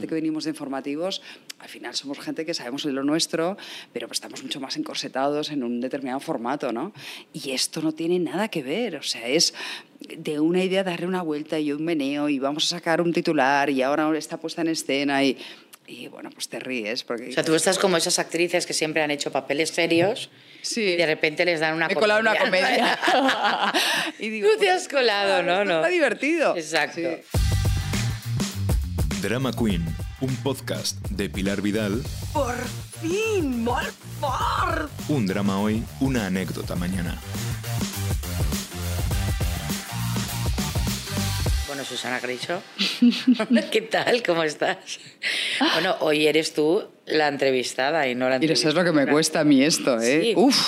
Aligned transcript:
que 0.00 0.14
venimos 0.14 0.44
de 0.44 0.50
informativos, 0.50 1.22
al 1.58 1.68
final 1.68 1.94
somos 1.94 2.18
gente 2.18 2.44
que 2.44 2.54
sabemos 2.54 2.84
de 2.84 2.92
lo 2.92 3.04
nuestro, 3.04 3.56
pero 3.92 4.08
pues 4.08 4.16
estamos 4.16 4.42
mucho 4.42 4.60
más 4.60 4.76
encorsetados 4.76 5.50
en 5.50 5.62
un 5.62 5.80
determinado 5.80 6.20
formato, 6.20 6.72
¿no? 6.72 6.92
Y 7.32 7.52
esto 7.52 7.80
no 7.82 7.92
tiene 7.92 8.18
nada 8.18 8.48
que 8.48 8.62
ver, 8.62 8.96
o 8.96 9.02
sea, 9.02 9.26
es 9.26 9.54
de 10.00 10.40
una 10.40 10.62
idea 10.62 10.84
darle 10.84 11.06
una 11.06 11.22
vuelta 11.22 11.58
y 11.58 11.72
un 11.72 11.84
meneo 11.84 12.28
y 12.28 12.38
vamos 12.38 12.64
a 12.64 12.76
sacar 12.76 13.00
un 13.00 13.12
titular 13.12 13.70
y 13.70 13.82
ahora 13.82 14.16
está 14.16 14.36
puesta 14.38 14.62
en 14.62 14.68
escena 14.68 15.24
y 15.24 15.38
y 15.86 16.08
bueno, 16.08 16.30
pues 16.30 16.48
te 16.48 16.58
ríes. 16.58 17.04
Porque 17.04 17.28
o 17.28 17.32
sea, 17.32 17.44
tú 17.44 17.54
estás 17.54 17.78
como 17.78 17.96
esas 17.96 18.18
actrices 18.18 18.66
que 18.66 18.72
siempre 18.72 19.02
han 19.02 19.10
hecho 19.10 19.30
papeles 19.30 19.70
serios 19.70 20.30
sí. 20.62 20.82
y 20.82 20.96
de 20.96 21.06
repente 21.06 21.44
les 21.44 21.60
dan 21.60 21.74
una 21.74 21.86
Me 21.86 21.92
he 21.92 21.96
colado 21.96 22.20
una 22.20 22.36
comedia. 22.36 22.98
y 24.18 24.28
digo, 24.28 24.48
tú 24.52 24.58
te 24.58 24.70
has 24.70 24.88
colado, 24.88 25.42
¿no? 25.42 25.64
no. 25.64 25.76
Está 25.76 25.88
divertido. 25.88 26.56
Exacto. 26.56 27.00
Sí. 27.00 27.65
Drama 29.22 29.50
Queen, 29.52 29.84
un 30.20 30.36
podcast 30.36 30.96
de 31.10 31.30
Pilar 31.30 31.62
Vidal. 31.62 32.02
¡Por 32.32 32.54
fin! 33.00 33.64
¡Molfort! 33.64 34.90
Un 35.08 35.26
drama 35.26 35.60
hoy, 35.60 35.82
una 36.00 36.26
anécdota 36.26 36.76
mañana. 36.76 37.18
Bueno, 41.66 41.84
Susana 41.84 42.20
Grisho, 42.20 42.62
¿qué 43.72 43.82
tal? 43.82 44.22
¿Cómo 44.22 44.42
estás? 44.42 45.00
Bueno, 45.74 45.96
hoy 46.00 46.26
eres 46.26 46.52
tú 46.54 46.84
la 47.06 47.28
entrevistada 47.28 48.06
y 48.08 48.14
no 48.14 48.28
la 48.28 48.36
entrevistada. 48.36 48.40
Mira, 48.40 48.52
eso 48.54 48.68
es 48.68 48.74
lo 48.74 48.84
que 48.84 49.06
me 49.06 49.10
cuesta 49.10 49.40
a 49.40 49.44
mí 49.44 49.62
esto, 49.62 50.00
¿eh? 50.00 50.20
Sí. 50.22 50.34
Uf, 50.36 50.58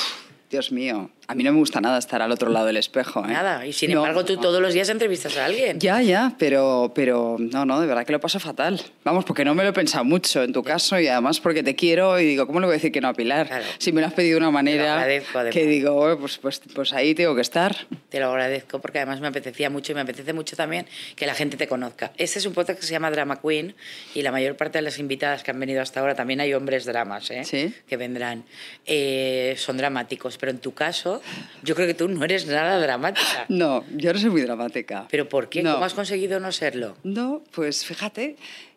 Dios 0.50 0.72
mío. 0.72 1.10
A 1.30 1.34
mí 1.34 1.44
no 1.44 1.52
me 1.52 1.58
gusta 1.58 1.82
nada 1.82 1.98
estar 1.98 2.22
al 2.22 2.32
otro 2.32 2.48
lado 2.48 2.64
del 2.64 2.78
espejo. 2.78 3.22
¿eh? 3.22 3.28
Nada, 3.28 3.66
y 3.66 3.74
sin 3.74 3.90
No, 3.92 3.98
embargo 3.98 4.24
tú 4.24 4.36
no. 4.36 4.40
todos 4.40 4.62
los 4.62 4.72
días 4.72 4.88
entrevistas 4.88 5.36
a 5.36 5.44
alguien. 5.44 5.78
Ya, 5.78 6.00
ya, 6.00 6.32
pero, 6.38 6.90
pero 6.94 7.36
no, 7.38 7.66
no, 7.66 7.78
de 7.82 7.86
verdad 7.86 8.06
que 8.06 8.12
lo 8.12 8.18
paso 8.20 8.40
fatal. 8.40 8.80
Vamos, 9.04 9.26
porque 9.26 9.44
no 9.44 9.54
me 9.54 9.62
lo 9.62 9.68
he 9.68 9.72
pensado 9.74 10.04
mucho 10.06 10.42
en 10.42 10.54
tu 10.54 10.62
caso 10.62 10.98
y 10.98 11.06
además 11.06 11.38
porque 11.40 11.62
te 11.62 11.76
quiero 11.76 12.18
y 12.18 12.24
digo, 12.24 12.46
¿cómo 12.46 12.60
le 12.60 12.66
voy 12.66 12.72
a 12.72 12.76
decir 12.78 12.90
que 12.92 13.02
no 13.02 13.08
a 13.08 13.12
Pilar? 13.12 13.46
Claro. 13.46 13.64
Si 13.76 13.92
me 13.92 14.00
lo 14.00 14.06
has 14.06 14.14
pedido 14.14 14.36
de 14.36 14.38
una 14.38 14.50
manera 14.50 15.06
que 15.52 15.66
digo, 15.66 15.96
"Oh, 15.96 16.18
pues, 16.18 16.38
pues, 16.38 16.62
pues 16.74 16.94
ahí 16.94 17.14
tengo 17.14 17.34
que 17.34 17.42
estar. 17.42 17.76
Te 18.08 18.20
lo 18.20 18.30
agradezco 18.30 18.80
porque 18.80 18.96
además 18.96 19.20
me 19.20 19.26
apetecía 19.28 19.68
mucho 19.68 19.92
y 19.92 19.96
me 19.96 20.00
apetece 20.00 20.32
mucho 20.32 20.56
también 20.56 20.86
que 21.14 21.26
la 21.26 21.34
gente 21.34 21.58
te 21.58 21.68
conozca. 21.68 22.10
Este 22.16 22.38
es 22.38 22.46
un 22.46 22.54
podcast 22.54 22.80
que 22.80 22.86
se 22.86 22.92
llama 22.92 23.10
Drama 23.10 23.38
Queen 23.42 23.74
y 24.14 24.22
la 24.22 24.32
mayor 24.32 24.56
parte 24.56 24.78
de 24.78 24.82
las 24.82 24.98
invitadas 24.98 25.42
que 25.42 25.50
han 25.50 25.60
venido 25.60 25.82
hasta 25.82 26.00
ahora 26.00 26.14
también 26.14 26.40
hay 26.40 26.54
hombres 26.54 26.86
dramas, 26.86 27.30
¿eh? 27.30 27.44
Sí. 27.44 27.74
Que 27.86 27.98
vendrán. 27.98 28.44
Eh, 28.86 29.56
son 29.58 29.76
dramáticos, 29.76 30.38
pero 30.38 30.50
en 30.52 30.58
tu 30.58 30.72
caso 30.72 31.17
yo 31.62 31.74
creo 31.74 31.86
que 31.86 31.94
tú 31.94 32.08
no 32.08 32.24
eres 32.24 32.46
nada 32.46 32.78
dramática. 32.80 33.46
No, 33.48 33.84
yo 33.96 34.12
no 34.12 34.18
soy 34.18 34.30
muy 34.30 34.42
dramática. 34.42 35.06
¿Pero 35.10 35.28
por 35.28 35.48
qué? 35.48 35.62
No. 35.62 35.74
¿Cómo 35.74 35.84
has 35.84 35.94
conseguido 35.94 36.40
no 36.40 36.52
serlo? 36.52 36.96
No, 37.04 37.42
pues 37.52 37.84
fíjate, 37.84 38.36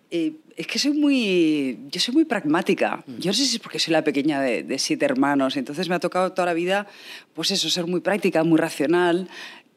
eh, 0.10 0.34
es 0.58 0.68
que 0.68 0.78
soy 0.80 0.92
muy, 0.92 1.80
yo 1.90 2.00
soy 2.02 2.14
muy 2.14 2.26
pragmática. 2.26 3.04
Mm. 3.08 3.18
Yo 3.20 3.30
no 3.30 3.34
sé 3.34 3.46
si 3.46 3.56
es 3.56 3.60
porque 3.62 3.80
soy 3.80 3.94
la 3.94 4.04
pequeña 4.04 4.42
de, 4.42 4.64
de 4.64 4.78
siete 4.80 5.06
hermanos, 5.06 5.56
entonces 5.58 5.88
me 5.90 5.96
ha 5.96 6.00
tocado 6.00 6.34
toda 6.34 6.48
la 6.48 6.54
vida, 6.54 6.88
pues 7.34 7.52
eso, 7.52 7.70
ser 7.70 7.88
muy 7.88 8.02
práctica, 8.02 8.44
muy 8.44 8.60
racional. 8.60 9.30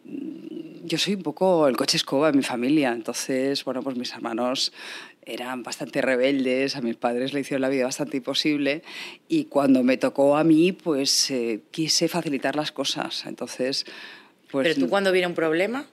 Mm, 0.04 0.86
Yo 0.86 0.98
soy 0.98 1.14
un 1.14 1.22
poco 1.22 1.66
el 1.68 1.76
coche 1.76 1.96
escoba 1.96 2.28
en 2.28 2.36
mi 2.36 2.42
familia, 2.42 2.92
entonces, 2.92 3.64
bueno, 3.64 3.82
pues 3.82 3.96
mis 3.96 4.12
hermanos 4.12 4.72
eran 5.26 5.62
bastante 5.62 6.00
rebeldes, 6.02 6.76
a 6.76 6.80
mis 6.80 6.96
padres 6.96 7.32
le 7.32 7.40
hicieron 7.40 7.62
la 7.62 7.68
vida 7.68 7.84
bastante 7.84 8.18
imposible 8.18 8.82
y 9.28 9.44
cuando 9.44 9.82
me 9.82 9.96
tocó 9.96 10.36
a 10.36 10.44
mí, 10.44 10.72
pues 10.72 11.30
eh, 11.30 11.60
quise 11.70 12.08
facilitar 12.08 12.56
las 12.56 12.72
cosas. 12.72 13.24
Entonces, 13.26 13.84
pues... 14.50 14.68
Pero 14.68 14.80
tú 14.86 14.88
cuando 14.90 15.12
viene 15.12 15.26
un 15.26 15.34
problema, 15.34 15.86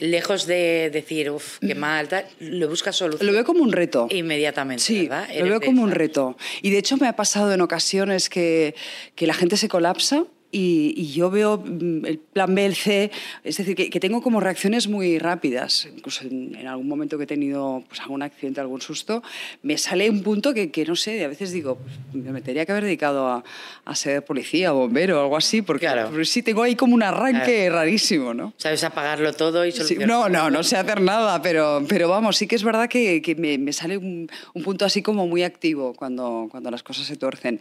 lejos 0.00 0.46
de 0.46 0.90
decir, 0.92 1.30
uff, 1.30 1.58
qué 1.58 1.74
mal, 1.74 2.08
tal, 2.08 2.26
lo 2.40 2.68
buscas 2.68 2.96
solución. 2.96 3.26
Lo 3.26 3.32
veo 3.32 3.44
como 3.44 3.62
un 3.62 3.72
reto. 3.72 4.08
Inmediatamente, 4.10 4.82
Sí, 4.82 5.08
¿verdad? 5.08 5.28
lo 5.38 5.44
veo 5.44 5.60
como 5.60 5.82
un 5.82 5.90
reto. 5.90 6.36
Y 6.62 6.70
de 6.70 6.78
hecho 6.78 6.96
me 6.96 7.06
ha 7.06 7.16
pasado 7.16 7.52
en 7.52 7.60
ocasiones 7.60 8.28
que, 8.28 8.74
que 9.14 9.26
la 9.26 9.34
gente 9.34 9.56
se 9.56 9.68
colapsa 9.68 10.24
y, 10.52 10.94
y 10.96 11.12
yo 11.12 11.30
veo 11.30 11.58
mm, 11.64 12.06
el 12.06 12.18
plan 12.18 12.54
B, 12.54 12.66
el 12.66 12.74
C, 12.74 13.10
es 13.44 13.56
decir, 13.56 13.74
que, 13.76 13.88
que 13.90 14.00
tengo 14.00 14.20
como 14.22 14.40
reacciones 14.40 14.88
muy 14.88 15.18
rápidas. 15.18 15.88
Incluso 15.96 16.24
en, 16.24 16.54
en 16.56 16.66
algún 16.66 16.88
momento 16.88 17.16
que 17.18 17.24
he 17.24 17.26
tenido 17.26 17.84
pues, 17.88 18.00
algún 18.00 18.22
accidente, 18.22 18.60
algún 18.60 18.80
susto, 18.80 19.22
me 19.62 19.78
sale 19.78 20.10
un 20.10 20.22
punto 20.22 20.52
que, 20.52 20.70
que 20.70 20.84
no 20.84 20.96
sé, 20.96 21.24
a 21.24 21.28
veces 21.28 21.52
digo, 21.52 21.78
pues, 22.12 22.24
me 22.24 22.40
tendría 22.40 22.66
que 22.66 22.72
haber 22.72 22.84
dedicado 22.84 23.28
a, 23.28 23.44
a 23.84 23.94
ser 23.94 24.24
policía 24.24 24.72
bombero 24.72 25.18
o 25.18 25.22
algo 25.22 25.36
así, 25.36 25.62
porque 25.62 25.86
Claro. 25.86 26.10
pues, 26.12 26.28
sí 26.30 26.42
tengo 26.42 26.62
ahí 26.62 26.74
como 26.76 26.94
un 26.94 27.02
arranque 27.02 27.68
rarísimo, 27.70 28.34
¿no? 28.34 28.52
Sabes 28.56 28.82
apagarlo 28.84 29.32
todo 29.32 29.64
y 29.64 29.72
Sí, 29.72 29.78
solucionar. 29.78 30.08
no, 30.08 30.28
no, 30.28 30.50
no 30.50 30.62
sé 30.62 30.76
hacer 30.76 31.00
nada, 31.00 31.40
pero, 31.42 31.84
pero 31.88 32.08
vamos, 32.08 32.36
sí 32.36 32.46
que 32.46 32.56
es 32.56 32.64
verdad 32.64 32.88
que, 32.88 33.22
que 33.22 33.34
me, 33.36 33.56
me 33.58 33.72
sale 33.72 33.96
un, 33.96 34.28
un 34.54 34.62
punto 34.62 34.84
así 34.84 35.00
como 35.02 35.26
muy 35.26 35.42
activo 35.42 35.94
cuando, 35.94 36.48
cuando 36.50 36.70
las 36.70 36.82
cosas 36.82 37.06
se 37.06 37.16
tuercen. 37.16 37.60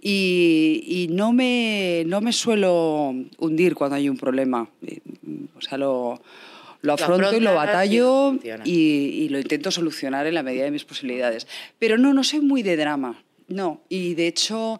Y, 0.00 0.84
y 0.86 1.08
no, 1.08 1.32
me, 1.32 2.04
no 2.06 2.20
me 2.20 2.32
suelo 2.32 3.14
hundir 3.38 3.74
cuando 3.74 3.96
hay 3.96 4.08
un 4.08 4.16
problema. 4.16 4.68
Eh, 4.86 5.00
O 5.56 5.60
sea, 5.60 5.76
lo, 5.76 6.20
lo 6.82 6.92
afronto 6.92 7.34
y 7.34 7.40
lo 7.40 7.54
batallo 7.54 8.38
y, 8.64 8.70
y 9.24 9.28
lo 9.28 9.40
intento 9.40 9.70
solucionar 9.72 10.26
en 10.28 10.34
la 10.34 10.44
medida 10.44 10.64
de 10.64 10.70
mis 10.70 10.84
posibilidades. 10.84 11.48
Pero 11.80 11.98
no, 11.98 12.14
no 12.14 12.22
soy 12.22 12.40
muy 12.40 12.62
de 12.62 12.76
drama, 12.76 13.22
no. 13.48 13.80
Y 13.88 14.14
de 14.14 14.28
hecho, 14.28 14.78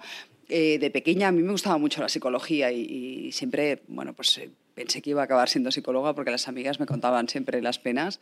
eh, 0.48 0.78
de 0.78 0.90
pequeña 0.90 1.28
a 1.28 1.32
mí 1.32 1.42
me 1.42 1.50
gustaba 1.50 1.78
mucho 1.78 2.00
la 2.00 2.08
psicología 2.08 2.70
y, 2.70 2.82
y 3.26 3.32
siempre, 3.32 3.82
bueno, 3.88 4.12
pues 4.12 4.38
eh, 4.38 4.50
pensé 4.74 5.02
que 5.02 5.10
iba 5.10 5.22
a 5.22 5.24
acabar 5.24 5.48
siendo 5.48 5.72
psicóloga 5.72 6.14
porque 6.14 6.30
las 6.30 6.46
amigas 6.46 6.78
me 6.78 6.86
contaban 6.86 7.28
siempre 7.28 7.60
las 7.60 7.80
penas 7.80 8.20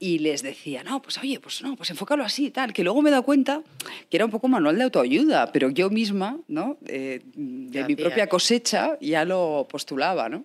y 0.00 0.20
les 0.20 0.42
decía, 0.42 0.84
no, 0.84 1.02
pues 1.02 1.18
oye, 1.18 1.40
pues 1.40 1.60
no, 1.62 1.74
pues 1.76 1.90
enfócalo 1.90 2.22
así 2.24 2.46
y 2.46 2.50
tal, 2.50 2.72
que 2.72 2.84
luego 2.84 3.02
me 3.02 3.08
he 3.08 3.12
dado 3.12 3.24
cuenta 3.24 3.62
que 4.08 4.16
era 4.16 4.24
un 4.24 4.30
poco 4.30 4.46
manual 4.48 4.76
de 4.78 4.84
autoayuda, 4.84 5.50
pero 5.52 5.70
yo 5.70 5.90
misma, 5.90 6.38
¿no? 6.46 6.78
Eh, 6.86 7.20
de 7.34 7.80
Lo 7.80 7.86
mi 7.88 7.96
propia 7.96 8.28
cosecha 8.28 8.96
ya 9.00 9.24
lo 9.24 9.66
postulaba, 9.68 10.28
¿no? 10.28 10.44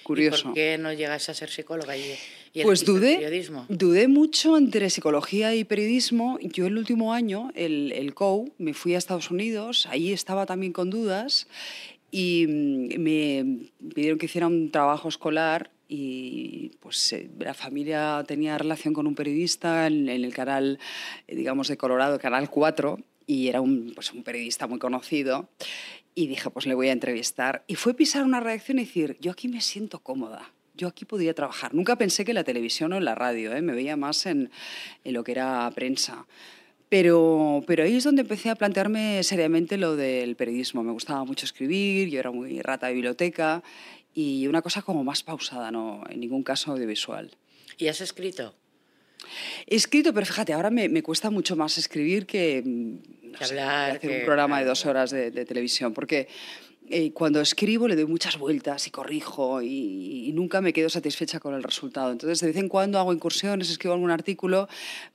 ¿Y 0.00 0.02
Curioso. 0.08 0.44
por 0.46 0.54
qué 0.54 0.78
no 0.78 0.92
llegas 0.92 1.28
a 1.28 1.34
ser 1.34 1.50
psicóloga 1.50 1.94
y, 1.96 2.02
y 2.54 2.62
Pues 2.62 2.80
el 2.80 2.86
dudé, 2.86 3.14
periodismo? 3.16 3.66
dudé 3.68 4.08
mucho 4.08 4.56
entre 4.56 4.88
psicología 4.90 5.54
y 5.54 5.64
periodismo. 5.64 6.38
Yo 6.40 6.66
el 6.66 6.78
último 6.78 7.12
año, 7.12 7.52
el, 7.54 7.92
el 7.92 8.14
COU, 8.14 8.52
me 8.58 8.72
fui 8.72 8.94
a 8.94 8.98
Estados 8.98 9.30
Unidos, 9.30 9.86
ahí 9.90 10.12
estaba 10.12 10.46
también 10.46 10.72
con 10.72 10.88
dudas 10.88 11.46
y 12.10 12.46
mm, 12.48 12.98
me 13.00 13.58
pidieron 13.94 14.18
que 14.18 14.26
hiciera 14.26 14.46
un 14.46 14.70
trabajo 14.70 15.08
escolar 15.10 15.70
y 15.88 16.76
pues 16.80 17.12
eh, 17.14 17.30
la 17.38 17.54
familia 17.54 18.22
tenía 18.26 18.58
relación 18.58 18.92
con 18.92 19.06
un 19.06 19.14
periodista 19.14 19.86
en, 19.86 20.08
en 20.08 20.22
el 20.22 20.34
canal, 20.34 20.78
eh, 21.26 21.34
digamos, 21.34 21.68
de 21.68 21.78
Colorado, 21.78 22.18
Canal 22.18 22.50
4, 22.50 22.98
y 23.26 23.48
era 23.48 23.60
un, 23.60 23.92
pues, 23.94 24.12
un 24.12 24.22
periodista 24.22 24.66
muy 24.66 24.78
conocido. 24.78 25.48
Y 26.14 26.26
dije, 26.26 26.50
pues 26.50 26.66
le 26.66 26.74
voy 26.74 26.88
a 26.88 26.92
entrevistar. 26.92 27.64
Y 27.66 27.76
fue 27.76 27.94
pisar 27.94 28.24
una 28.24 28.40
reacción 28.40 28.78
y 28.78 28.84
decir, 28.84 29.16
yo 29.20 29.32
aquí 29.32 29.48
me 29.48 29.60
siento 29.60 30.00
cómoda. 30.00 30.52
Yo 30.74 30.88
aquí 30.88 31.04
podía 31.04 31.34
trabajar. 31.34 31.74
Nunca 31.74 31.96
pensé 31.96 32.24
que 32.24 32.32
en 32.32 32.36
la 32.36 32.44
televisión 32.44 32.92
o 32.92 32.96
en 32.96 33.04
la 33.04 33.14
radio, 33.14 33.54
¿eh? 33.54 33.62
me 33.62 33.72
veía 33.72 33.96
más 33.96 34.26
en, 34.26 34.50
en 35.04 35.12
lo 35.12 35.24
que 35.24 35.32
era 35.32 35.70
prensa. 35.74 36.26
Pero, 36.88 37.62
pero 37.66 37.84
ahí 37.84 37.96
es 37.96 38.04
donde 38.04 38.22
empecé 38.22 38.48
a 38.48 38.54
plantearme 38.54 39.22
seriamente 39.22 39.76
lo 39.76 39.94
del 39.94 40.36
periodismo. 40.36 40.82
Me 40.82 40.92
gustaba 40.92 41.24
mucho 41.24 41.44
escribir, 41.44 42.08
yo 42.08 42.18
era 42.18 42.30
muy 42.30 42.62
rata 42.62 42.86
de 42.86 42.94
biblioteca 42.94 43.62
y 44.20 44.48
una 44.48 44.62
cosa 44.62 44.82
como 44.82 45.04
más 45.04 45.22
pausada, 45.22 45.70
no 45.70 46.02
en 46.10 46.18
ningún 46.18 46.42
caso 46.42 46.72
audiovisual. 46.72 47.30
¿Y 47.76 47.86
has 47.86 48.00
escrito? 48.00 48.52
He 49.66 49.76
escrito, 49.76 50.12
pero 50.12 50.26
fíjate, 50.26 50.52
ahora 50.52 50.70
me, 50.70 50.88
me 50.88 51.02
cuesta 51.02 51.30
mucho 51.30 51.54
más 51.54 51.78
escribir 51.78 52.26
que, 52.26 52.62
mm, 52.64 53.30
no 53.32 53.38
Que 53.38 53.44
sé, 53.44 53.50
hablar, 53.60 53.90
hacer 53.96 54.00
que- 54.00 54.18
un 54.20 54.24
programa 54.24 54.58
de 54.58 54.64
dos 54.64 54.86
horas 54.86 55.10
de, 55.10 55.30
de 55.30 55.44
televisión, 55.44 55.94
porque 55.94 56.26
eh, 56.90 57.12
cuando 57.12 57.40
escribo 57.40 57.86
le 57.88 57.96
doy 57.96 58.06
muchas 58.06 58.38
vueltas 58.38 58.86
y 58.86 58.90
corrijo 58.90 59.62
y, 59.62 60.28
y 60.28 60.32
nunca 60.32 60.60
me 60.60 60.72
quedo 60.72 60.88
satisfecha 60.88 61.40
con 61.40 61.54
el 61.54 61.62
resultado. 61.62 62.10
Entonces, 62.12 62.40
de 62.40 62.46
vez 62.48 62.56
en 62.56 62.68
cuando 62.68 62.98
hago 62.98 63.12
incursiones, 63.12 63.70
escribo 63.70 63.94
algún 63.94 64.10
artículo, 64.10 64.68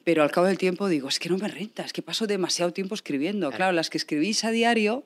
pero 0.03 0.23
al 0.23 0.31
cabo 0.31 0.47
del 0.47 0.57
tiempo 0.57 0.87
digo, 0.87 1.09
es 1.09 1.19
que 1.19 1.29
no 1.29 1.37
me 1.37 1.47
renta, 1.47 1.83
es 1.83 1.93
que 1.93 2.01
paso 2.01 2.27
demasiado 2.27 2.71
tiempo 2.73 2.95
escribiendo. 2.95 3.51
Claro, 3.51 3.71
las 3.73 3.89
que 3.89 3.97
escribís 3.97 4.43
a 4.43 4.51
diario, 4.51 5.03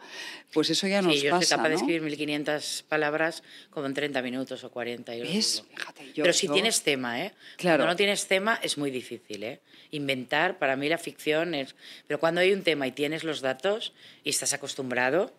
pues 0.54 0.70
eso 0.70 0.88
ya 0.88 1.02
nos 1.02 1.16
sí, 1.16 1.22
yo 1.24 1.32
pasa, 1.32 1.46
soy 1.48 1.58
capaz 1.58 1.70
de 1.70 1.76
¿no? 1.76 1.80
escribir 1.82 2.02
1500 2.02 2.86
palabras 2.88 3.44
como 3.70 3.86
en 3.88 3.94
30 3.94 4.22
minutos 4.22 4.64
o 4.64 4.72
40. 4.72 5.16
y 5.16 5.20
lo 5.20 5.26
¿Ves? 5.26 5.64
Fíjate, 5.76 6.06
yo- 6.14 6.24
Pero 6.24 6.34
si 6.34 6.48
yo- 6.48 6.54
tienes 6.54 6.82
tema, 6.84 7.24
¿eh? 7.24 7.34
Claro. 7.58 7.78
Cuando 7.78 7.94
no 7.94 7.96
tienes 7.98 8.28
tema 8.28 8.60
es 8.62 8.78
muy 8.78 8.92
difícil, 8.92 9.44
¿eh? 9.44 9.60
Inventar, 9.92 10.58
para 10.60 10.76
mí 10.76 10.90
la 10.90 10.98
ficción 10.98 11.54
es... 11.56 11.76
Pero 12.08 12.20
cuando 12.20 12.42
hay 12.42 12.52
un 12.54 12.62
tema 12.64 12.88
y 12.88 12.92
tienes 12.92 13.24
los 13.24 13.42
datos 13.42 13.94
y 14.24 14.30
estás 14.32 14.54
acostumbrado, 14.54 15.32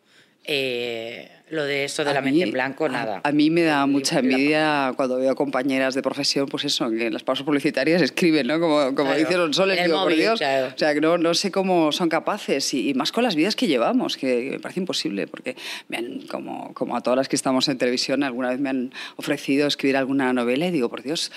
eh, 0.44 1.30
lo 1.50 1.64
de 1.64 1.84
esto 1.84 2.04
de 2.04 2.10
A 2.10 2.14
la 2.14 2.20
mente 2.20 2.36
mí- 2.36 2.42
en 2.42 2.52
blanco, 2.52 2.88
nada. 2.88 3.20
A, 3.24 3.32
mí 3.32 3.48
me 3.50 3.62
da 3.62 3.86
mucha 3.86 4.18
envidia 4.18 4.92
cuando 4.96 5.16
veo 5.16 5.34
compañeras 5.34 5.94
de 5.94 6.02
profesión, 6.02 6.46
pues 6.46 6.64
eso, 6.64 6.90
que 6.90 7.06
en 7.06 7.12
las 7.14 7.22
pausas 7.22 7.44
publicitarias 7.46 8.02
escriben, 8.02 8.46
¿no? 8.46 8.60
Como, 8.60 8.94
como 8.94 9.10
Claro, 9.10 9.18
dice 9.18 9.32
Sonsoles, 9.34 9.78
en 9.78 9.84
el 9.84 9.90
digo, 9.90 10.02
por 10.02 10.14
Dios. 10.14 10.38
claro. 10.38 10.72
O 10.74 10.78
sea, 10.78 10.92
que 10.94 11.00
no, 11.00 11.16
no 11.16 11.32
sé 11.34 11.50
cómo 11.50 11.90
son 11.92 12.08
capaces, 12.10 12.72
y, 12.74 12.90
y 12.90 12.94
más 12.94 13.12
con 13.12 13.24
las 13.24 13.34
vidas 13.34 13.56
que 13.56 13.66
llevamos, 13.66 14.16
que 14.18 14.50
me 14.52 14.60
parece 14.60 14.80
imposible, 14.80 15.26
porque 15.26 15.56
me 15.88 15.96
han, 15.98 16.20
como, 16.28 16.74
como 16.74 16.96
a 16.96 17.00
todas 17.02 17.16
las 17.16 17.28
que 17.28 17.36
estamos 17.36 17.66
en 17.68 17.78
televisión, 17.78 18.22
alguna 18.22 18.50
vez 18.50 18.60
me 18.60 18.68
han 18.68 18.92
ofrecido 19.16 19.66
escribir 19.66 19.96
alguna 19.96 20.32
novela 20.34 20.66
y 20.66 20.70
digo, 20.70 20.90
por 20.90 21.02
Dios, 21.02 21.32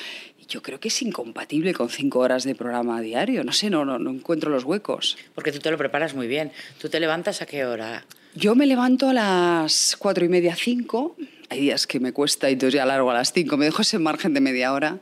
yo 0.50 0.62
creo 0.62 0.81
que 0.81 0.89
es 0.89 1.01
incompatible 1.01 1.74
con 1.74 1.89
cinco 1.89 2.19
horas 2.19 2.44
de 2.44 2.56
programa 2.56 3.00
diario. 3.00 3.45
No 3.45 3.53
sé, 3.53 3.69
no, 3.69 3.86
no, 3.86 3.98
no 3.98 4.09
encuentro 4.09 4.50
los 4.50 4.65
huecos. 4.65 5.18
Porque 5.33 5.53
tú 5.53 5.59
te 5.59 5.71
lo 5.71 5.77
preparas 5.77 6.13
muy 6.13 6.27
bien. 6.27 6.51
¿Tú 6.81 6.89
te 6.89 7.00
levantas 7.00 7.42
a 7.42 7.45
qué 7.45 7.63
hora? 7.65 8.03
Yo 8.33 8.56
me 8.56 8.66
levanto 8.66 9.10
a 9.10 9.13
las 9.13 9.95
cuatro 10.00 10.24
y 10.24 10.30
media, 10.30 10.56
cinco. 10.56 11.16
Hay 11.50 11.60
días 11.60 11.86
que 11.86 12.00
me 12.00 12.13
cuesta 12.13 12.50
y 12.50 12.54
entonces 12.54 12.75
ya 12.75 12.86
largo 12.86 13.12
a 13.12 13.13
las 13.13 13.33
cinco. 13.33 13.57
Me 13.57 13.66
dejo 13.66 13.81
ese 13.81 14.00
margen 14.00 14.33
de 14.33 14.39
media 14.39 14.72
hora 14.72 15.00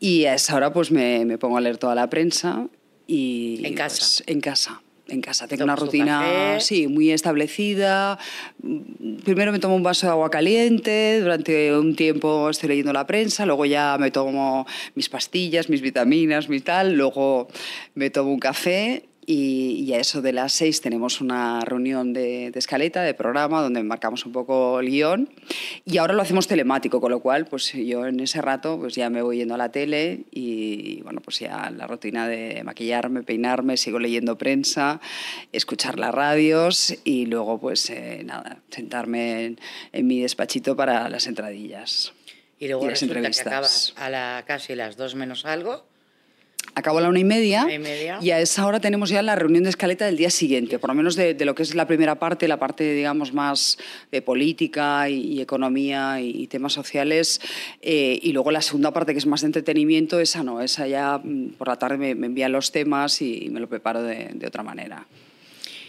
y 0.00 0.24
a 0.24 0.34
esa 0.34 0.56
hora 0.56 0.72
pues 0.72 0.90
me, 0.90 1.24
me 1.24 1.38
pongo 1.38 1.58
a 1.58 1.60
leer 1.60 1.78
toda 1.78 1.94
la 1.94 2.10
prensa. 2.10 2.66
Y, 3.06 3.60
¿En 3.64 3.74
casa? 3.74 3.98
pues, 3.98 4.24
en 4.26 4.40
casa. 4.40 4.82
En 5.08 5.20
casa 5.20 5.46
tengo 5.46 5.60
¿Tomas 5.60 5.78
una 5.78 5.86
rutina 5.86 6.58
sí, 6.58 6.88
muy 6.88 7.12
establecida. 7.12 8.18
Primero 9.24 9.52
me 9.52 9.60
tomo 9.60 9.76
un 9.76 9.84
vaso 9.84 10.06
de 10.06 10.10
agua 10.10 10.28
caliente, 10.32 11.20
durante 11.20 11.72
un 11.76 11.94
tiempo 11.94 12.50
estoy 12.50 12.70
leyendo 12.70 12.92
la 12.92 13.06
prensa, 13.06 13.46
luego 13.46 13.64
ya 13.66 13.96
me 14.00 14.10
tomo 14.10 14.66
mis 14.96 15.08
pastillas, 15.08 15.68
mis 15.68 15.80
vitaminas, 15.80 16.48
mi 16.48 16.58
tal, 16.58 16.94
luego 16.94 17.46
me 17.94 18.10
tomo 18.10 18.32
un 18.32 18.40
café 18.40 19.04
y, 19.26 19.84
y 19.84 19.92
a 19.94 19.98
eso 19.98 20.22
de 20.22 20.32
las 20.32 20.52
seis 20.52 20.80
tenemos 20.80 21.20
una 21.20 21.60
reunión 21.60 22.12
de, 22.12 22.50
de 22.50 22.58
escaleta, 22.58 23.02
de 23.02 23.12
programa, 23.12 23.60
donde 23.60 23.82
marcamos 23.82 24.24
un 24.24 24.32
poco 24.32 24.78
el 24.80 24.88
guion. 24.88 25.28
Y 25.84 25.98
ahora 25.98 26.14
lo 26.14 26.22
hacemos 26.22 26.46
telemático, 26.46 27.00
con 27.00 27.10
lo 27.10 27.20
cual 27.20 27.46
pues 27.46 27.72
yo 27.72 28.06
en 28.06 28.20
ese 28.20 28.40
rato 28.40 28.78
pues 28.78 28.94
ya 28.94 29.10
me 29.10 29.22
voy 29.22 29.38
yendo 29.38 29.54
a 29.54 29.58
la 29.58 29.70
tele 29.70 30.20
y 30.30 31.02
bueno, 31.02 31.20
pues 31.20 31.40
ya 31.40 31.70
la 31.70 31.86
rutina 31.86 32.28
de 32.28 32.62
maquillarme, 32.64 33.22
peinarme, 33.22 33.76
sigo 33.76 33.98
leyendo 33.98 34.38
prensa, 34.38 35.00
escuchar 35.52 35.98
las 35.98 36.14
radios 36.14 36.94
y 37.04 37.26
luego 37.26 37.58
pues 37.60 37.90
eh, 37.90 38.22
nada, 38.24 38.58
sentarme 38.70 39.44
en, 39.44 39.60
en 39.92 40.06
mi 40.06 40.20
despachito 40.20 40.76
para 40.76 41.08
las 41.08 41.26
entradillas. 41.26 42.12
Y 42.58 42.68
luego 42.68 42.84
Y 42.84 42.88
las 42.88 42.92
resulta 42.94 43.14
que 43.14 43.18
entrevistas. 43.18 43.46
acabas 43.46 43.94
a 43.96 44.08
la 44.08 44.44
casi 44.46 44.74
las 44.74 44.96
dos 44.96 45.14
menos 45.14 45.44
algo. 45.44 45.84
Acabo 46.78 46.98
a 46.98 47.00
la 47.00 47.08
una 47.08 47.18
y 47.20 47.24
media, 47.24 47.64
Una 47.64 47.72
y 47.72 47.78
media. 47.78 48.16
a 48.18 48.40
esa 48.40 48.66
hora 48.66 48.80
tenemos 48.80 49.08
ya 49.08 49.22
la 49.22 49.34
reunión 49.34 49.64
de 49.64 49.70
escaleta 49.70 50.04
del 50.04 50.18
día 50.18 50.28
siguiente, 50.28 50.78
por 50.78 50.90
lo 50.90 50.94
menos 50.94 51.16
de, 51.16 51.32
de 51.32 51.44
lo 51.46 51.54
que 51.54 51.62
es 51.62 51.74
la 51.74 51.86
primera 51.86 52.16
parte, 52.16 52.46
la 52.48 52.58
parte, 52.58 52.92
digamos, 52.92 53.32
más 53.32 53.78
de 54.12 54.20
política 54.20 55.08
y, 55.08 55.20
y 55.20 55.40
economía 55.40 56.20
y, 56.20 56.42
y 56.42 56.46
temas 56.48 56.74
sociales. 56.74 57.40
eh, 57.80 58.18
y 58.22 58.32
luego 58.32 58.50
la 58.50 58.60
segunda 58.60 58.90
parte, 58.92 59.12
que 59.14 59.18
es 59.18 59.24
más 59.26 59.40
de 59.40 59.46
entretenimiento, 59.46 60.20
esa 60.20 60.42
no, 60.42 60.60
esa 60.60 60.86
ya 60.86 61.16
mm, 61.16 61.52
por 61.56 61.68
la 61.68 61.78
tarde 61.78 61.96
me, 61.96 62.14
me 62.14 62.26
envían 62.26 62.52
los 62.52 62.70
temas 62.72 63.22
y 63.22 63.48
me 63.50 63.58
lo 63.58 63.68
preparo 63.70 64.02
de, 64.02 64.32
de 64.34 64.46
otra 64.46 64.62
manera. 64.62 65.06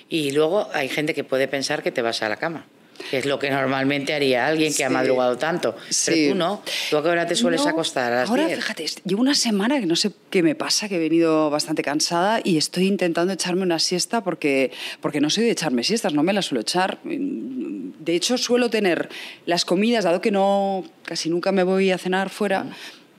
Y 0.07 0.31
luego 0.31 0.69
hay 0.73 0.87
gente 0.87 1.13
que 1.13 1.25
puede 1.25 1.49
pensar 1.49 1.83
que 1.83 1.91
te 1.91 2.01
vas 2.01 2.23
a 2.23 2.29
la 2.29 2.37
cama. 2.37 2.65
Que 3.09 3.19
es 3.19 3.25
lo 3.25 3.39
que 3.39 3.49
normalmente 3.49 4.13
haría 4.13 4.47
alguien 4.47 4.73
que 4.73 4.83
ha 4.83 4.89
madrugado 4.89 5.37
tanto. 5.37 5.75
Sí. 5.89 6.11
Pero 6.11 6.31
tú 6.33 6.37
no. 6.37 6.61
¿Tú 6.89 6.97
a 6.97 7.03
qué 7.03 7.09
hora 7.09 7.27
te 7.27 7.35
sueles 7.35 7.63
No, 7.63 7.69
acostar? 7.69 8.11
¿A 8.13 8.23
Ahora, 8.23 8.47
10? 8.47 8.57
fíjate, 8.59 8.85
llevo 9.05 9.21
una 9.21 9.35
semana 9.35 9.79
que 9.79 9.85
no 9.85 9.95
sé 9.95 10.11
qué 10.29 10.43
me 10.43 10.55
pasa, 10.55 10.87
que 10.89 10.95
he 10.95 10.99
venido 10.99 11.49
bastante 11.49 11.83
cansada 11.83 12.41
y 12.43 12.57
estoy 12.57 12.87
intentando 12.87 13.33
echarme 13.33 13.61
una 13.63 13.79
siesta 13.79 14.23
porque, 14.23 14.71
porque 15.01 15.21
no 15.21 15.29
soy 15.29 15.45
de 15.45 15.51
echarme 15.51 15.83
siestas, 15.83 16.13
no 16.13 16.23
me 16.23 16.33
las 16.33 16.45
suelo 16.45 16.61
echar. 16.61 16.99
De 17.03 18.15
hecho, 18.15 18.37
suelo 18.37 18.69
tener 18.69 19.09
las 19.45 19.65
comidas, 19.65 20.03
dado 20.05 20.21
que 20.21 20.31
no 20.31 20.83
casi 21.03 21.29
nunca 21.29 21.51
me 21.51 21.63
voy 21.63 21.91
a 21.91 21.97
cenar 21.97 22.29
fuera. 22.29 22.65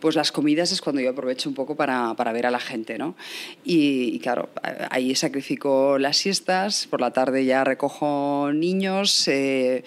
Pues 0.00 0.14
las 0.14 0.30
comidas 0.30 0.70
es 0.72 0.80
cuando 0.80 1.00
yo 1.00 1.10
aprovecho 1.10 1.48
un 1.48 1.54
poco 1.54 1.74
para, 1.74 2.14
para 2.14 2.32
ver 2.32 2.46
a 2.46 2.50
la 2.50 2.60
gente, 2.60 2.98
¿no? 2.98 3.16
Y, 3.64 4.14
y 4.14 4.18
claro, 4.20 4.48
ahí 4.90 5.14
sacrifico 5.14 5.98
las 5.98 6.16
siestas, 6.16 6.86
por 6.86 7.00
la 7.00 7.12
tarde 7.12 7.44
ya 7.44 7.64
recojo 7.64 8.50
niños, 8.52 9.26
eh, 9.28 9.84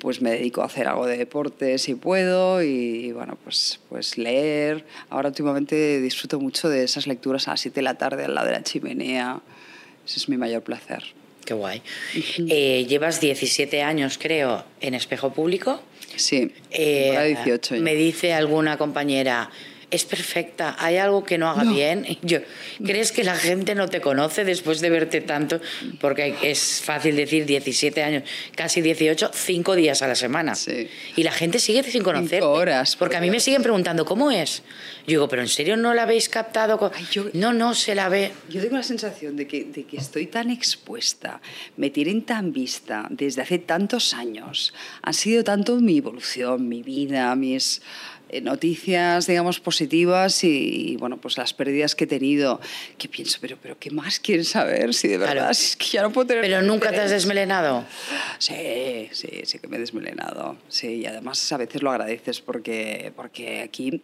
pues 0.00 0.22
me 0.22 0.30
dedico 0.30 0.62
a 0.62 0.66
hacer 0.66 0.88
algo 0.88 1.06
de 1.06 1.18
deporte 1.18 1.78
si 1.78 1.94
puedo 1.94 2.62
y 2.62 3.12
bueno, 3.12 3.36
pues, 3.42 3.80
pues 3.88 4.16
leer. 4.18 4.84
Ahora 5.10 5.28
últimamente 5.28 6.00
disfruto 6.00 6.40
mucho 6.40 6.68
de 6.68 6.84
esas 6.84 7.06
lecturas 7.06 7.48
a 7.48 7.52
las 7.52 7.60
7 7.60 7.76
de 7.76 7.82
la 7.82 7.94
tarde 7.94 8.24
al 8.24 8.34
lado 8.34 8.46
de 8.46 8.52
la 8.54 8.62
chimenea. 8.62 9.40
Ese 10.06 10.18
es 10.18 10.28
mi 10.28 10.36
mayor 10.36 10.62
placer. 10.62 11.04
Qué 11.44 11.54
guay. 11.54 11.82
Eh, 12.48 12.86
llevas 12.88 13.20
17 13.20 13.82
años, 13.82 14.18
creo, 14.20 14.64
en 14.80 14.94
espejo 14.94 15.32
público. 15.32 15.82
Sí, 16.16 16.52
Eh, 16.70 17.08
ahora 17.10 17.24
18 17.24 17.76
ya. 17.76 17.80
me 17.82 17.94
dice 17.94 18.32
alguna 18.32 18.76
compañera, 18.78 19.50
es 19.94 20.04
perfecta, 20.04 20.76
hay 20.78 20.96
algo 20.96 21.24
que 21.24 21.38
no 21.38 21.48
haga 21.48 21.64
bien. 21.64 22.06
Yo, 22.22 22.38
¿crees 22.84 23.12
que 23.12 23.24
la 23.24 23.36
gente 23.36 23.74
no 23.74 23.88
te 23.88 24.00
conoce 24.00 24.44
después 24.44 24.80
de 24.80 24.90
verte 24.90 25.20
tanto? 25.20 25.60
Porque 26.00 26.34
es 26.42 26.80
fácil 26.84 27.16
decir 27.16 27.46
17 27.46 28.02
años, 28.02 28.22
casi 28.54 28.80
18, 28.82 29.30
cinco 29.32 29.74
días 29.76 30.02
a 30.02 30.08
la 30.08 30.14
semana. 30.14 30.54
Sí. 30.54 30.88
Y 31.16 31.22
la 31.22 31.32
gente 31.32 31.58
sigue 31.58 31.82
sin 31.84 32.02
conocer. 32.02 32.40
Cinco 32.40 32.50
horas, 32.50 32.96
Porque 32.96 33.16
a 33.16 33.20
mí 33.20 33.30
me 33.30 33.40
siguen 33.40 33.62
preguntando, 33.62 34.04
¿cómo 34.04 34.30
es? 34.30 34.62
Yo 35.06 35.10
digo, 35.12 35.28
¿pero 35.28 35.42
en 35.42 35.48
serio 35.48 35.76
no 35.76 35.94
la 35.94 36.02
habéis 36.02 36.28
captado? 36.28 36.78
co-?" 36.78 36.90
Ay, 36.94 37.06
yo- 37.10 37.26
No, 37.32 37.52
no, 37.52 37.74
se 37.74 37.94
la 37.94 38.08
ve. 38.08 38.32
Yo 38.48 38.60
tengo 38.60 38.76
la 38.76 38.82
sensación 38.82 39.36
de 39.36 39.46
que, 39.46 39.64
de 39.64 39.84
que 39.84 39.96
estoy 39.96 40.26
tan 40.26 40.50
expuesta, 40.50 41.40
me 41.76 41.90
tienen 41.90 42.22
tan 42.22 42.52
vista 42.52 43.06
desde 43.10 43.42
hace 43.42 43.58
tantos 43.58 44.14
años. 44.14 44.72
Ha 45.02 45.12
sido 45.12 45.44
tanto 45.44 45.76
mi 45.76 45.98
evolución, 45.98 46.68
mi 46.68 46.82
vida, 46.82 47.34
mis 47.36 47.82
noticias, 48.42 49.26
digamos, 49.26 49.60
positivas 49.60 50.44
y, 50.44 50.92
y, 50.92 50.96
bueno, 50.96 51.18
pues 51.20 51.36
las 51.36 51.52
pérdidas 51.54 51.94
que 51.94 52.04
he 52.04 52.06
tenido, 52.06 52.60
que 52.98 53.08
pienso, 53.08 53.38
pero, 53.40 53.56
pero 53.60 53.78
¿qué 53.78 53.90
más 53.90 54.18
quieren 54.20 54.44
saber? 54.44 54.94
Si 54.94 55.08
de 55.08 55.18
verdad, 55.18 55.34
Claro. 55.34 55.54
si 55.54 55.64
es 55.64 55.76
que 55.76 55.86
ya 55.86 56.02
no 56.02 56.10
puedo 56.12 56.26
tener... 56.26 56.42
Pero 56.42 56.62
nunca 56.62 56.90
te 56.90 57.00
has 57.00 57.10
desmelenado. 57.10 57.84
Sí, 58.38 59.08
sí, 59.12 59.28
sí 59.44 59.58
que 59.58 59.68
me 59.68 59.76
he 59.76 59.80
desmelenado. 59.80 60.56
Sí, 60.68 60.88
y 60.96 61.06
además 61.06 61.52
a 61.52 61.56
veces 61.56 61.82
lo 61.82 61.90
agradeces 61.90 62.40
porque, 62.40 63.12
porque 63.16 63.60
aquí 63.62 64.00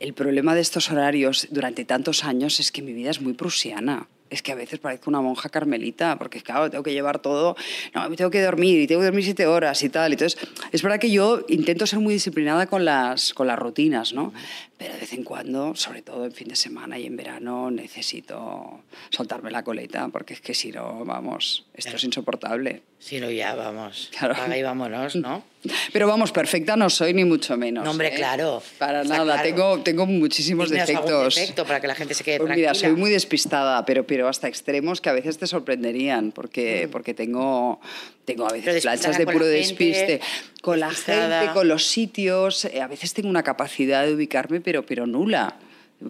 el 0.00 0.14
problema 0.14 0.54
de 0.54 0.60
estos 0.60 0.90
horarios 0.90 1.46
durante 1.50 1.84
tantos 1.84 2.24
años 2.24 2.60
es 2.60 2.72
que 2.72 2.82
mi 2.82 2.92
vida 2.92 3.10
es 3.10 3.20
muy 3.20 3.32
prusiana. 3.34 4.08
Es 4.30 4.42
que 4.42 4.52
a 4.52 4.54
veces 4.54 4.78
parezco 4.78 5.10
una 5.10 5.20
monja 5.20 5.48
carmelita, 5.48 6.16
porque 6.18 6.40
claro, 6.42 6.70
tengo 6.70 6.84
que 6.84 6.92
llevar 6.92 7.18
todo, 7.20 7.56
no, 7.94 8.14
tengo 8.14 8.30
que 8.30 8.42
dormir 8.42 8.80
y 8.80 8.86
tengo 8.86 9.00
que 9.00 9.06
dormir 9.06 9.24
siete 9.24 9.46
horas 9.46 9.82
y 9.82 9.88
tal. 9.88 10.12
Entonces, 10.12 10.38
es 10.70 10.82
verdad 10.82 10.98
que 10.98 11.10
yo 11.10 11.44
intento 11.48 11.86
ser 11.86 11.98
muy 12.00 12.14
disciplinada 12.14 12.66
con 12.66 12.84
las, 12.84 13.32
con 13.34 13.46
las 13.46 13.58
rutinas, 13.58 14.12
¿no? 14.12 14.32
Pero 14.78 14.94
de 14.94 15.00
vez 15.00 15.12
en 15.12 15.24
cuando, 15.24 15.74
sobre 15.74 16.02
todo 16.02 16.24
en 16.24 16.30
fin 16.32 16.46
de 16.46 16.54
semana 16.54 16.98
y 16.98 17.06
en 17.06 17.16
verano, 17.16 17.68
necesito 17.68 18.84
soltarme 19.10 19.50
la 19.50 19.64
coleta, 19.64 20.08
porque 20.08 20.34
es 20.34 20.40
que 20.40 20.54
si 20.54 20.70
no, 20.70 21.04
vamos, 21.04 21.66
esto 21.74 21.96
es 21.96 22.04
insoportable. 22.04 22.82
Si 23.00 23.18
no, 23.18 23.28
ya 23.28 23.56
vamos. 23.56 24.08
Claro. 24.16 24.34
Paga 24.34 24.56
y 24.56 24.62
vámonos, 24.62 25.16
¿no? 25.16 25.42
Pero 25.92 26.06
vamos, 26.06 26.30
perfecta 26.30 26.76
no 26.76 26.88
soy 26.90 27.12
ni 27.12 27.24
mucho 27.24 27.56
menos. 27.56 27.84
No, 27.84 27.90
hombre, 27.90 28.08
¿eh? 28.08 28.16
claro. 28.16 28.62
Para 28.78 29.02
Está 29.02 29.18
nada, 29.18 29.34
claro. 29.34 29.48
tengo, 29.48 29.80
tengo 29.82 30.06
muchísimos 30.06 30.70
defectos. 30.70 31.34
defecto 31.34 31.64
para 31.64 31.80
que 31.80 31.88
la 31.88 31.96
gente 31.96 32.14
se 32.14 32.22
quede 32.22 32.38
Pues 32.38 32.54
mira, 32.54 32.70
tranquila. 32.70 32.88
soy 32.88 32.96
muy 32.96 33.10
despistada, 33.10 33.84
pero, 33.84 34.06
pero 34.06 34.28
hasta 34.28 34.46
extremos 34.46 35.00
que 35.00 35.08
a 35.08 35.12
veces 35.12 35.38
te 35.38 35.48
sorprenderían, 35.48 36.30
porque, 36.30 36.88
porque 36.92 37.14
tengo, 37.14 37.80
tengo 38.28 38.46
a 38.46 38.52
veces 38.52 38.82
planchas 38.82 39.16
de 39.16 39.26
puro 39.26 39.46
despiste. 39.46 40.20
Con 40.60 40.80
la 40.80 40.90
gente, 40.90 41.50
con 41.54 41.66
los 41.66 41.86
sitios. 41.86 42.66
eh, 42.66 42.82
A 42.82 42.86
veces 42.86 43.14
tengo 43.14 43.28
una 43.30 43.42
capacidad 43.42 44.04
de 44.04 44.12
ubicarme, 44.14 44.60
pero, 44.60 44.84
pero 44.84 45.06
nula. 45.06 45.56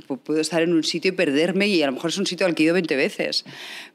Pu- 0.06 0.18
Puedo 0.18 0.40
estar 0.40 0.62
en 0.62 0.72
un 0.72 0.84
sitio 0.84 1.10
y 1.10 1.12
perderme 1.12 1.66
y 1.68 1.82
a 1.82 1.86
lo 1.86 1.92
mejor 1.92 2.10
es 2.10 2.18
un 2.18 2.26
sitio 2.26 2.46
al 2.46 2.54
que 2.54 2.62
he 2.62 2.66
ido 2.66 2.74
20 2.74 2.94
veces. 2.96 3.44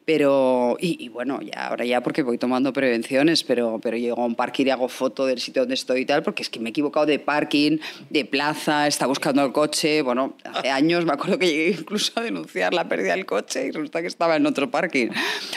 Pero, 0.05 0.75
y, 0.81 1.01
y 1.03 1.07
bueno, 1.09 1.39
ya, 1.41 1.67
ahora 1.67 1.85
ya 1.85 2.01
porque 2.01 2.23
voy 2.23 2.37
tomando 2.37 2.73
prevenciones, 2.73 3.43
pero, 3.43 3.79
pero 3.81 3.95
llego 3.95 4.21
a 4.21 4.25
un 4.25 4.35
parking 4.35 4.65
y 4.65 4.69
hago 4.69 4.89
foto 4.89 5.25
del 5.25 5.39
sitio 5.39 5.61
donde 5.61 5.75
estoy 5.75 6.01
y 6.01 6.05
tal, 6.05 6.23
porque 6.23 6.43
es 6.43 6.49
que 6.49 6.59
me 6.59 6.69
he 6.69 6.71
equivocado 6.71 7.05
de 7.05 7.19
parking, 7.19 7.77
de 8.09 8.25
plaza, 8.25 8.87
está 8.87 9.05
buscando 9.07 9.45
el 9.45 9.53
coche. 9.53 10.01
Bueno, 10.01 10.35
hace 10.43 10.69
años 10.71 11.05
me 11.05 11.13
acuerdo 11.13 11.39
que 11.39 11.47
llegué 11.47 11.69
incluso 11.79 12.11
a 12.19 12.23
denunciar 12.23 12.73
la 12.73 12.89
pérdida 12.89 13.13
del 13.15 13.25
coche 13.25 13.67
y 13.67 13.71
resulta 13.71 14.01
que 14.01 14.07
estaba 14.07 14.35
en 14.35 14.45
otro 14.45 14.69
parking. 14.69 15.07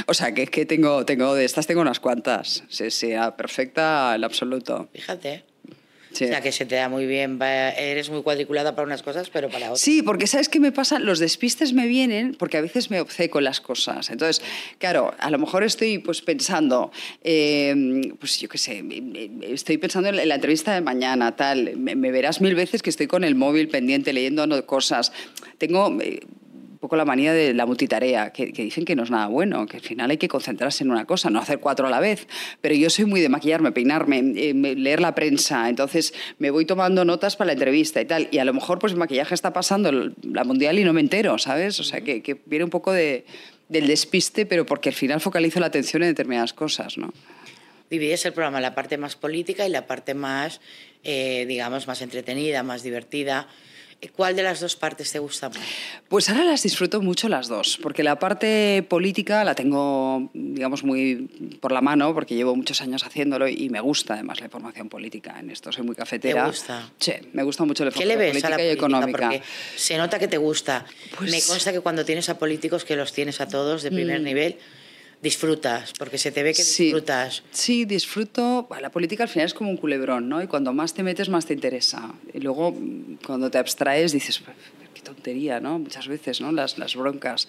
O 0.07 0.15
sea, 0.15 0.33
que 0.33 0.43
es 0.45 0.51
que 0.51 0.65
tengo, 0.65 1.05
tengo 1.05 1.35
de 1.35 1.45
estas 1.45 1.67
tengo 1.67 1.81
unas 1.81 1.99
cuantas. 1.99 2.63
Sí, 2.69 2.91
sí, 2.93 3.15
ah, 3.15 3.37
perfecta 3.37 4.15
en 4.15 4.23
absoluto. 4.23 4.89
Fíjate. 4.93 5.43
Sí. 6.17 6.25
O 6.25 6.29
sea, 6.29 6.41
que 6.41 6.51
se 6.51 6.65
te 6.65 6.77
da 6.77 6.89
muy 6.89 7.05
bien. 7.05 7.39
Eres 7.43 8.09
muy 8.09 8.23
cuadriculada 8.23 8.75
para 8.75 8.87
unas 8.87 9.03
cosas, 9.03 9.29
pero 9.29 9.51
para 9.51 9.67
otras. 9.67 9.81
Sí, 9.81 10.03
porque 10.03 10.27
¿sabes 10.27 10.49
qué 10.49 10.61
me 10.61 10.73
pasa? 10.73 10.99
Los 10.99 11.19
despistes 11.19 11.75
me 11.75 11.87
vienen 11.87 12.35
porque 12.39 12.57
a 12.57 12.63
veces 12.63 12.91
me 12.91 13.01
obceco 13.01 13.43
las 13.43 13.61
cosas. 13.61 14.09
Entonces, 14.09 14.43
claro, 14.79 15.15
a 15.19 15.31
lo 15.31 15.39
mejor 15.39 15.63
estoy 15.63 15.99
pues 15.99 16.23
pensando, 16.23 16.91
eh, 17.23 17.75
pues 18.19 18.41
yo 18.41 18.49
qué 18.49 18.57
sé, 18.57 18.83
eh, 18.89 19.31
estoy 19.43 19.77
pensando 19.77 20.09
en 20.09 20.27
la 20.27 20.35
entrevista 20.35 20.73
de 20.73 20.81
mañana, 20.81 21.37
tal. 21.37 21.77
Me, 21.77 21.95
me 21.95 22.11
verás 22.11 22.41
mil 22.41 22.55
veces 22.55 22.81
que 22.83 22.89
estoy 22.89 23.09
con 23.09 23.23
el 23.23 23.35
móvil 23.35 23.69
pendiente, 23.69 24.15
leyendo 24.15 24.65
cosas. 24.65 25.13
Tengo... 25.59 26.01
eh, 26.01 26.21
poco 26.87 26.95
la 26.95 27.05
manía 27.05 27.33
de 27.33 27.53
la 27.53 27.67
multitarea, 27.67 28.31
que, 28.31 28.53
que 28.53 28.63
dicen 28.63 28.85
que 28.85 28.95
no 28.95 29.03
es 29.03 29.11
nada 29.11 29.27
bueno, 29.27 29.67
que 29.67 29.79
al 29.79 29.83
final 29.83 30.09
hay 30.09 30.19
que 30.19 30.29
concentrarse 30.29 30.85
en 30.85 30.93
una 30.93 31.05
cosa, 31.05 31.31
no 31.31 31.41
hacer 31.41 31.59
cuatro 31.59 31.89
a 31.89 31.91
la 31.91 31.99
vez. 31.99 32.29
Pero 32.61 32.77
yo 32.77 32.91
soy 32.91 33.07
muy 33.07 33.21
de 33.21 33.29
maquillarme, 33.29 33.73
peinarme, 33.73 34.19
eh, 34.37 34.55
leer 34.55 35.01
la 35.01 35.17
prensa, 35.17 35.69
entonces 35.69 36.15
me 36.39 36.51
voy 36.51 36.65
tomando 36.65 37.05
notas 37.05 37.35
para 37.35 37.47
la 37.47 37.53
entrevista 37.55 38.01
y 38.01 38.05
tal. 38.05 38.29
Y 38.31 38.39
a 38.39 38.45
lo 38.45 38.55
mejor 38.55 38.79
pues 38.79 38.93
el 38.93 39.01
maquillaje 39.01 39.35
está 39.35 39.53
pasando 39.53 39.91
la 40.23 40.45
mundial 40.45 40.79
y 40.79 40.85
no 40.85 40.93
me 40.93 41.01
entero, 41.01 41.39
¿sabes? 41.39 41.81
O 41.81 41.83
sea, 41.83 42.03
que, 42.03 42.23
que 42.23 42.41
viene 42.47 42.65
un 42.65 42.71
poco 42.71 42.93
de, 42.93 43.25
del 43.69 43.89
despiste, 43.89 44.47
pero 44.47 44.65
porque 44.65 44.91
al 44.91 44.95
final 44.95 45.21
focalizo 45.21 45.59
la 45.59 45.67
atención 45.67 46.05
en 46.05 46.11
determinadas 46.11 46.53
cosas, 46.53 46.99
¿no? 46.99 47.13
Divides 47.91 48.25
el 48.27 48.33
programa 48.33 48.61
la 48.61 48.75
parte 48.75 48.97
más 48.97 49.17
política 49.17 49.67
y 49.67 49.71
la 49.71 49.87
parte 49.87 50.15
más, 50.15 50.61
eh, 51.05 51.47
digamos, 51.47 51.87
más 51.87 52.03
entretenida, 52.03 52.63
más 52.63 52.83
divertida. 52.83 53.49
¿Cuál 54.15 54.37
de 54.37 54.43
las 54.43 54.61
dos 54.61 54.77
partes 54.77 55.11
te 55.11 55.19
gusta 55.19 55.49
más? 55.49 55.59
Pues 56.09 56.29
ahora 56.29 56.45
las 56.45 56.63
disfruto 56.63 57.01
mucho 57.03 57.29
las 57.29 57.49
dos, 57.49 57.79
porque 57.83 58.03
la 58.03 58.19
parte 58.19 58.85
política 58.89 59.43
la 59.43 59.55
tengo, 59.55 60.31
digamos, 60.35 60.85
muy 60.85 61.29
por 61.61 61.73
la 61.73 61.81
mano, 61.81 62.13
porque 62.15 62.35
llevo 62.35 62.55
muchos 62.55 62.81
años 62.83 63.05
haciéndolo 63.05 63.49
y 63.49 63.69
me 63.71 63.81
gusta 63.81 64.15
además 64.15 64.39
la 64.41 64.47
información 64.47 64.89
política 64.89 65.37
en 65.41 65.51
esto. 65.51 65.73
Soy 65.73 65.85
muy 65.85 65.97
cafetera. 65.97 66.43
¿Te 66.45 66.49
gusta? 66.51 66.91
Sí, 66.99 67.13
me 67.33 67.43
gusta 67.43 67.65
mucho 67.65 67.85
la 67.85 67.91
¿Qué 67.91 68.05
información 68.05 68.09
le 68.19 68.25
ves 68.25 68.33
política 68.33 68.47
a 68.49 68.51
la 68.51 68.57
y 68.57 68.77
política? 68.77 68.87
económica. 68.87 69.29
Porque 69.31 69.43
se 69.77 69.97
nota 69.97 70.19
que 70.19 70.29
te 70.29 70.37
gusta. 70.39 70.85
Pues- 71.17 71.31
Me 71.31 71.43
consta 71.43 71.73
que 71.73 71.81
cuando 71.81 72.05
tienes 72.05 72.29
a 72.29 72.39
políticos, 72.39 72.85
que 72.85 72.97
los 72.97 73.13
tienes 73.13 73.41
a 73.41 73.49
todos 73.49 73.83
de 73.83 73.91
primer 73.91 74.21
nivel, 74.21 74.57
disfrutas, 75.23 75.93
porque 75.99 76.19
se 76.19 76.31
te 76.33 76.43
ve 76.43 76.53
que. 76.55 76.63
Sí. 76.63 76.85
disfrutas. 76.85 77.43
Sí, 77.51 77.85
disfruto. 77.85 78.69
La 78.81 78.91
política 78.91 79.25
al 79.25 79.29
final 79.29 79.47
es 79.47 79.55
como 79.55 79.71
un 79.71 79.77
culebrón, 79.77 80.29
¿no? 80.29 80.43
Y 80.43 80.47
cuando 80.47 80.73
más 80.73 80.95
te 80.95 81.03
metes, 81.03 81.29
más 81.29 81.47
te 81.47 81.55
interesa. 81.55 82.13
Y 82.33 82.41
luego, 82.41 82.73
mm, 82.73 83.19
cuando 83.27 83.51
te 83.51 83.59
abstraes, 83.59 84.13
dices, 84.13 84.39
"Pues, 84.39 84.57
qué 84.95 85.03
tontería, 85.03 85.61
¿no? 85.61 85.79
Muchas 85.79 86.09
veces, 86.09 86.41
¿no? 86.41 86.53
Las, 86.53 86.79
las 86.79 86.95
broncas. 86.97 87.49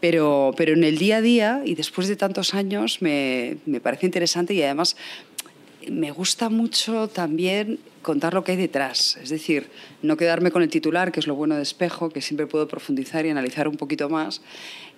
Pero, 0.00 0.52
pero 0.56 0.72
en 0.72 0.84
el 0.84 0.98
día 0.98 1.18
a 1.18 1.20
día, 1.20 1.62
y 1.64 1.74
después 1.74 2.08
de 2.08 2.16
tantos 2.16 2.54
años, 2.54 3.02
me, 3.02 3.58
me 3.66 3.80
parece 3.80 4.06
interesante 4.06 4.54
y 4.54 4.62
además 4.62 4.96
me 5.88 6.10
gusta 6.10 6.48
mucho 6.50 7.08
también 7.08 7.78
contar 8.02 8.34
lo 8.34 8.44
que 8.44 8.52
hay 8.52 8.58
detrás. 8.58 9.18
Es 9.22 9.30
decir, 9.30 9.68
no 10.02 10.16
quedarme 10.16 10.50
con 10.50 10.62
el 10.62 10.68
titular, 10.68 11.12
que 11.12 11.20
es 11.20 11.26
lo 11.26 11.34
bueno 11.34 11.56
de 11.56 11.62
Espejo, 11.62 12.10
que 12.10 12.20
siempre 12.20 12.46
puedo 12.46 12.66
profundizar 12.68 13.26
y 13.26 13.30
analizar 13.30 13.68
un 13.68 13.76
poquito 13.76 14.08
más 14.08 14.40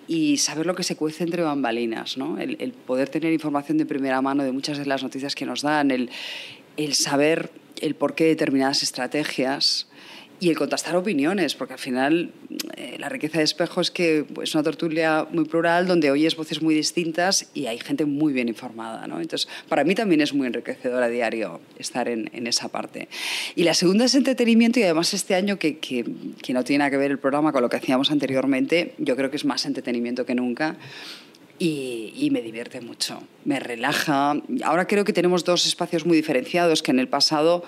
y 0.07 0.37
saber 0.37 0.65
lo 0.65 0.75
que 0.75 0.83
se 0.83 0.95
cuece 0.95 1.23
entre 1.23 1.43
bambalinas, 1.43 2.17
¿no? 2.17 2.37
El, 2.37 2.73
poder 2.73 3.09
tener 3.09 3.31
información 3.31 3.77
de 3.77 3.85
primera 3.85 4.21
mano 4.21 4.43
de 4.43 4.51
muchas 4.51 4.77
de 4.77 4.85
las 4.85 5.03
noticias 5.03 5.35
que 5.35 5.45
nos 5.45 5.61
dan, 5.61 5.91
el, 5.91 6.09
el 6.77 6.93
saber 6.93 7.51
el 7.81 7.95
porqué 7.95 8.25
de 8.25 8.31
determinadas 8.31 8.83
estrategias 8.83 9.87
y 10.43 10.49
el 10.49 10.57
contrastar 10.57 10.97
opiniones, 10.97 11.55
porque 11.55 11.75
al 11.75 11.79
final 11.79 12.33
eh, 12.75 12.97
la 12.99 13.07
riqueza 13.07 13.37
de 13.37 13.45
espejo 13.45 13.79
es 13.79 13.91
que 13.91 14.25
pues, 14.25 14.49
es 14.49 14.55
una 14.55 14.63
tertulia 14.63 15.25
muy 15.31 15.45
plural 15.45 15.87
donde 15.87 16.11
oyes 16.11 16.35
voces 16.35 16.61
muy 16.61 16.75
distintas 16.75 17.49
y 17.53 17.67
hay 17.67 17.79
gente 17.79 18.03
muy 18.03 18.33
bien 18.33 18.49
informada. 18.49 19.07
¿no? 19.07 19.21
Entonces, 19.21 19.47
para 19.69 19.85
mí 19.85 19.95
también 19.95 20.19
es 20.19 20.33
muy 20.33 20.47
enriquecedor 20.47 21.01
a 21.01 21.07
diario 21.07 21.61
estar 21.79 22.09
en, 22.09 22.29
en 22.33 22.45
esa 22.47 22.67
parte. 22.67 23.07
Y 23.55 23.63
la 23.63 23.73
segunda 23.73 24.03
es 24.03 24.15
entretenimiento 24.15 24.81
y 24.81 24.83
además 24.83 25.13
este 25.13 25.33
año 25.33 25.57
que, 25.57 25.77
que, 25.77 26.03
que 26.41 26.51
no 26.51 26.65
tiene 26.65 26.79
nada 26.79 26.91
que 26.91 26.97
ver 26.97 27.11
el 27.11 27.19
programa 27.19 27.53
con 27.53 27.61
lo 27.61 27.69
que 27.69 27.77
hacíamos 27.77 28.11
anteriormente, 28.11 28.95
yo 28.97 29.15
creo 29.15 29.29
que 29.29 29.37
es 29.37 29.45
más 29.45 29.65
entretenimiento 29.65 30.25
que 30.25 30.35
nunca. 30.35 30.75
Y, 31.57 32.11
y, 32.17 32.31
me 32.31 32.41
divierte 32.41 32.81
mucho, 32.81 33.23
me 33.45 33.59
relaja. 33.59 34.35
Ahora 34.63 34.87
creo 34.87 35.05
que 35.05 35.13
tenemos 35.13 35.45
dos 35.45 35.65
espacios 35.65 36.05
muy 36.05 36.17
diferenciados 36.17 36.83
que 36.83 36.91
en 36.91 36.99
el 36.99 37.07
pasado 37.07 37.63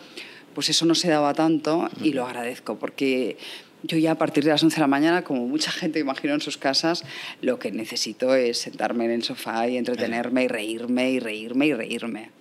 pues 0.56 0.70
eso 0.70 0.86
no 0.86 0.96
se 0.96 1.10
daba 1.10 1.36
tanto 1.36 1.88
y 2.02 2.14
lo 2.14 2.26
agradezco 2.26 2.80
porque 2.80 3.38
yo 3.84 3.98
ya 3.98 4.12
a 4.12 4.16
partir 4.16 4.44
de 4.44 4.50
las 4.50 4.64
11 4.64 4.78
de 4.78 4.82
la 4.82 4.88
mañana, 4.88 5.24
como 5.24 5.46
mucha 5.46 5.70
gente 5.70 6.00
imagino 6.00 6.34
en 6.34 6.42
sus 6.42 6.58
casas, 6.58 7.04
lo 7.42 7.60
que 7.60 7.72
necesito 7.72 8.34
es 8.34 8.58
sentarme 8.58 9.06
en 9.06 9.12
el 9.12 9.24
sofá 9.24 9.68
y 9.68 9.78
entretenerme 9.78 10.46
y 10.46 10.48
reírme 10.48 11.12
y 11.12 11.20
reírme 11.20 11.68
y 11.68 11.74
reírme. 11.74 12.32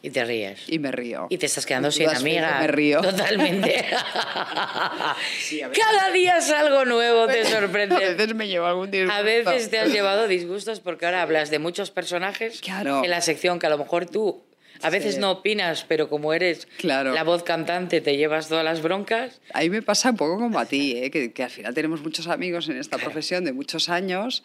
Y 0.00 0.10
te 0.10 0.22
ríes. 0.22 0.60
Y 0.68 0.78
me 0.78 0.92
río. 0.92 1.28
Y 1.30 1.38
te 1.38 1.46
estás 1.46 1.64
quedando 1.64 1.90
sin 1.90 2.10
amiga. 2.10 2.58
Me 2.60 2.66
río. 2.66 3.00
Totalmente. 3.00 3.86
sí, 5.40 5.62
Cada 5.72 6.10
día 6.10 6.36
es 6.36 6.50
algo 6.50 6.84
nuevo, 6.84 7.26
te 7.26 7.44
sorprende. 7.46 7.96
A 7.96 8.10
veces 8.10 8.34
me 8.34 8.46
llevo 8.46 8.66
algún 8.66 8.90
disgusto. 8.90 9.16
A 9.16 9.22
veces 9.22 9.70
te 9.70 9.78
has 9.78 9.90
llevado 9.90 10.28
disgustos 10.28 10.80
porque 10.80 11.06
ahora 11.06 11.22
hablas 11.22 11.50
de 11.50 11.58
muchos 11.58 11.90
personajes 11.90 12.60
claro. 12.60 13.02
en 13.02 13.10
la 13.10 13.22
sección 13.22 13.58
que 13.58 13.66
a 13.66 13.70
lo 13.70 13.78
mejor 13.78 14.04
tú 14.04 14.42
a 14.84 14.90
veces 14.90 15.14
sí. 15.14 15.20
no 15.20 15.30
opinas, 15.30 15.84
pero 15.88 16.08
como 16.08 16.32
eres 16.32 16.68
claro. 16.78 17.12
la 17.12 17.24
voz 17.24 17.42
cantante, 17.42 18.00
te 18.00 18.16
llevas 18.16 18.48
todas 18.48 18.64
las 18.64 18.82
broncas. 18.82 19.40
A 19.52 19.60
mí 19.60 19.70
me 19.70 19.82
pasa 19.82 20.10
un 20.10 20.16
poco 20.16 20.38
como 20.38 20.58
a 20.58 20.66
ti, 20.66 20.92
¿eh? 20.96 21.10
que, 21.10 21.32
que, 21.32 21.42
al 21.42 21.50
final 21.50 21.74
tenemos 21.74 22.02
muchos 22.02 22.28
amigos 22.28 22.68
en 22.68 22.76
esta 22.76 22.98
profesión 22.98 23.44
de 23.44 23.52
muchos 23.52 23.88
años. 23.88 24.44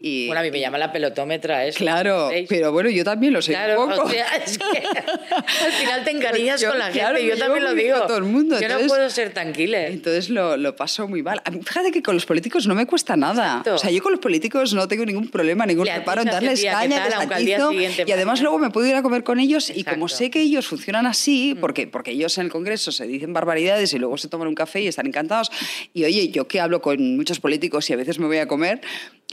Y, 0.00 0.26
bueno, 0.26 0.40
a 0.40 0.42
mí 0.42 0.50
me 0.50 0.60
llama 0.60 0.76
la 0.76 0.92
pelotómetra 0.92 1.64
eso. 1.64 1.78
Claro, 1.78 2.28
pero 2.48 2.72
bueno, 2.72 2.90
yo 2.90 3.04
también 3.04 3.32
lo 3.32 3.40
sé 3.40 3.52
claro, 3.52 3.84
un 3.84 3.90
poco. 3.90 4.02
O 4.02 4.10
sea, 4.10 4.26
es 4.36 4.58
que 4.58 4.66
al 4.66 5.72
final 5.72 6.04
te 6.04 6.10
encariñas 6.10 6.60
yo, 6.60 6.70
con 6.70 6.78
la 6.78 6.90
claro, 6.90 7.16
gente, 7.16 7.30
yo 7.30 7.38
también 7.38 7.64
lo 7.64 7.74
digo. 7.74 8.02
todo 8.02 8.18
el 8.18 8.24
mundo. 8.24 8.56
Yo 8.56 8.66
entonces, 8.66 8.86
no 8.86 8.94
puedo 8.94 9.08
ser 9.08 9.32
tranquila. 9.32 9.86
Entonces 9.86 10.28
lo, 10.28 10.58
lo, 10.58 10.76
paso 10.76 11.08
muy 11.08 11.22
mal. 11.22 11.40
Fíjate 11.64 11.90
que 11.90 12.02
con 12.02 12.14
los 12.14 12.26
políticos 12.26 12.66
no 12.66 12.74
me 12.74 12.86
cuesta 12.86 13.16
nada. 13.16 13.58
Exacto. 13.58 13.74
O 13.76 13.78
sea, 13.78 13.90
yo 13.90 14.02
con 14.02 14.12
los 14.12 14.20
políticos 14.20 14.74
no 14.74 14.86
tengo 14.88 15.06
ningún 15.06 15.30
problema, 15.30 15.64
ningún 15.64 15.86
reparo 15.86 16.20
en 16.22 16.28
darles 16.28 16.60
tía, 16.60 16.72
caña, 16.72 17.08
tal, 17.08 17.28
les 17.28 17.56
atizo, 17.56 17.72
y 17.72 18.12
además 18.12 18.42
luego 18.42 18.58
me 18.58 18.70
puedo 18.70 18.86
ir 18.86 18.96
a 18.96 19.02
comer 19.02 19.24
con 19.24 19.40
ellos 19.40 19.70
Exacto. 19.70 19.90
y 19.90 19.94
como 19.94 20.08
sé 20.08 20.30
que 20.30 20.40
ellos 20.42 20.66
funcionan 20.66 21.06
así, 21.06 21.56
porque, 21.58 21.86
porque 21.86 22.10
ellos 22.10 22.36
en 22.36 22.46
el 22.46 22.52
Congreso 22.52 22.92
se 22.92 23.06
dicen 23.06 23.32
barbaridades 23.32 23.92
y 23.94 23.98
luego 23.98 24.18
se 24.18 24.28
toman 24.28 24.48
un 24.48 24.54
café 24.54 24.82
y 24.82 24.88
están 24.88 25.06
encantados, 25.06 25.50
y 25.94 26.04
oye, 26.04 26.28
yo 26.28 26.46
que 26.46 26.60
hablo 26.60 26.82
con 26.82 27.16
muchos 27.16 27.40
políticos 27.40 27.88
y 27.88 27.94
a 27.94 27.96
veces 27.96 28.18
me 28.18 28.26
voy 28.26 28.38
a 28.38 28.48
comer, 28.48 28.80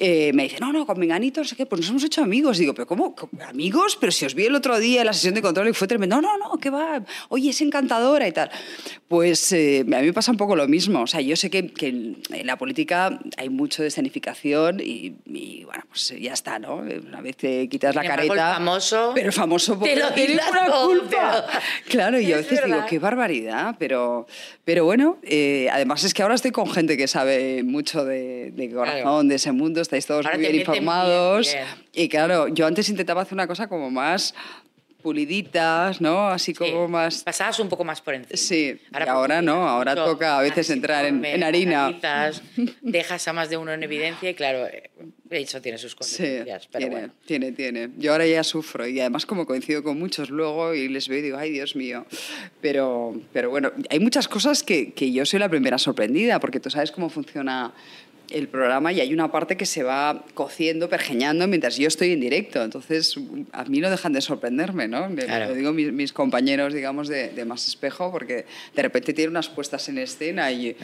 eh, 0.03 0.31
me 0.34 0.43
dicen, 0.43 0.58
no, 0.62 0.74
no, 0.74 0.86
con 0.88 0.98
Menganito, 1.00 1.41
no 1.41 1.48
sé 1.48 1.55
qué, 1.55 1.65
pues 1.67 1.81
nos 1.81 1.89
hemos 1.91 2.03
hecho 2.03 2.24
amigos. 2.24 2.58
Digo, 2.58 2.74
¿pero 2.74 2.88
cómo? 2.88 3.15
¿Amigos? 3.48 3.98
Pero 4.00 4.12
si 4.12 4.25
os 4.25 4.34
vi 4.34 4.46
el 4.48 4.55
otro 4.55 4.79
día 4.79 5.01
en 5.01 5.05
la 5.05 5.13
sesión 5.13 5.36
de 5.36 5.41
control 5.41 5.70
y 5.70 5.74
fue 5.74 5.88
tremendo. 5.88 6.20
No, 6.20 6.38
no, 6.38 6.50
no, 6.50 6.58
¿qué 6.60 6.70
va? 6.72 7.03
Oye, 7.29 7.51
es 7.51 7.62
encantadora 7.62 8.27
y 8.27 8.31
tal. 8.31 8.50
Pues 9.08 9.51
eh, 9.51 9.81
a 9.81 10.00
mí 10.00 10.05
me 10.08 10.13
pasa 10.13 10.31
un 10.31 10.38
poco 10.38 10.55
lo 10.55 10.67
mismo. 10.67 11.01
O 11.03 11.08
sea, 11.08 11.22
yo 11.22 11.36
sé 11.36 11.50
que, 11.50 11.67
que 11.72 11.88
en 11.89 12.48
la 12.48 12.58
política 12.58 13.20
hay 13.38 13.50
mucho 13.50 13.81
de 13.84 13.89
escenificación 13.89 14.79
y, 14.79 15.15
y, 15.25 15.63
bueno, 15.65 15.84
pues 15.88 16.13
ya 16.20 16.34
está, 16.34 16.58
¿no? 16.60 16.77
Una 16.77 17.22
vez 17.22 17.38
te 17.38 17.70
quitas 17.70 17.93
la 17.93 18.03
careta. 18.03 18.34
El 18.34 18.55
famoso. 18.55 19.12
Pero 19.13 19.31
famoso 19.31 19.77
te 19.77 19.96
lo 19.96 20.12
tiene 20.13 20.34
una 20.50 20.72
culpa. 20.72 21.46
pero- 21.48 21.62
Claro, 21.89 22.20
y 22.20 22.25
yo 22.27 22.38
a 22.38 22.39
Es 22.39 22.46
veces 22.50 22.65
digo, 22.65 22.75
verdad. 22.77 22.89
qué 22.89 23.00
barbaridad. 23.00 23.75
Pero, 23.77 24.25
pero 24.65 24.86
bueno, 24.86 25.17
eh, 25.24 25.67
además 25.72 26.03
es 26.03 26.13
que 26.13 26.24
ahora 26.24 26.36
estoy 26.36 26.51
con 26.51 26.70
gente 26.72 26.98
que 26.98 27.08
sabe 27.08 27.63
mucho 27.63 28.03
de, 28.05 28.51
de 28.51 28.70
corazón, 28.72 29.01
Claro. 29.01 29.24
de 29.24 29.36
ese 29.36 29.51
mundo, 29.51 29.81
estáis 29.91 30.05
todos 30.05 30.25
Ahora 30.25 30.38
muy 30.38 30.45
bien 30.48 30.57
meten 30.57 30.71
bien, 30.71 30.83
informados. 30.83 31.51
bien. 31.51 31.65
Y 31.93 32.07
claro, 32.07 32.48
yo 32.48 32.65
antes 32.65 32.88
intentaba 32.88 33.24
hacer 33.24 33.33
una 33.33 33.45
cosa 33.48 33.67
como 33.67 33.91
más 33.91 34.33
puliditas, 35.01 36.00
¿no? 36.00 36.27
Así 36.29 36.53
como 36.53 36.86
Sí, 36.86 36.91
más... 36.91 37.24
Pasabas 37.24 37.60
un 37.60 37.67
poco 37.69 37.83
más 37.83 38.01
por 38.01 38.13
encima. 38.13 38.38
Sí, 38.38 38.79
y 38.79 38.95
ahora 39.10 39.41
no, 39.41 39.53
profundizas 39.53 39.71
ahora 39.71 39.91
mucho, 39.95 40.05
toca 40.05 40.38
a 40.38 40.41
veces 40.43 40.69
entrar 40.69 41.05
en- 41.05 41.25
harina. 41.43 41.88
analizas, 41.88 42.41
dejas 42.81 43.27
a 43.27 43.33
más 43.33 43.50
de 43.50 43.57
uno 43.57 43.74
en 43.74 43.81
evidencia 43.81 44.29
y 44.29 44.36
claro, 44.36 44.67
eh, 44.67 44.91
eso 45.31 45.60
tiene 45.60 45.79
sus 45.79 45.93
Sí, 45.93 45.98
consecuencias. 45.98 46.67
pero 46.71 46.79
tiene, 46.86 46.95
bueno. 46.95 47.13
tiene, 47.25 47.51
tiene. 47.51 47.89
Yo 47.98 48.12
ahora 48.12 48.27
ya 48.27 48.43
sufro 48.43 48.86
y 48.88 49.00
además 49.00 49.25
como 49.25 49.48
coincido 49.48 49.81
con 49.81 49.98
muchos 49.98 50.29
luego 50.29 50.75
y 50.75 50.88
les 50.88 51.07
veo 51.07 51.17
y 51.17 51.21
digo, 51.24 51.38
ay 51.38 51.50
Dios 51.50 51.75
mío. 51.75 52.05
Pero, 52.62 53.19
pero 53.33 53.50
bueno, 53.50 53.71
hay 53.89 54.00
muchas 54.00 54.27
cosas 54.27 54.62
que, 54.62 54.93
que 54.93 55.12
yo 55.12 55.25
soy 55.25 55.39
la 55.39 55.50
primera 55.50 55.79
sorprendida 55.79 56.39
porque 56.39 56.60
tú 56.60 56.69
sabes 56.69 56.91
cómo 56.91 57.10
funciona 57.10 57.74
el 58.33 58.47
programa 58.47 58.91
y 58.93 59.00
hay 59.01 59.13
una 59.13 59.31
parte 59.31 59.57
que 59.57 59.65
se 59.65 59.83
va 59.83 60.23
cociendo, 60.33 60.89
pergeñando 60.89 61.47
mientras 61.47 61.77
yo 61.77 61.88
estoy 61.88 62.11
en 62.11 62.19
directo. 62.21 62.63
Entonces, 62.63 63.15
a 63.51 63.63
mí 63.65 63.79
no 63.79 63.89
dejan 63.89 64.13
de 64.13 64.21
sorprenderme, 64.21 64.88
¿no? 64.88 65.09
Me- 65.09 65.21
Claro. 65.25 65.50
Lo 65.50 65.55
digo 65.55 65.71
mis, 65.73 65.91
mis 65.91 66.13
compañeros, 66.13 66.73
digamos, 66.73 67.07
de, 67.07 67.29
de 67.29 67.45
Más 67.45 67.67
Espejo, 67.67 68.11
porque 68.11 68.45
de 68.75 68.81
repente 68.81 69.13
tienen 69.13 69.31
unas 69.31 69.50
puestas 69.50 69.88
en 69.89 69.97
escena 69.97 70.51
y, 70.51 70.75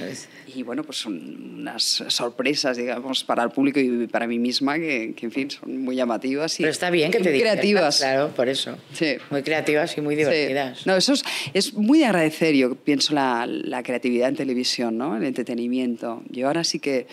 y 0.56 0.64
bueno, 0.64 0.84
pues 0.84 0.98
son 1.00 1.60
unas 1.60 2.04
sorpresas, 2.08 2.78
digamos, 2.78 3.24
para 3.24 3.44
el 3.44 3.50
público 3.52 3.80
y 3.80 4.08
para 4.08 4.28
mí 4.28 4.40
misma 4.40 4.76
que, 4.78 5.14
que, 5.16 5.26
en 5.26 5.32
fin, 5.32 5.52
son 5.52 5.82
muy 5.84 5.96
llamativas 5.96 6.60
y, 6.60 6.64
Pero 6.64 6.72
está 6.72 6.90
bien 6.90 7.12
que 7.12 7.20
te 7.20 7.30
muy 7.32 7.40
creativas. 7.40 7.98
Claro, 7.98 8.30
por 8.36 8.48
eso. 8.50 8.78
Sí. 8.94 9.16
Muy 9.30 9.44
creativas 9.44 9.98
y 9.98 10.02
muy 10.02 10.16
Sí. 10.16 10.20
divertidas. 10.20 10.86
No, 10.88 10.96
eso 10.96 11.14
es, 11.14 11.24
es 11.54 11.74
muy 11.74 12.00
de 12.00 12.06
agradecer, 12.06 12.56
yo 12.56 12.76
pienso, 12.76 13.14
la, 13.14 13.46
la 13.48 13.84
creatividad 13.84 14.30
en 14.30 14.36
televisión, 14.36 14.98
¿no? 14.98 15.18
el 15.18 15.24
entretenimiento. 15.24 16.24
Yo 16.30 16.48
ahora 16.48 16.64
sí 16.64 16.80
que 16.80 17.08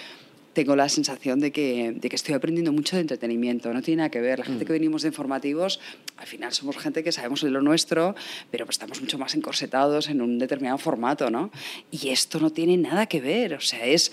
tengo 0.54 0.76
la 0.76 0.88
sensación 0.88 1.40
de 1.40 1.52
que, 1.52 1.92
de 1.94 2.08
que 2.08 2.16
estoy 2.16 2.34
aprendiendo 2.34 2.73
mucho 2.73 2.96
de 2.96 3.02
entretenimiento, 3.02 3.73
no 3.73 3.82
tiene 3.82 3.99
nada 3.99 4.11
que 4.11 4.20
ver. 4.20 4.38
La 4.38 4.44
Mm. 4.44 4.49
gente 4.49 4.64
que 4.64 4.73
venimos 4.73 5.02
de 5.02 5.08
informativos, 5.08 5.80
al 6.16 6.26
final 6.26 6.52
somos 6.52 6.76
gente 6.78 7.02
que 7.04 7.12
sabemos 7.12 7.42
de 7.42 7.50
lo 7.50 7.61
nuestro, 7.61 8.14
pero 8.50 8.64
pues 8.64 8.76
estamos 8.76 9.00
mucho 9.00 9.18
más 9.18 9.34
encorsetados 9.34 10.08
en 10.08 10.23
un 10.23 10.38
determinado 10.38 10.78
formato, 10.78 11.30
¿no? 11.30 11.50
Y 11.90 12.08
esto 12.08 12.40
no 12.40 12.50
tiene 12.50 12.76
nada 12.76 13.06
que 13.06 13.20
ver, 13.20 13.54
o 13.54 13.61
sea, 13.61 13.84
es 13.84 14.12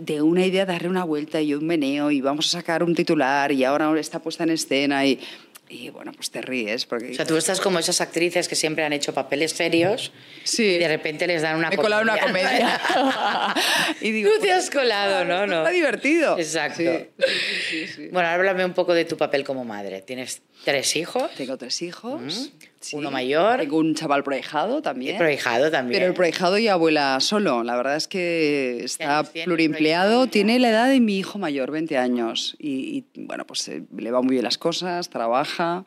de 0.00 0.20
una 0.20 0.44
idea 0.44 0.66
darle 0.66 0.88
una 0.88 1.04
vuelta 1.04 1.40
y 1.40 1.54
un 1.54 1.64
meneo 1.64 2.10
y 2.10 2.20
vamos 2.20 2.46
a 2.48 2.58
sacar 2.58 2.82
un 2.82 2.94
titular 2.94 3.52
y 3.52 3.62
ahora 3.64 3.98
está 3.98 4.18
puesta 4.18 4.42
en 4.44 4.50
escena 4.50 5.06
y, 5.06 5.20
y 5.68 5.90
bueno, 5.90 6.12
pues 6.12 6.30
te 6.30 6.40
ríes 6.40 6.86
porque... 6.86 7.10
O 7.10 7.14
sea, 7.14 7.24
tú 7.26 7.36
estás 7.36 7.60
como 7.60 7.78
esas 7.78 8.00
actrices 8.00 8.48
que 8.48 8.54
siempre 8.54 8.84
han 8.84 8.92
hecho 8.92 9.12
papeles 9.14 9.52
serios 9.52 10.12
Sí. 10.44 10.64
y 10.64 10.78
de 10.78 10.88
repente 10.88 11.26
les 11.26 11.42
dan 11.42 11.56
una 11.56 11.68
Me 11.68 11.74
he 11.74 11.78
colado 11.78 12.02
una 12.02 12.18
comedia. 12.18 12.80
y 14.00 14.10
digo, 14.12 14.30
Tú 14.34 14.40
te 14.40 14.52
has 14.52 14.70
colado, 14.70 15.24
¿no? 15.24 15.46
no. 15.46 15.58
Está 15.58 15.70
divertido. 15.70 16.38
Exacto. 16.38 16.82
Sí, 16.82 17.06
sí, 17.18 17.26
sí, 17.70 17.86
sí. 17.88 18.08
Bueno, 18.10 18.28
háblame 18.28 18.64
un 18.64 18.72
poco 18.74 18.94
de 18.94 19.04
tu 19.04 19.16
papel 19.16 19.44
como 19.44 19.64
madre. 19.64 20.00
Tienes 20.02 20.42
tres 20.64 20.96
hijos. 20.96 21.30
Tengo 21.36 21.56
tres 21.56 21.82
hijos. 21.82 22.50
Uno 22.92 23.10
mayor. 23.10 23.60
Tengo 23.60 23.78
un 23.78 23.94
chaval 23.94 24.22
prohijado 24.22 24.82
también. 24.82 25.12
El 25.12 25.18
prohijado 25.18 25.70
también. 25.70 25.98
Pero 25.98 26.10
el 26.10 26.14
prohijado 26.14 26.58
ya 26.58 26.74
abuela 26.74 27.18
solo. 27.20 27.64
La 27.64 27.76
verdad 27.76 27.96
es 27.96 28.08
que 28.08 28.84
está 28.84 29.24
pluriempleado. 29.24 30.26
Tiene 30.26 30.58
la 30.58 30.70
edad 30.70 30.88
de 30.88 31.00
mi 31.00 31.18
hijo 31.18 31.38
mayor, 31.38 31.70
20 31.70 31.98
años. 31.98 32.56
Y, 32.58 33.04
y, 33.14 33.24
bueno, 33.24 33.46
pues 33.46 33.68
eh, 33.68 33.82
le 33.96 34.10
va 34.10 34.22
muy 34.22 34.32
bien 34.32 34.44
las 34.44 34.58
cosas, 34.58 35.08
trabaja. 35.08 35.84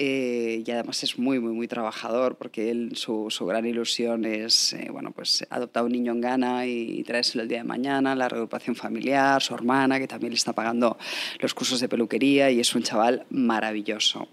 Eh, 0.00 0.62
y 0.64 0.70
además 0.70 1.02
es 1.02 1.18
muy, 1.18 1.40
muy, 1.40 1.52
muy 1.52 1.66
trabajador 1.66 2.36
porque 2.36 2.70
él, 2.70 2.92
su, 2.94 3.30
su 3.30 3.44
gran 3.46 3.66
ilusión 3.66 4.24
es, 4.24 4.72
eh, 4.74 4.90
bueno, 4.92 5.10
pues 5.10 5.44
adoptar 5.50 5.82
un 5.82 5.90
niño 5.90 6.12
en 6.12 6.20
Ghana 6.20 6.66
y, 6.66 7.02
traérselo 7.02 7.42
el 7.42 7.48
día 7.48 7.58
de 7.58 7.64
mañana, 7.64 8.14
la 8.14 8.28
reagrupación 8.28 8.76
familiar, 8.76 9.42
su 9.42 9.56
hermana, 9.56 9.98
que 9.98 10.06
también 10.06 10.30
le 10.30 10.36
está 10.36 10.52
pagando 10.52 10.96
los 11.40 11.52
cursos 11.52 11.80
de 11.80 11.88
peluquería 11.88 12.48
y 12.48 12.60
es 12.60 12.72
un 12.76 12.84
chaval 12.84 13.26
maravilloso. 13.30 14.28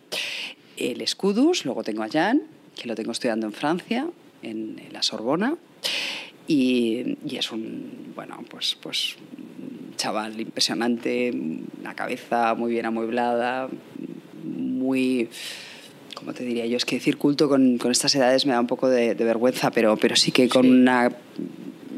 El 0.78 1.02
Escudus, 1.02 1.66
luego 1.66 1.84
tengo 1.84 2.04
a 2.04 2.10
Jan, 2.10 2.44
que 2.80 2.88
lo 2.88 2.94
tengo 2.94 3.12
estudiando 3.12 3.48
en 3.48 3.54
Francia, 3.54 4.08
en, 4.44 4.78
en 4.78 4.94
la 4.94 5.02
Sorbona, 5.02 5.58
y, 6.48 7.18
y 7.26 7.38
es 7.38 7.52
un, 7.52 8.14
bueno, 8.14 8.46
pues, 8.52 8.78
pues 8.80 9.16
chaval 9.98 10.40
impresionante, 10.40 11.34
la 11.82 11.96
cabeza 11.96 12.54
muy 12.54 12.72
bien 12.72 12.86
amueblada, 12.86 13.68
muy... 14.46 15.30
¿Cómo 16.16 16.34
te 16.34 16.46
diría 16.46 16.66
yo? 16.66 16.78
Es 16.78 16.86
que 16.86 16.96
decir 16.96 17.18
culto 17.18 17.50
con, 17.50 17.78
con 17.78 17.92
estas 17.92 18.16
edades 18.16 18.46
me 18.46 18.54
da 18.54 18.62
un 18.62 18.68
poco 18.68 18.88
de, 18.88 19.16
de 19.16 19.24
vergüenza, 19.26 19.72
pero, 19.72 19.98
pero 19.98 20.16
sí 20.16 20.32
que 20.32 20.48
con 20.48 20.64
Sí. 20.64 20.70
una 20.70 21.12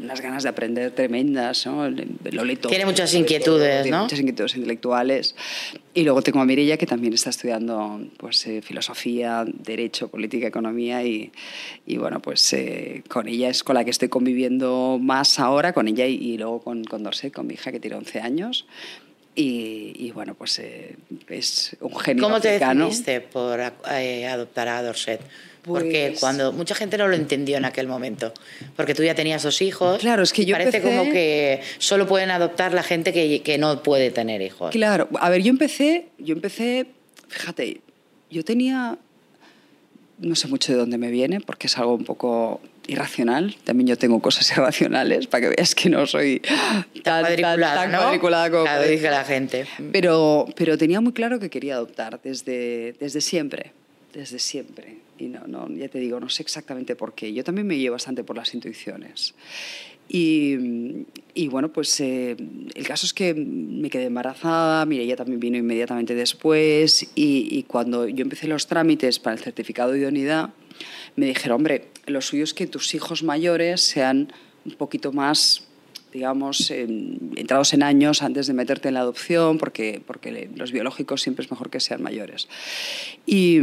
unas 0.02 0.20
ganas 0.22 0.42
de 0.42 0.48
aprender 0.48 0.90
tremendas, 0.92 1.66
¿no? 1.66 1.90
Lo 1.90 2.44
lee 2.44 2.56
todo. 2.56 2.70
Tiene 2.70 2.86
muchas 2.86 3.12
inquietudes, 3.14 3.90
¿no? 3.90 4.04
Muchas 4.04 4.18
inquietudes 4.18 4.54
intelectuales. 4.56 5.34
Y 5.92 6.02
luego 6.04 6.22
tengo 6.22 6.40
a 6.40 6.46
Mirella, 6.46 6.78
que 6.78 6.86
también 6.86 7.12
está 7.12 7.28
estudiando 7.28 8.00
pues, 8.16 8.46
eh, 8.46 8.62
filosofía, 8.62 9.44
derecho, 9.46 10.08
política, 10.08 10.46
economía. 10.46 11.04
Y, 11.04 11.30
y 11.84 11.98
bueno, 11.98 12.22
pues 12.22 12.50
eh, 12.54 13.02
con 13.08 13.28
ella 13.28 13.50
es 13.50 13.62
con 13.62 13.74
la 13.74 13.84
que 13.84 13.90
estoy 13.90 14.08
conviviendo 14.08 14.98
más 14.98 15.38
ahora, 15.40 15.74
con 15.74 15.88
ella 15.88 16.06
y, 16.06 16.14
y 16.14 16.38
luego 16.38 16.60
con, 16.60 16.84
con 16.84 17.02
Dorset, 17.02 17.32
con 17.32 17.46
mi 17.46 17.54
hija, 17.54 17.70
que 17.70 17.78
tiene 17.80 17.96
11 17.96 18.20
años. 18.20 18.66
Y, 19.40 19.92
y 19.96 20.10
bueno, 20.10 20.34
pues 20.34 20.58
eh, 20.58 20.96
es 21.28 21.76
un 21.80 21.94
genio 21.96 22.24
¿Cómo 22.24 22.40
te 22.40 22.48
africano. 22.48 22.86
decidiste 22.86 23.20
por 23.20 23.60
eh, 23.88 24.26
adoptar 24.26 24.66
a 24.66 24.82
Dorset? 24.82 25.20
Porque 25.62 26.08
Pues- 26.08 26.20
cuando 26.20 26.52
mucha 26.52 26.74
gente 26.74 26.98
no 26.98 27.06
lo 27.06 27.14
entendió 27.14 27.56
en 27.56 27.64
aquel 27.64 27.86
momento, 27.86 28.32
porque 28.74 28.96
tú 28.96 29.04
ya 29.04 29.14
tenías 29.14 29.44
dos 29.44 29.62
hijos. 29.62 30.00
Claro, 30.00 30.24
es 30.24 30.32
que 30.32 30.44
yo 30.44 30.54
parece 30.56 30.78
empecé- 30.78 30.82
como 30.98 31.04
que 31.12 31.60
solo 31.78 32.08
pueden 32.08 32.32
adoptar 32.32 32.74
la 32.74 32.82
gente 32.82 33.12
que, 33.12 33.42
que 33.42 33.58
no 33.58 33.80
puede 33.84 34.10
tener 34.10 34.42
hijos. 34.42 34.72
Claro, 34.72 35.08
a 35.20 35.30
ver, 35.30 35.42
yo 35.42 35.50
empecé, 35.50 36.06
yo 36.18 36.34
empecé, 36.34 36.86
fíjate, 37.28 37.80
yo 38.30 38.44
tenía, 38.44 38.98
no 40.18 40.34
sé 40.34 40.48
mucho 40.48 40.72
de 40.72 40.78
dónde 40.78 40.98
me 40.98 41.10
viene, 41.12 41.40
porque 41.40 41.68
es 41.68 41.78
algo 41.78 41.94
un 41.94 42.04
poco 42.04 42.60
irracional. 42.88 43.54
También 43.64 43.86
yo 43.86 43.96
tengo 43.96 44.20
cosas 44.20 44.50
irracionales, 44.56 45.28
para 45.28 45.42
que 45.42 45.54
veas 45.56 45.74
que 45.74 45.88
no 45.88 46.06
soy 46.06 46.40
tan, 46.40 46.84
tan, 47.04 47.20
cuadriculada, 47.22 47.74
tan 47.74 47.92
¿no? 47.92 47.98
cuadriculada 47.98 48.50
como 48.50 48.62
Claro, 48.64 48.78
parece. 48.80 48.94
dice 48.96 49.10
la 49.10 49.24
gente. 49.24 49.66
Pero, 49.92 50.46
pero 50.56 50.76
tenía 50.76 51.00
muy 51.00 51.12
claro 51.12 51.38
que 51.38 51.50
quería 51.50 51.74
adoptar 51.74 52.20
desde, 52.22 52.94
desde 52.98 53.20
siempre, 53.20 53.72
desde 54.12 54.38
siempre. 54.40 54.96
Y 55.18 55.26
no, 55.26 55.46
no, 55.46 55.68
ya 55.68 55.88
te 55.88 55.98
digo, 55.98 56.18
no 56.18 56.28
sé 56.28 56.42
exactamente 56.42 56.96
por 56.96 57.12
qué. 57.14 57.32
Yo 57.32 57.44
también 57.44 57.66
me 57.66 57.76
llevo 57.76 57.94
bastante 57.94 58.24
por 58.24 58.36
las 58.36 58.52
intuiciones. 58.54 59.34
Y, 60.10 61.04
y 61.34 61.48
bueno, 61.48 61.70
pues 61.70 62.00
eh, 62.00 62.34
el 62.74 62.86
caso 62.86 63.04
es 63.04 63.12
que 63.12 63.34
me 63.34 63.90
quedé 63.90 64.04
embarazada, 64.04 64.86
mire, 64.86 65.04
ella 65.04 65.16
también 65.16 65.38
vino 65.38 65.58
inmediatamente 65.58 66.14
después 66.14 67.02
y, 67.14 67.48
y 67.50 67.64
cuando 67.64 68.08
yo 68.08 68.22
empecé 68.22 68.48
los 68.48 68.66
trámites 68.66 69.18
para 69.18 69.36
el 69.36 69.42
certificado 69.42 69.92
de 69.92 69.98
idoneidad, 69.98 70.50
me 71.18 71.26
dijeron, 71.26 71.56
hombre, 71.56 71.88
lo 72.06 72.20
suyo 72.20 72.44
es 72.44 72.54
que 72.54 72.68
tus 72.68 72.94
hijos 72.94 73.24
mayores 73.24 73.80
sean 73.80 74.32
un 74.64 74.72
poquito 74.72 75.12
más 75.12 75.64
digamos, 76.12 76.70
eh, 76.70 76.86
entrados 77.36 77.74
en 77.74 77.82
años 77.82 78.22
antes 78.22 78.46
de 78.46 78.54
meterte 78.54 78.88
en 78.88 78.94
la 78.94 79.00
adopción, 79.00 79.58
porque, 79.58 80.00
porque 80.06 80.48
los 80.56 80.72
biológicos 80.72 81.20
siempre 81.20 81.44
es 81.44 81.50
mejor 81.50 81.68
que 81.68 81.80
sean 81.80 82.02
mayores. 82.02 82.48
Y, 83.26 83.58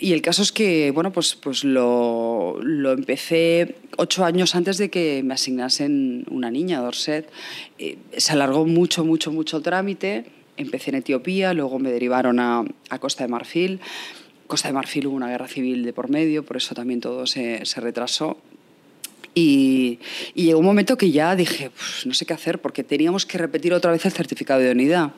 el 0.00 0.22
caso 0.22 0.42
es 0.42 0.50
que, 0.50 0.90
bueno, 0.90 1.12
pues, 1.12 1.36
pues 1.36 1.62
lo, 1.62 2.58
empecé 2.92 3.76
ocho 3.96 4.24
años 4.24 4.56
antes 4.56 4.76
de 4.76 4.90
que 4.90 5.22
me 5.24 5.34
asignasen 5.34 6.24
una 6.30 6.50
niña, 6.50 6.80
Dorset. 6.80 7.30
Eh, 7.78 7.96
se 8.16 8.32
alargó 8.32 8.66
mucho, 8.66 9.04
mucho, 9.04 9.30
mucho 9.30 9.58
el 9.58 9.62
trámite. 9.62 10.24
Empecé 10.56 10.90
en 10.90 10.96
Etiopía, 10.96 11.54
luego 11.54 11.78
me 11.78 11.92
derivaron 11.92 12.40
a 12.40 12.64
Costa 12.98 13.22
de 13.22 13.28
Marfil. 13.28 13.80
Costa 14.46 14.68
de 14.68 14.74
Marfil 14.74 15.06
hubo 15.06 15.16
una 15.16 15.28
guerra 15.28 15.48
civil 15.48 15.84
de 15.84 15.92
por 15.92 16.10
medio, 16.10 16.44
por 16.44 16.56
eso 16.56 16.74
también 16.74 17.00
todo 17.00 17.26
se, 17.26 17.62
retrasó. 17.76 18.38
Y, 19.36 19.98
y 20.34 20.44
llegó 20.44 20.60
un 20.60 20.64
momento 20.64 20.96
que 20.96 21.10
ya 21.10 21.34
dije, 21.34 21.68
"Uf, 21.68 22.06
no 22.06 22.14
sé 22.14 22.24
qué 22.24 22.34
hacer, 22.34 22.60
porque 22.60 22.84
teníamos 22.84 23.26
que 23.26 23.36
repetir 23.36 23.74
otra 23.74 23.90
vez 23.90 24.04
el 24.04 24.12
certificado 24.12 24.60
de 24.60 24.70
unidad. 24.70 25.10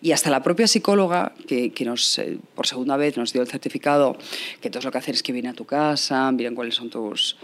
Y 0.00 0.10
hasta 0.10 0.30
la 0.30 0.42
propia 0.42 0.66
psicóloga, 0.66 1.32
que, 1.46 1.70
que 1.70 1.84
nos, 1.84 2.18
eh, 2.18 2.38
por 2.56 2.66
segunda 2.66 2.96
vez 2.96 3.16
nos 3.16 3.32
dio 3.32 3.40
el 3.40 3.48
certificado, 3.48 4.16
que 4.60 4.68
entonces 4.68 4.84
lo 4.84 4.90
que 4.90 4.98
hacen 4.98 5.14
es 5.14 5.22
que 5.22 5.32
viene 5.32 5.48
a 5.50 5.54
tu 5.54 5.64
casa, 5.64 6.32
miran 6.32 6.56
cuáles 6.56 6.74
son 6.74 6.90
tus 6.90 7.36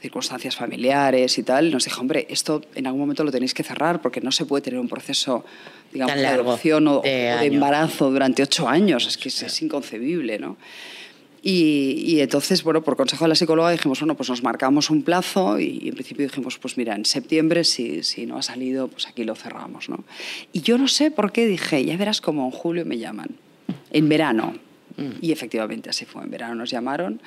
circunstancias 0.00 0.56
familiares 0.56 1.38
y 1.38 1.42
tal, 1.42 1.70
nos 1.70 1.84
dijo, 1.84 2.00
hombre, 2.00 2.26
esto 2.30 2.62
en 2.74 2.86
algún 2.86 3.00
momento 3.00 3.24
lo 3.24 3.32
tenéis 3.32 3.54
que 3.54 3.62
cerrar 3.62 4.00
porque 4.00 4.20
no 4.20 4.30
se 4.30 4.46
puede 4.46 4.62
tener 4.62 4.78
un 4.78 4.88
proceso, 4.88 5.44
digamos, 5.92 6.16
de 6.16 6.26
adopción 6.26 6.86
o, 6.86 7.00
de 7.00 7.34
o 7.34 7.38
de 7.38 7.46
embarazo 7.46 8.10
durante 8.10 8.42
ocho 8.42 8.68
años. 8.68 9.06
Es 9.06 9.18
que 9.18 9.28
es, 9.28 9.42
es 9.42 9.62
inconcebible, 9.62 10.38
¿no? 10.38 10.56
Y, 11.42 12.02
y 12.04 12.20
entonces, 12.20 12.62
bueno, 12.62 12.82
por 12.82 12.96
consejo 12.96 13.24
de 13.24 13.28
la 13.28 13.34
psicóloga 13.34 13.70
dijimos, 13.70 14.00
bueno, 14.00 14.16
pues 14.16 14.28
nos 14.28 14.42
marcamos 14.42 14.90
un 14.90 15.02
plazo 15.02 15.60
y, 15.60 15.88
en 15.88 15.94
principio 15.94 16.26
dijimos, 16.26 16.58
pues 16.58 16.76
mira, 16.76 16.94
en 16.94 17.04
septiembre 17.04 17.64
si, 17.64 18.02
si 18.02 18.26
no 18.26 18.38
ha 18.38 18.42
salido, 18.42 18.88
pues 18.88 19.06
aquí 19.06 19.24
lo 19.24 19.34
cerramos, 19.34 19.88
¿no? 19.88 20.04
Y 20.52 20.62
yo 20.62 20.78
no 20.78 20.88
sé 20.88 21.10
por 21.10 21.32
qué 21.32 21.46
dije, 21.46 21.84
ya 21.84 21.96
verás 21.96 22.20
como 22.20 22.44
en 22.44 22.50
julio 22.50 22.84
me 22.84 22.98
llaman, 22.98 23.28
en 23.90 24.08
verano. 24.08 24.54
Y 25.20 25.30
efectivamente 25.30 25.90
así 25.90 26.06
fue, 26.06 26.24
en 26.24 26.30
verano 26.32 26.56
nos 26.56 26.70
llamaron. 26.70 27.20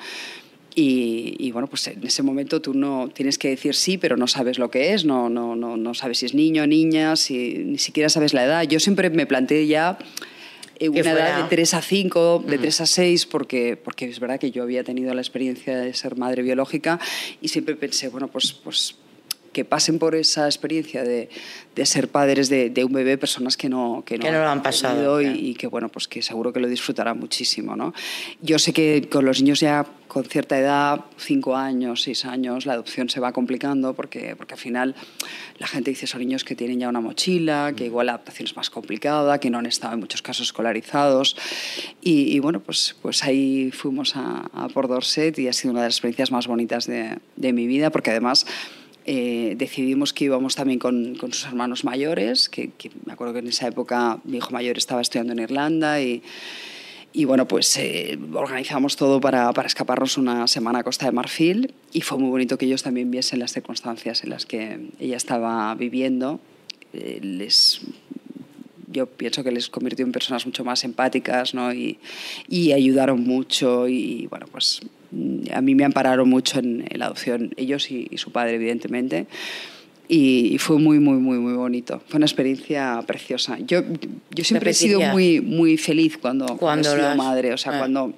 Y, 0.74 1.36
y, 1.38 1.50
bueno, 1.52 1.68
pues 1.68 1.86
en 1.88 2.02
ese 2.06 2.22
momento 2.22 2.62
tú 2.62 2.72
no 2.72 3.10
tienes 3.12 3.36
que 3.36 3.48
decir 3.48 3.74
sí, 3.74 3.98
pero 3.98 4.16
no 4.16 4.26
sabes 4.26 4.58
lo 4.58 4.70
que 4.70 4.94
es, 4.94 5.04
no, 5.04 5.28
no, 5.28 5.54
no, 5.54 5.76
no 5.76 5.92
sabes 5.94 6.18
si 6.18 6.26
es 6.26 6.34
niño, 6.34 6.66
niña, 6.66 7.14
si, 7.16 7.58
ni 7.58 7.78
siquiera 7.78 8.08
sabes 8.08 8.32
la 8.32 8.44
edad. 8.44 8.62
Yo 8.62 8.80
siempre 8.80 9.10
me 9.10 9.26
planteé 9.26 9.66
ya 9.66 9.98
eh, 10.78 10.88
una 10.88 11.02
fuera- 11.02 11.28
edad 11.28 11.42
de 11.44 11.48
3 11.50 11.74
a 11.74 11.82
5, 11.82 12.44
de 12.48 12.56
3 12.58 12.80
a 12.80 12.86
6, 12.86 13.26
porque, 13.26 13.76
porque 13.76 14.06
es 14.06 14.18
verdad 14.18 14.40
que 14.40 14.50
yo 14.50 14.62
había 14.62 14.82
tenido 14.82 15.12
la 15.12 15.20
experiencia 15.20 15.76
de 15.76 15.92
ser 15.92 16.16
madre 16.16 16.42
biológica 16.42 16.98
y 17.42 17.48
siempre 17.48 17.76
pensé, 17.76 18.08
bueno, 18.08 18.28
pues, 18.28 18.52
pues 18.54 18.94
que 19.52 19.64
pasen 19.64 19.98
por 19.98 20.14
esa 20.14 20.46
experiencia 20.46 21.04
de, 21.04 21.28
de 21.74 21.86
ser 21.86 22.08
padres 22.08 22.48
de, 22.48 22.70
de, 22.70 22.84
un 22.84 22.92
bebé 22.92 23.18
personas 23.18 23.56
que 23.56 23.68
no, 23.68 24.02
que 24.04 24.18
no, 24.18 24.24
que 24.24 24.32
no 24.32 24.40
lo 24.40 24.48
han 24.48 24.62
pasado 24.62 25.20
y, 25.20 25.24
claro. 25.24 25.38
y, 25.38 25.54
que 25.54 25.66
bueno 25.66 25.88
pues 25.88 26.08
que 26.08 26.22
seguro 26.22 26.52
que 26.52 26.60
lo 26.60 26.68
disfrutarán 26.68 27.18
muchísimo 27.18 27.76
no 27.76 27.94
yo 28.40 28.58
sé 28.58 28.72
que 28.72 29.08
con 29.10 29.24
los 29.24 29.40
niños 29.40 29.60
ya 29.60 29.86
con 30.08 30.24
cierta 30.24 30.58
edad 30.58 31.00
cinco 31.16 31.56
años 31.56 32.02
seis 32.02 32.24
años 32.24 32.66
la 32.66 32.74
adopción 32.74 33.08
se 33.08 33.20
va 33.20 33.32
complicando 33.32 33.94
porque 33.94 34.36
porque 34.36 34.54
al 34.54 34.60
final 34.60 34.94
la 35.58 35.66
gente 35.66 35.90
dice 35.90 36.06
son 36.06 36.20
niños 36.20 36.44
que 36.44 36.54
tienen 36.54 36.80
ya 36.80 36.88
una 36.88 37.00
mochila 37.00 37.72
que 37.76 37.86
igual 37.86 38.06
la 38.06 38.12
adaptación 38.12 38.46
es 38.46 38.56
más 38.56 38.70
complicada 38.70 39.38
que 39.38 39.50
no 39.50 39.58
han 39.58 39.66
estado 39.66 39.94
en 39.94 40.00
muchos 40.00 40.22
casos 40.22 40.46
escolarizados 40.46 41.36
y, 42.00 42.34
y 42.34 42.38
bueno 42.40 42.60
pues 42.60 42.96
pues 43.00 43.22
ahí 43.24 43.70
fuimos 43.70 44.16
a, 44.16 44.50
a 44.52 44.68
por 44.68 44.88
Dorset 44.88 45.38
y 45.38 45.48
ha 45.48 45.52
sido 45.52 45.72
una 45.72 45.80
de 45.82 45.88
las 45.88 45.94
experiencias 45.94 46.30
más 46.30 46.46
bonitas 46.46 46.86
de, 46.86 47.18
de 47.36 47.52
mi 47.52 47.66
vida 47.66 47.90
porque 47.90 48.10
además 48.10 48.46
eh, 49.04 49.54
decidimos 49.56 50.12
que 50.12 50.24
íbamos 50.26 50.54
también 50.54 50.78
con, 50.78 51.16
con 51.16 51.32
sus 51.32 51.46
hermanos 51.46 51.84
mayores, 51.84 52.48
que, 52.48 52.70
que, 52.70 52.90
me 53.04 53.12
acuerdo 53.12 53.32
que 53.32 53.40
en 53.40 53.48
esa 53.48 53.66
época 53.66 54.20
mi 54.24 54.38
hijo 54.38 54.50
mayor 54.50 54.78
estaba 54.78 55.00
estudiando 55.00 55.32
en 55.32 55.40
Irlanda 55.40 56.00
y, 56.00 56.22
y 57.12 57.24
bueno, 57.24 57.46
pues 57.46 57.76
eh, 57.76 58.18
organizamos 58.32 58.96
todo 58.96 59.20
para, 59.20 59.52
para, 59.52 59.66
escaparnos 59.66 60.16
una 60.16 60.46
semana 60.46 60.78
a 60.78 60.82
Costa 60.84 61.06
de 61.06 61.12
Marfil 61.12 61.74
y 61.92 62.00
fue 62.00 62.16
muy 62.16 62.30
bonito 62.30 62.56
que 62.56 62.66
ellos 62.66 62.82
también 62.82 63.10
viesen 63.10 63.38
las 63.40 63.52
circunstancias 63.52 64.24
en 64.24 64.30
las 64.30 64.46
que 64.46 64.88
ella 64.98 65.16
estaba 65.16 65.74
viviendo. 65.74 66.40
Eh, 66.92 67.20
les 67.22 67.80
yo 68.90 69.06
pienso 69.06 69.42
que 69.42 69.50
les 69.50 69.70
convirtió 69.70 70.04
en 70.04 70.12
personas 70.12 70.44
mucho 70.44 70.64
más 70.64 70.84
empáticas 70.84 71.54
¿no? 71.54 71.72
y, 71.72 71.98
y 72.46 72.72
ayudaron 72.72 73.24
mucho 73.24 73.88
y 73.88 74.26
bueno, 74.26 74.46
pues 74.52 74.80
a 75.52 75.60
mí 75.60 75.74
me 75.74 75.84
ampararon 75.84 76.28
mucho 76.28 76.58
en, 76.58 76.84
en 76.88 76.98
la 76.98 77.06
adopción, 77.06 77.52
ellos 77.56 77.90
y, 77.90 78.08
y, 78.10 78.18
su 78.18 78.32
padre, 78.32 78.54
evidentemente. 78.54 79.26
Y, 80.08 80.54
y, 80.54 80.58
fue 80.58 80.78
muy, 80.78 80.98
muy, 80.98 81.18
muy, 81.18 81.38
muy 81.38 81.54
bonito. 81.54 82.02
Fue 82.08 82.18
una 82.18 82.26
experiencia 82.26 83.02
preciosa. 83.06 83.58
Yo, 83.60 83.82
yo 84.30 84.44
siempre 84.44 84.72
he 84.72 84.74
sido 84.74 85.00
muy, 85.00 85.40
muy 85.40 85.76
feliz 85.76 86.18
cuando, 86.18 86.56
cuando 86.56 86.92
he 86.92 86.96
sido 86.96 87.14
madre. 87.14 87.52
O 87.52 87.56
sea, 87.56 87.74
ah. 87.74 87.78
cuando 87.78 88.12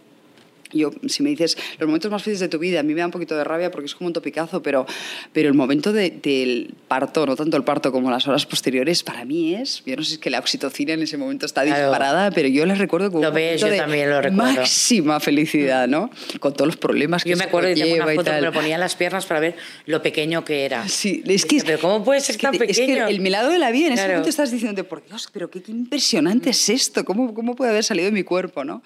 yo, 0.74 0.90
si 1.08 1.22
me 1.22 1.30
dices 1.30 1.56
los 1.78 1.86
momentos 1.88 2.10
más 2.10 2.22
felices 2.22 2.40
de 2.40 2.48
tu 2.48 2.58
vida, 2.58 2.80
a 2.80 2.82
mí 2.82 2.94
me 2.94 3.00
da 3.00 3.06
un 3.06 3.12
poquito 3.12 3.36
de 3.36 3.44
rabia 3.44 3.70
porque 3.70 3.86
es 3.86 3.94
como 3.94 4.08
un 4.08 4.12
topicazo, 4.12 4.62
pero, 4.62 4.86
pero 5.32 5.48
el 5.48 5.54
momento 5.54 5.92
de- 5.92 6.10
del 6.10 6.74
parto, 6.88 7.26
no 7.26 7.36
tanto 7.36 7.56
el 7.56 7.64
parto 7.64 7.92
como 7.92 8.10
las 8.10 8.26
horas 8.28 8.46
posteriores, 8.46 9.02
para 9.02 9.24
mí 9.24 9.54
es, 9.54 9.82
yo 9.86 9.96
no 9.96 10.02
sé 10.02 10.08
si 10.10 10.14
es 10.14 10.20
que 10.20 10.30
la 10.30 10.38
oxitocina 10.38 10.92
en 10.94 11.02
ese 11.02 11.16
momento 11.16 11.46
está 11.46 11.62
Claro. 11.64 11.88
disparada, 11.88 12.30
pero 12.30 12.48
yo 12.48 12.66
les 12.66 12.78
recuerdo 12.78 13.10
como 13.10 13.22
Lo 13.22 13.28
un 13.30 13.34
ves, 13.34 13.60
yo 13.60 13.68
de 13.68 13.76
también 13.78 14.10
lo 14.10 14.20
recuerdo. 14.20 14.52
máxima 14.60 15.20
felicidad, 15.20 15.88
¿no? 15.88 16.10
Con 16.40 16.52
todos 16.52 16.66
los 16.66 16.76
problemas 16.76 17.24
que 17.24 17.30
Yo 17.30 17.36
me 17.36 17.44
acuerdo 17.44 17.70
y 17.70 17.74
tengo 17.74 17.94
una 17.94 18.06
foto 18.06 18.24
que 18.24 18.32
me 18.32 18.40
lo 18.42 18.52
ponía 18.52 18.74
en 18.74 18.80
las 18.80 18.94
piernas 18.96 19.26
para 19.26 19.40
ver 19.40 19.56
lo 19.86 20.02
pequeño 20.02 20.44
que 20.44 20.64
era. 20.64 20.88
Sí, 20.88 21.22
es 21.26 21.44
que, 21.46 21.62
pero 21.64 21.78
¿cómo 21.78 22.04
puede 22.04 22.20
ser 22.20 22.32
es 22.32 22.36
que 22.38 22.42
tan 22.46 22.58
te- 22.58 22.70
es 22.70 22.76
que 22.78 22.86
pequeño? 22.86 23.08
el 23.08 23.20
milagro 23.20 23.50
de 23.52 23.58
la 23.58 23.70
vida, 23.70 23.86
en 23.88 23.92
ese 23.94 24.02
Claro. 24.02 24.12
momento 24.14 24.30
estás 24.30 24.50
diciendo, 24.50 24.84
por 24.84 25.04
Dios, 25.06 25.28
pero 25.32 25.50
qué, 25.50 25.62
qué 25.62 25.72
impresionante 25.72 26.50
es 26.50 26.68
esto, 26.68 27.04
¿Cómo, 27.04 27.34
¿cómo 27.34 27.54
puede 27.54 27.70
haber 27.70 27.84
salido 27.84 28.06
de 28.06 28.12
mi 28.12 28.22
cuerpo? 28.22 28.64
¿no? 28.64 28.82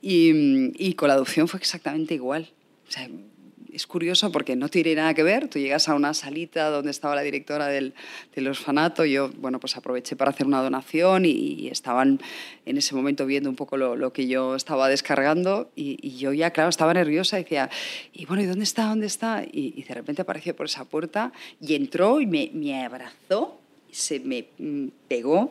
Y, 0.00 0.72
y 0.76 0.94
con 0.94 1.08
la 1.08 1.14
adopción 1.14 1.48
fue 1.48 1.58
exactamente 1.60 2.14
igual. 2.14 2.50
O 2.86 2.90
sea, 2.90 3.08
es 3.72 3.86
curioso 3.86 4.32
porque 4.32 4.56
no 4.56 4.68
tiene 4.68 4.94
nada 4.94 5.14
que 5.14 5.22
ver. 5.22 5.48
Tú 5.48 5.58
llegas 5.58 5.88
a 5.88 5.94
una 5.94 6.14
salita 6.14 6.70
donde 6.70 6.90
estaba 6.90 7.14
la 7.14 7.22
directora 7.22 7.66
del, 7.66 7.94
del 8.34 8.48
orfanato. 8.48 9.04
Yo, 9.04 9.30
bueno, 9.38 9.60
pues 9.60 9.76
aproveché 9.76 10.16
para 10.16 10.30
hacer 10.30 10.46
una 10.46 10.62
donación 10.62 11.24
y, 11.24 11.30
y 11.30 11.68
estaban 11.68 12.20
en 12.64 12.78
ese 12.78 12.94
momento 12.94 13.26
viendo 13.26 13.50
un 13.50 13.56
poco 13.56 13.76
lo, 13.76 13.94
lo 13.96 14.12
que 14.12 14.26
yo 14.26 14.54
estaba 14.54 14.88
descargando. 14.88 15.70
Y, 15.76 15.98
y 16.02 16.16
yo 16.16 16.32
ya, 16.32 16.50
claro, 16.50 16.70
estaba 16.70 16.94
nerviosa. 16.94 17.36
Decía, 17.36 17.70
y 18.12 18.26
bueno, 18.26 18.42
¿y 18.42 18.46
dónde 18.46 18.64
está? 18.64 18.86
¿Dónde 18.86 19.06
está? 19.06 19.44
Y, 19.44 19.74
y 19.76 19.82
de 19.82 19.94
repente 19.94 20.22
apareció 20.22 20.56
por 20.56 20.66
esa 20.66 20.84
puerta 20.84 21.32
y 21.60 21.74
entró 21.74 22.20
y 22.20 22.26
me, 22.26 22.50
me 22.54 22.84
abrazó, 22.84 23.60
se 23.90 24.20
me 24.20 24.46
mm, 24.58 24.88
pegó. 25.08 25.50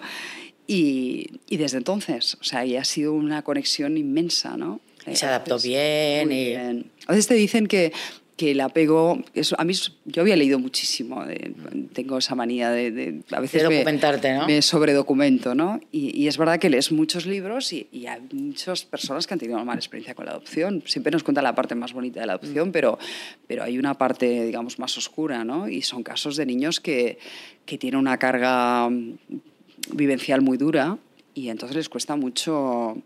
Y, 0.67 1.39
y 1.47 1.57
desde 1.57 1.77
entonces, 1.77 2.37
o 2.41 2.43
sea, 2.43 2.65
y 2.65 2.75
ha 2.75 2.83
sido 2.83 3.13
una 3.13 3.41
conexión 3.41 3.97
inmensa, 3.97 4.57
¿no? 4.57 4.81
Y 5.09 5.15
se 5.15 5.25
Eh, 5.25 5.29
adaptó 5.29 5.55
pues, 5.55 5.63
bien 5.63 6.31
y- 6.31 6.45
bien. 6.49 6.91
A 7.07 7.13
veces 7.13 7.27
te 7.27 7.35
dicen 7.35 7.67
que, 7.67 7.93
que 8.35 8.51
el 8.51 8.59
apego, 8.59 9.23
eso, 9.33 9.55
a 9.57 9.63
mí 9.63 9.73
yo 10.05 10.21
había 10.21 10.35
leído 10.35 10.59
muchísimo, 10.59 11.25
de- 11.25 11.53
tengo 11.93 12.17
esa 12.17 12.35
manía 12.35 12.69
de, 12.69 12.91
de- 12.91 13.21
a 13.31 13.39
veces 13.39 13.63
De 13.63 13.69
me- 13.69 13.75
documentarte, 13.77 14.33
¿no? 14.33 14.45
me 14.45 14.61
sobredocumento, 14.61 15.55
¿no? 15.55 15.79
Y, 15.93 16.15
y 16.21 16.27
es 16.27 16.37
verdad 16.37 16.59
que 16.59 16.69
lees 16.69 16.91
muchos 16.91 17.25
libros 17.25 17.71
y, 17.71 17.87
y 17.93 18.05
hay 18.07 18.21
muchas 18.33 18.83
personas 18.83 19.25
que 19.25 19.33
han 19.33 19.39
tenido 19.39 19.55
una 19.57 19.65
mala 19.65 19.79
experiencia 19.79 20.13
con 20.15 20.25
la 20.25 20.31
adopción. 20.33 20.83
Siempre 20.85 21.11
nos 21.13 21.23
cuentan 21.23 21.45
la 21.45 21.55
parte 21.55 21.73
más 21.75 21.93
bonita 21.93 22.19
de 22.19 22.27
la 22.27 22.33
Mm. 22.33 22.39
adopción, 22.39 22.71
pero, 22.73 22.99
pero 23.47 23.63
hay 23.63 23.79
una 23.79 23.93
parte, 23.93 24.43
digamos, 24.43 24.77
más 24.79 24.97
oscura, 24.97 25.45
¿no? 25.45 25.69
Y 25.69 25.81
son 25.81 26.03
casos 26.03 26.35
de 26.35 26.45
niños 26.45 26.81
que, 26.81 27.17
que 27.65 27.77
tienen 27.77 27.97
una 28.01 28.17
carga 28.19 28.89
mm, 28.89 29.13
vivencial 29.93 30.41
muy 30.41 30.57
dura 30.57 30.97
y 31.33 31.49
entonces 31.49 31.75
les 31.77 31.89
cuesta 31.89 32.15
mucho, 32.15 32.97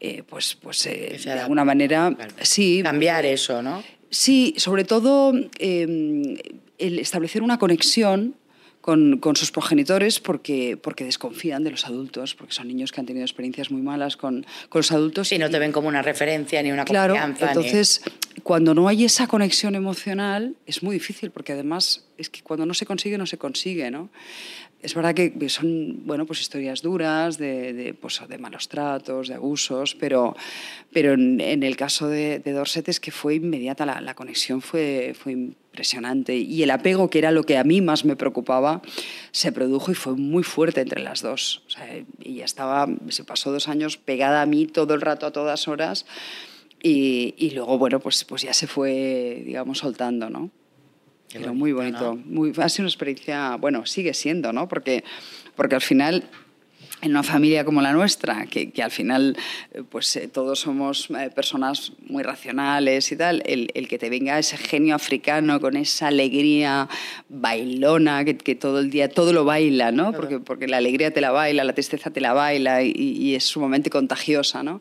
eh, 0.00 0.22
pues, 0.28 0.56
pues 0.60 0.84
eh, 0.86 1.18
de 1.24 1.32
alguna 1.32 1.64
manera, 1.64 2.12
Claro. 2.14 2.34
sí, 2.42 2.80
Cambiar 2.82 3.24
eso, 3.24 3.62
¿no? 3.62 3.82
Sí, 4.10 4.54
sobre 4.58 4.84
todo 4.84 5.32
eh, 5.58 6.36
el 6.78 6.98
establecer 6.98 7.42
una 7.42 7.58
conexión 7.58 8.34
con, 8.80 9.18
con 9.18 9.36
sus 9.36 9.50
progenitores 9.50 10.20
porque, 10.20 10.76
porque 10.82 11.04
desconfían 11.04 11.64
de 11.64 11.70
los 11.70 11.86
adultos, 11.86 12.34
porque 12.34 12.52
son 12.54 12.66
niños 12.68 12.92
que 12.92 13.00
han 13.00 13.06
tenido 13.06 13.24
experiencias 13.24 13.70
muy 13.70 13.82
malas 13.82 14.16
con, 14.16 14.44
con 14.68 14.80
los 14.80 14.90
adultos. 14.90 15.28
Si 15.28 15.38
no 15.38 15.48
te 15.50 15.58
ven 15.58 15.70
como 15.70 15.86
una 15.88 16.02
referencia 16.02 16.62
ni 16.62 16.72
una 16.72 16.84
Claro, 16.84 17.14
confianza. 17.14 17.44
ni- 17.46 17.50
entonces 17.50 18.02
cuando 18.42 18.74
no 18.74 18.88
hay 18.88 19.04
esa 19.04 19.26
conexión 19.26 19.74
emocional 19.74 20.56
es 20.66 20.82
muy 20.82 20.94
difícil 20.94 21.30
porque 21.30 21.52
además 21.52 22.04
es 22.16 22.30
que 22.30 22.40
cuando 22.42 22.64
no 22.66 22.72
se 22.74 22.86
consigue 22.86 23.16
no 23.18 23.26
se 23.26 23.36
consigue, 23.38 23.90
¿no? 23.90 24.08
Es 24.82 24.94
verdad 24.94 25.14
que 25.14 25.48
son 25.50 26.06
bueno, 26.06 26.24
pues 26.24 26.40
historias 26.40 26.80
duras 26.80 27.36
de, 27.36 27.74
de, 27.74 27.94
pues, 27.94 28.20
de 28.26 28.38
malos 28.38 28.68
tratos, 28.68 29.28
de 29.28 29.34
abusos, 29.34 29.94
pero, 29.94 30.34
pero 30.90 31.12
en, 31.12 31.40
en 31.40 31.62
el 31.62 31.76
caso 31.76 32.08
de, 32.08 32.38
de 32.38 32.52
Dorset 32.52 32.88
es 32.88 32.98
que 32.98 33.10
fue 33.10 33.34
inmediata, 33.34 33.84
la, 33.84 34.00
la 34.00 34.14
conexión 34.14 34.62
fue, 34.62 35.14
fue 35.18 35.32
impresionante 35.32 36.34
y 36.36 36.62
el 36.62 36.70
apego, 36.70 37.10
que 37.10 37.18
era 37.18 37.30
lo 37.30 37.42
que 37.42 37.58
a 37.58 37.64
mí 37.64 37.82
más 37.82 38.06
me 38.06 38.16
preocupaba, 38.16 38.80
se 39.32 39.52
produjo 39.52 39.92
y 39.92 39.94
fue 39.94 40.14
muy 40.14 40.42
fuerte 40.42 40.80
entre 40.80 41.02
las 41.02 41.20
dos. 41.20 41.62
O 41.66 41.70
sea, 41.70 41.86
ella 42.24 42.44
estaba, 42.46 42.88
se 43.08 43.24
pasó 43.24 43.52
dos 43.52 43.68
años 43.68 43.98
pegada 43.98 44.40
a 44.40 44.46
mí 44.46 44.66
todo 44.66 44.94
el 44.94 45.02
rato, 45.02 45.26
a 45.26 45.30
todas 45.30 45.68
horas. 45.68 46.06
Y, 46.82 47.34
y 47.36 47.50
luego, 47.50 47.76
bueno, 47.76 48.00
pues, 48.00 48.24
pues 48.24 48.40
ya 48.40 48.54
se 48.54 48.66
fue, 48.66 49.42
digamos, 49.44 49.78
soltando, 49.78 50.30
¿no? 50.30 50.50
Qué 51.30 51.38
Pero 51.38 51.54
muy 51.54 51.72
bonito, 51.72 52.10
bonito. 52.10 52.28
Muy, 52.28 52.52
ha 52.58 52.68
sido 52.68 52.84
una 52.84 52.88
experiencia, 52.88 53.56
bueno, 53.56 53.86
sigue 53.86 54.14
siendo, 54.14 54.52
¿no? 54.52 54.66
Porque, 54.66 55.04
porque 55.54 55.76
al 55.76 55.80
final, 55.80 56.24
en 57.02 57.12
una 57.12 57.22
familia 57.22 57.64
como 57.64 57.80
la 57.80 57.92
nuestra, 57.92 58.46
que, 58.46 58.72
que 58.72 58.82
al 58.82 58.90
final, 58.90 59.36
eh, 59.72 59.84
pues 59.88 60.16
eh, 60.16 60.26
todos 60.26 60.58
somos 60.58 61.08
eh, 61.10 61.30
personas 61.32 61.92
muy 62.08 62.24
racionales 62.24 63.12
y 63.12 63.16
tal, 63.16 63.44
el, 63.46 63.70
el 63.74 63.86
que 63.86 63.96
te 63.96 64.10
venga 64.10 64.40
ese 64.40 64.56
genio 64.56 64.96
africano 64.96 65.60
con 65.60 65.76
esa 65.76 66.08
alegría 66.08 66.88
bailona, 67.28 68.24
que, 68.24 68.36
que 68.36 68.56
todo 68.56 68.80
el 68.80 68.90
día 68.90 69.08
todo 69.08 69.32
lo 69.32 69.44
baila, 69.44 69.92
¿no? 69.92 70.12
Porque, 70.12 70.40
porque 70.40 70.66
la 70.66 70.78
alegría 70.78 71.12
te 71.12 71.20
la 71.20 71.30
baila, 71.30 71.62
la 71.62 71.74
tristeza 71.74 72.10
te 72.10 72.20
la 72.20 72.32
baila 72.32 72.82
y, 72.82 72.92
y 72.92 73.36
es 73.36 73.44
sumamente 73.44 73.88
contagiosa, 73.88 74.64
¿no? 74.64 74.80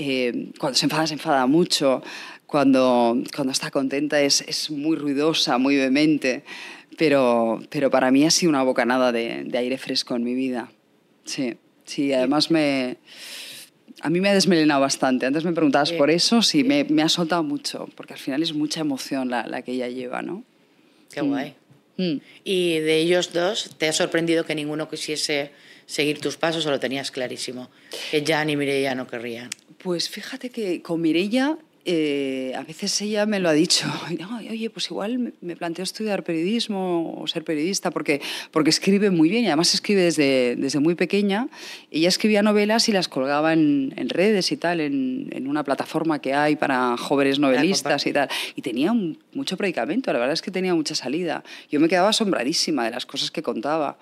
Eh, 0.00 0.52
cuando 0.60 0.78
se 0.78 0.86
enfada, 0.86 1.08
se 1.08 1.14
enfada 1.14 1.44
mucho. 1.46 2.02
Cuando, 2.48 3.22
cuando 3.36 3.52
está 3.52 3.70
contenta 3.70 4.20
es, 4.20 4.40
es 4.40 4.70
muy 4.70 4.96
ruidosa, 4.96 5.58
muy 5.58 5.76
vehemente. 5.76 6.42
Pero, 6.96 7.60
pero 7.68 7.90
para 7.90 8.10
mí 8.10 8.24
ha 8.24 8.30
sido 8.30 8.50
una 8.50 8.64
bocanada 8.64 9.12
de, 9.12 9.44
de 9.44 9.58
aire 9.58 9.78
fresco 9.78 10.16
en 10.16 10.24
mi 10.24 10.34
vida. 10.34 10.72
Sí, 11.24 11.56
sí, 11.84 12.12
además 12.12 12.50
me... 12.50 12.96
A 14.00 14.10
mí 14.10 14.20
me 14.20 14.30
ha 14.30 14.34
desmelenado 14.34 14.80
bastante. 14.80 15.26
Antes 15.26 15.44
me 15.44 15.52
preguntabas 15.52 15.92
por 15.92 16.10
eso, 16.10 16.40
sí, 16.40 16.64
me, 16.64 16.84
me 16.84 17.02
ha 17.02 17.08
soltado 17.08 17.42
mucho, 17.42 17.88
porque 17.96 18.14
al 18.14 18.18
final 18.18 18.42
es 18.42 18.54
mucha 18.54 18.80
emoción 18.80 19.28
la, 19.28 19.46
la 19.46 19.62
que 19.62 19.72
ella 19.72 19.88
lleva, 19.88 20.22
¿no? 20.22 20.44
Qué 21.12 21.20
guay. 21.20 21.54
Mm. 21.98 22.16
Y 22.44 22.78
de 22.78 22.96
ellos 22.98 23.32
dos, 23.32 23.74
¿te 23.76 23.88
ha 23.88 23.92
sorprendido 23.92 24.44
que 24.44 24.54
ninguno 24.54 24.88
quisiese 24.88 25.50
seguir 25.84 26.20
tus 26.20 26.36
pasos 26.36 26.64
o 26.64 26.70
lo 26.70 26.80
tenías 26.80 27.10
clarísimo? 27.10 27.70
Que 28.10 28.24
Jan 28.24 28.48
y 28.50 28.56
Mireia 28.56 28.94
no 28.94 29.06
querrían. 29.06 29.50
Pues 29.78 30.08
fíjate 30.08 30.50
que 30.50 30.80
con 30.80 31.00
Mirella, 31.00 31.58
eh, 31.90 32.52
a 32.54 32.62
veces 32.64 33.00
ella 33.00 33.24
me 33.24 33.40
lo 33.40 33.48
ha 33.48 33.54
dicho, 33.54 33.86
"No, 34.20 34.36
oye, 34.36 34.68
pues 34.68 34.90
igual 34.90 35.18
me- 35.18 35.32
me 35.40 35.56
planteo 35.56 35.82
estudiar 35.84 36.22
periodismo 36.22 37.14
o 37.18 37.26
ser 37.26 37.44
periodista, 37.44 37.90
porque, 37.90 38.20
porque 38.50 38.68
escribe 38.68 39.10
muy 39.10 39.30
bien 39.30 39.44
y 39.44 39.46
además 39.46 39.72
escribe 39.72 40.02
desde, 40.02 40.54
desde 40.56 40.80
muy 40.80 40.94
pequeña. 40.96 41.48
Ella 41.90 42.08
escribía 42.08 42.42
novelas 42.42 42.90
y 42.90 42.92
las 42.92 43.08
colgaba 43.08 43.54
en, 43.54 43.94
en 43.96 44.10
redes 44.10 44.52
y 44.52 44.58
tal, 44.58 44.80
en, 44.80 45.28
en 45.32 45.48
una 45.48 45.64
plataforma 45.64 46.20
que 46.20 46.34
hay 46.34 46.56
para 46.56 46.96
jóvenes 46.98 47.38
novelistas 47.38 48.06
y 48.06 48.12
tal. 48.12 48.28
Y 48.54 48.60
tenía 48.60 48.92
un- 48.92 49.18
mucho 49.32 49.56
predicamento, 49.56 50.12
la 50.12 50.18
verdad 50.18 50.34
es 50.34 50.42
que 50.42 50.50
tenía 50.50 50.74
mucha 50.74 50.94
salida. 50.94 51.42
Yo 51.70 51.80
me 51.80 51.88
quedaba 51.88 52.10
asombradísima 52.10 52.84
de 52.84 52.90
las 52.90 53.06
cosas 53.06 53.30
que 53.30 53.42
contaba. 53.42 53.96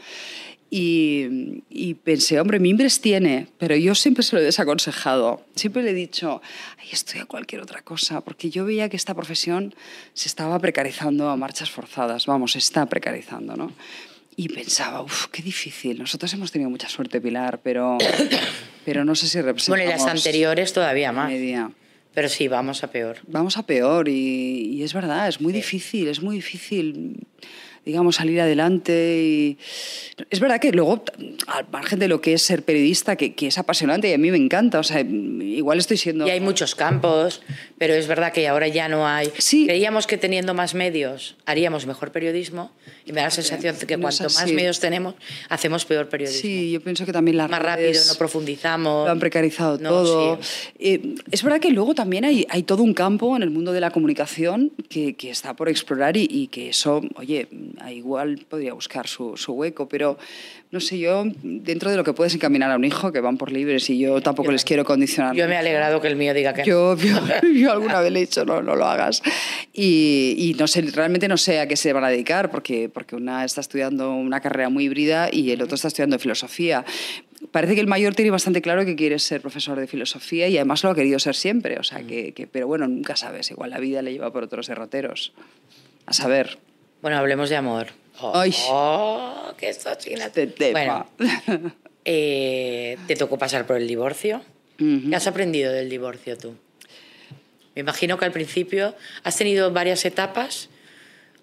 Y, 0.68 1.62
y 1.70 1.94
pensé, 1.94 2.40
hombre, 2.40 2.58
Mimbres 2.58 3.00
tiene, 3.00 3.46
pero 3.58 3.76
yo 3.76 3.94
siempre 3.94 4.24
se 4.24 4.34
lo 4.34 4.42
he 4.42 4.44
desaconsejado. 4.44 5.44
Siempre 5.54 5.82
le 5.82 5.90
he 5.90 5.94
dicho, 5.94 6.42
ay, 6.78 6.88
estudia 6.92 7.24
cualquier 7.24 7.62
otra 7.62 7.82
cosa, 7.82 8.20
porque 8.20 8.50
yo 8.50 8.64
veía 8.64 8.88
que 8.88 8.96
esta 8.96 9.14
profesión 9.14 9.74
se 10.12 10.28
estaba 10.28 10.58
precarizando 10.58 11.28
a 11.30 11.36
marchas 11.36 11.70
forzadas, 11.70 12.26
vamos, 12.26 12.52
se 12.52 12.58
está 12.58 12.86
precarizando, 12.86 13.56
¿no? 13.56 13.72
Y 14.38 14.48
pensaba, 14.48 15.00
uff, 15.02 15.28
qué 15.28 15.42
difícil. 15.42 15.98
Nosotros 15.98 16.32
hemos 16.34 16.52
tenido 16.52 16.68
mucha 16.68 16.88
suerte, 16.88 17.20
Pilar, 17.20 17.60
pero, 17.62 17.96
pero 18.84 19.04
no 19.04 19.14
sé 19.14 19.28
si 19.28 19.38
Bueno, 19.38 19.52
representamos... 19.52 20.02
y 20.02 20.04
las 20.04 20.06
anteriores 20.06 20.72
todavía 20.72 21.12
más. 21.12 21.30
media. 21.30 21.70
Pero 22.12 22.28
sí, 22.28 22.48
vamos 22.48 22.82
a 22.82 22.90
peor. 22.90 23.18
Vamos 23.26 23.56
a 23.56 23.64
peor 23.64 24.08
y, 24.08 24.74
y 24.74 24.82
es 24.82 24.92
verdad, 24.94 25.28
es 25.28 25.40
muy 25.40 25.52
difícil, 25.52 26.08
es 26.08 26.22
muy 26.22 26.36
difícil, 26.36 27.26
digamos, 27.86 28.16
salir 28.16 28.40
adelante. 28.40 29.22
Y... 29.22 29.58
Es 30.28 30.40
verdad 30.40 30.60
que 30.60 30.72
luego, 30.72 31.04
al 31.46 31.66
margen 31.70 31.98
de 32.00 32.08
lo 32.08 32.20
que 32.20 32.34
es 32.34 32.42
ser 32.42 32.64
periodista, 32.64 33.16
que, 33.16 33.34
que 33.34 33.46
es 33.46 33.56
apasionante 33.58 34.10
y 34.10 34.12
a 34.12 34.18
mí 34.18 34.30
me 34.30 34.36
encanta, 34.36 34.80
o 34.80 34.82
sea, 34.82 35.00
igual 35.00 35.78
estoy 35.78 35.96
siendo... 35.96 36.26
Y 36.26 36.30
hay 36.30 36.40
muchos 36.40 36.74
campos, 36.74 37.42
pero 37.78 37.94
es 37.94 38.08
verdad 38.08 38.32
que 38.32 38.48
ahora 38.48 38.66
ya 38.68 38.88
no 38.88 39.06
hay. 39.06 39.30
Sí. 39.38 39.66
Creíamos 39.66 40.06
que 40.06 40.18
teniendo 40.18 40.52
más 40.52 40.74
medios 40.74 41.36
haríamos 41.46 41.86
mejor 41.86 42.10
periodismo 42.10 42.72
y 43.04 43.12
me 43.12 43.20
da 43.20 43.26
la 43.26 43.30
sensación 43.30 43.78
de 43.78 43.86
que 43.86 43.96
No 43.96 44.02
cuanto 44.02 44.24
más 44.24 44.52
medios 44.52 44.80
tenemos, 44.80 45.14
hacemos 45.48 45.84
peor 45.84 46.08
periodismo. 46.08 46.40
Sí, 46.42 46.72
yo 46.72 46.80
pienso 46.80 47.06
que 47.06 47.12
también 47.12 47.36
las 47.36 47.48
más 47.48 47.62
rápido, 47.62 47.92
no 48.08 48.14
profundizamos. 48.16 49.06
Lo 49.06 49.12
han 49.12 49.20
precarizado 49.20 49.78
No, 49.78 49.90
todo. 49.90 50.38
sí. 50.42 50.48
Eh, 50.80 51.14
es 51.30 51.42
verdad 51.44 51.60
que 51.60 51.70
luego 51.70 51.94
también 51.94 52.24
hay, 52.24 52.46
hay 52.50 52.64
todo 52.64 52.82
un 52.82 52.94
campo 52.94 53.36
en 53.36 53.44
el 53.44 53.50
mundo 53.50 53.72
de 53.72 53.80
la 53.80 53.92
comunicación 53.92 54.72
que, 54.88 55.14
que 55.14 55.30
está 55.30 55.54
por 55.54 55.68
explorar 55.68 56.16
y, 56.16 56.26
y 56.28 56.48
que 56.48 56.70
eso, 56.70 57.02
oye, 57.14 57.46
igual 57.90 58.44
podría 58.48 58.72
buscar 58.72 59.06
su, 59.06 59.36
su, 59.36 59.52
hueco, 59.52 59.88
pero 59.88 60.18
no 60.70 60.80
sé, 60.80 60.98
yo 60.98 61.24
dentro 61.42 61.90
de 61.90 61.96
lo 61.96 62.04
que 62.04 62.12
puedes 62.12 62.34
encaminar 62.34 62.70
a 62.70 62.76
un 62.76 62.84
hijo, 62.84 63.12
que 63.12 63.20
van 63.20 63.36
por 63.36 63.52
libres 63.52 63.88
y 63.90 63.98
yo 63.98 64.20
tampoco 64.20 64.52
les 64.52 64.64
quiero 64.64 64.84
condicionar. 64.84 65.34
Yo 65.34 65.46
me 65.48 65.54
he 65.54 65.58
alegrado 65.58 66.00
que 66.00 66.08
el 66.08 66.16
mío 66.16 66.34
diga 66.34 66.52
que 66.52 66.64
yo, 66.64 66.96
yo, 66.96 67.18
yo 67.54 67.72
alguna 67.72 68.00
vez 68.00 68.12
le 68.12 68.18
he 68.18 68.22
dicho, 68.22 68.44
no, 68.44 68.62
no 68.62 68.76
lo 68.76 68.86
hagas. 68.86 69.22
Y, 69.72 70.34
y, 70.38 70.54
no 70.54 70.66
sé, 70.66 70.82
realmente 70.82 71.28
no 71.28 71.36
sé 71.36 71.60
a 71.60 71.68
qué 71.68 71.76
se 71.76 71.92
van 71.92 72.04
a 72.04 72.08
dedicar, 72.08 72.50
porque, 72.50 72.88
porque 72.88 73.16
una 73.16 73.44
está 73.44 73.60
estudiando 73.60 74.12
una 74.12 74.40
carrera 74.40 74.68
muy 74.68 74.84
híbrida 74.84 75.28
y 75.30 75.50
el 75.50 75.62
otro 75.62 75.76
está 75.76 75.88
estudiando 75.88 76.18
filosofía 76.18 76.84
parece 77.50 77.74
que 77.74 77.80
el 77.80 77.86
mayor 77.86 78.14
tiene 78.14 78.30
bastante 78.30 78.62
claro 78.62 78.84
que 78.84 78.96
quiere 78.96 79.18
ser 79.18 79.40
profesor 79.40 79.78
de 79.78 79.86
filosofía 79.86 80.48
y 80.48 80.56
además 80.56 80.82
lo 80.84 80.90
ha 80.90 80.94
querido 80.94 81.18
ser 81.18 81.34
siempre. 81.34 81.78
O 81.78 81.82
sea, 81.82 82.02
que, 82.02 82.32
que, 82.32 82.46
pero 82.46 82.66
bueno, 82.66 82.86
nunca 82.88 83.16
sabes. 83.16 83.50
Igual 83.50 83.70
la 83.70 83.78
vida 83.78 84.02
le 84.02 84.12
lleva 84.12 84.32
por 84.32 84.44
otros 84.44 84.66
derroteros. 84.66 85.32
A 86.06 86.12
saber. 86.12 86.58
Bueno, 87.02 87.18
hablemos 87.18 87.50
de 87.50 87.56
amor. 87.56 87.88
Oh, 88.20 88.32
¡Ay! 88.34 88.54
¡Oh! 88.68 89.52
¡Qué 89.58 89.72
sochina! 89.74 90.26
Este 90.26 90.46
tema. 90.46 91.06
Bueno, 91.18 91.72
eh, 92.04 92.96
¿te 93.06 93.16
tocó 93.16 93.38
pasar 93.38 93.66
por 93.66 93.76
el 93.76 93.86
divorcio? 93.86 94.42
Uh 94.78 94.84
-huh. 94.84 95.10
¿Qué 95.10 95.16
has 95.16 95.26
aprendido 95.26 95.72
del 95.72 95.88
divorcio 95.90 96.36
tú? 96.36 96.54
Me 97.74 97.80
imagino 97.80 98.16
que 98.16 98.24
al 98.24 98.32
principio 98.32 98.94
has 99.22 99.36
tenido 99.36 99.70
varias 99.70 100.04
etapas 100.04 100.70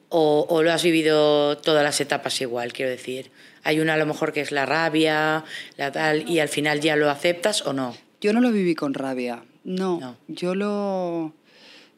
o, 0.09 0.45
o, 0.49 0.63
lo 0.63 0.71
has 0.71 0.83
vivido 0.83 1.57
todas 1.57 1.83
las 1.83 1.99
etapas 2.01 2.39
igual, 2.41 2.73
quiero 2.73 2.91
decir. 2.91 3.31
Hay 3.63 3.79
una 3.79 3.95
a 3.95 3.97
lo 3.97 4.05
mejor 4.05 4.33
que 4.33 4.41
es 4.41 4.51
la 4.51 4.65
rabia, 4.65 5.43
la 5.77 5.91
tal, 5.91 6.29
y 6.29 6.39
al 6.39 6.49
final 6.49 6.81
ya 6.81 6.95
lo 6.95 7.09
aceptas 7.09 7.65
o 7.65 7.73
no. 7.73 7.95
Yo 8.21 8.31
no 8.33 8.41
lo 8.41 8.51
viví 8.51 8.75
con 8.75 8.93
rabia, 8.93 9.43
no. 9.63 9.99
No. 9.99 10.17
Yo 10.27 10.55
lo... 10.55 11.33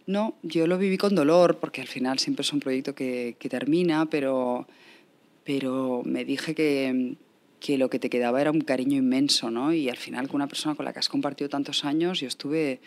No, 0.08 0.36
yo 0.44 0.68
lo 0.68 0.78
viví 0.78 0.98
con 0.98 1.16
dolor, 1.16 1.58
porque 1.60 1.82
al 1.82 1.88
final 1.88 2.20
siempre 2.20 2.44
es 2.44 2.54
un 2.54 2.60
proyecto 2.60 2.94
que, 2.94 3.36
que 3.40 3.50
termina, 3.50 4.06
pero, 4.06 4.68
pero 5.44 6.04
me 6.06 6.26
dije 6.26 6.54
que, 6.54 7.16
que 7.60 7.78
lo 7.78 7.90
que 7.90 7.98
te 7.98 8.10
quedaba 8.10 8.40
era 8.40 8.52
un 8.52 8.62
cariño 8.62 8.98
inmenso, 8.98 9.50
¿no? 9.50 9.74
Y 9.74 9.90
al 9.90 9.98
final 9.98 10.28
con 10.28 10.36
una 10.36 10.48
persona 10.48 10.76
con 10.76 10.86
la 10.86 10.94
que 10.94 11.00
has 11.00 11.10
compartido 11.10 11.50
tantos 11.50 11.86
años, 11.86 12.20
yo 12.20 12.28
estuve 12.28 12.80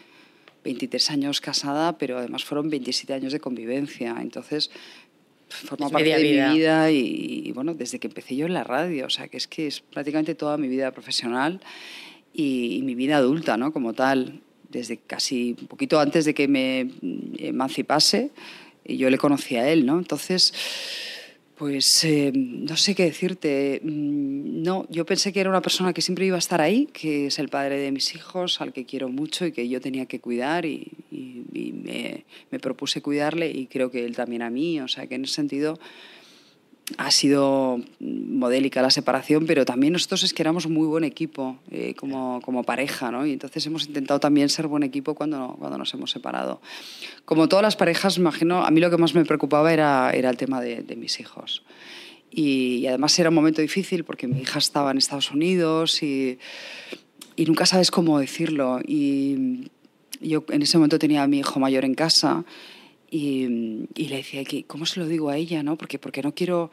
23 0.65 1.11
años 1.11 1.41
casada, 1.41 1.99
pero 1.99 2.19
además 2.19 2.45
fueron 2.45 2.71
27 2.71 3.13
años 3.15 3.33
de 3.33 3.41
convivencia. 3.41 4.17
Entonces, 4.21 4.71
forma 5.49 5.87
Es 5.87 5.93
parte 5.93 6.09
de 6.11 6.23
vida. 6.23 6.51
mi 6.51 6.59
vida 6.59 6.91
y, 6.93 7.43
y, 7.47 7.53
bueno, 7.53 7.75
desde 7.75 7.99
que 7.99 8.07
empecé 8.07 8.37
yo 8.37 8.47
en 8.47 8.55
la 8.55 8.63
radio, 8.65 9.07
o 9.07 9.11
sea, 9.11 9.27
que 9.27 9.37
es 9.37 9.49
que 9.49 9.67
es 9.67 9.81
prácticamente 9.81 10.35
toda 10.37 10.57
mi 10.57 10.69
vida 10.69 10.93
profesional 10.93 11.61
y, 12.33 12.77
y 12.77 12.83
mi 12.83 12.95
vida 12.95 13.17
adulta, 13.17 13.57
¿no? 13.57 13.73
Como 13.73 13.95
tal, 13.95 14.43
desde 14.69 14.99
casi 14.99 15.57
un 15.61 15.67
poquito 15.67 15.99
antes 15.99 16.25
de 16.25 16.35
que 16.35 16.49
me 16.49 16.91
emancipase, 17.39 18.31
y 18.85 18.97
yo 18.97 19.11
le 19.11 19.19
conocí 19.19 19.57
a 19.57 19.69
él, 19.69 19.85
¿no? 19.85 19.99
Entonces, 19.99 20.53
pues 21.59 22.05
eh, 22.05 22.33
no 22.35 22.77
sé 22.77 22.95
qué 22.95 23.05
decirte. 23.05 23.81
Mm, 23.83 24.63
No, 24.63 24.87
yo 24.91 25.05
pensé 25.05 25.33
que 25.33 25.41
era 25.41 25.51
una 25.51 25.61
persona 25.61 25.93
que 25.93 26.03
siempre 26.03 26.25
iba 26.25 26.37
a 26.37 26.39
estar 26.39 26.61
ahí, 26.61 26.87
que 26.93 27.27
es 27.27 27.39
el 27.39 27.49
padre 27.49 27.79
de 27.79 27.93
mis 27.93 28.15
hijos, 28.15 28.61
al 28.61 28.73
que 28.73 28.85
quiero 28.85 29.09
mucho 29.09 29.47
y 29.47 29.53
que 29.53 29.69
yo 29.69 29.81
tenía 29.81 30.07
que 30.07 30.21
cuidar 30.21 30.65
y, 30.65 30.93
me, 31.11 32.25
me, 32.51 32.59
propuse 32.59 33.01
cuidarle 33.03 33.51
y 33.51 33.67
creo 33.67 33.91
que 33.91 34.05
él 34.05 34.15
también 34.17 34.43
a 34.43 34.51
mí. 34.51 34.81
O 34.81 34.89
sea, 34.89 35.07
que 35.07 35.15
en 35.17 35.25
ese 35.25 35.35
sentido 35.35 35.79
ha 36.97 37.11
sido 37.11 37.81
modélica 38.01 38.81
la 38.81 38.91
separación, 38.91 39.47
pero 39.47 39.65
también 39.65 39.93
nosotros 39.93 40.23
es 40.23 40.33
que 40.33 40.43
éramos 40.43 40.67
muy 40.67 40.87
buen 40.87 41.05
equipo 41.05 41.59
eh, 41.71 41.95
como, 41.95 42.41
como, 42.41 42.63
pareja, 42.63 43.11
¿no? 43.11 43.27
Y 43.27 43.33
entonces 43.33 43.67
hemos 43.67 43.87
intentado 43.87 44.21
también 44.21 44.49
ser 44.49 44.67
buen 44.67 44.83
equipo 44.83 45.15
cuando, 45.15 45.57
cuando 45.59 45.77
nos 45.77 45.93
hemos 45.93 46.11
separado. 46.11 46.63
Como 47.25 47.49
todas 47.49 47.63
las 47.63 47.77
parejas, 47.77 48.17
imagino, 48.17 48.65
a 48.65 48.71
mí 48.71 48.81
lo 48.81 48.91
que 48.91 48.97
más 48.97 49.15
me 49.15 49.25
preocupaba 49.25 49.73
era, 49.73 50.11
era 50.13 50.31
el 50.31 50.37
tema 50.37 50.61
de, 50.61 50.83
de 50.83 50.97
mis 50.97 51.21
hijos. 51.21 51.63
Y, 52.31 52.77
y, 52.77 52.87
además 52.87 53.19
era 53.19 53.29
un 53.29 53.35
momento 53.35 53.61
difícil 53.61 54.05
porque 54.05 54.27
mi 54.27 54.41
hija 54.41 54.59
estaba 54.59 54.91
en 54.91 54.99
Estados 54.99 55.31
Unidos 55.31 56.03
y, 56.03 56.39
y 57.37 57.45
nunca 57.45 57.67
sabes 57.67 57.91
cómo 57.91 58.19
decirlo. 58.19 58.81
Y 58.87 59.71
yo 60.21 60.45
en 60.49 60.63
ese 60.63 60.79
momento 60.79 60.99
tenía 60.99 61.23
a 61.23 61.27
mi 61.27 61.41
hijo 61.41 61.61
mayor 61.61 61.85
en 61.85 61.95
casa 61.95 62.45
y, 63.11 63.87
y, 63.95 64.09
le 64.09 64.17
decía, 64.17 64.43
¿cómo 64.67 64.87
se 64.87 65.01
lo 65.01 65.07
digo 65.07 65.31
a 65.31 65.37
ella? 65.37 65.63
¿no? 65.63 65.77
Porque, 65.77 65.99
porque 65.99 66.23
no 66.23 66.35
quiero... 66.35 66.71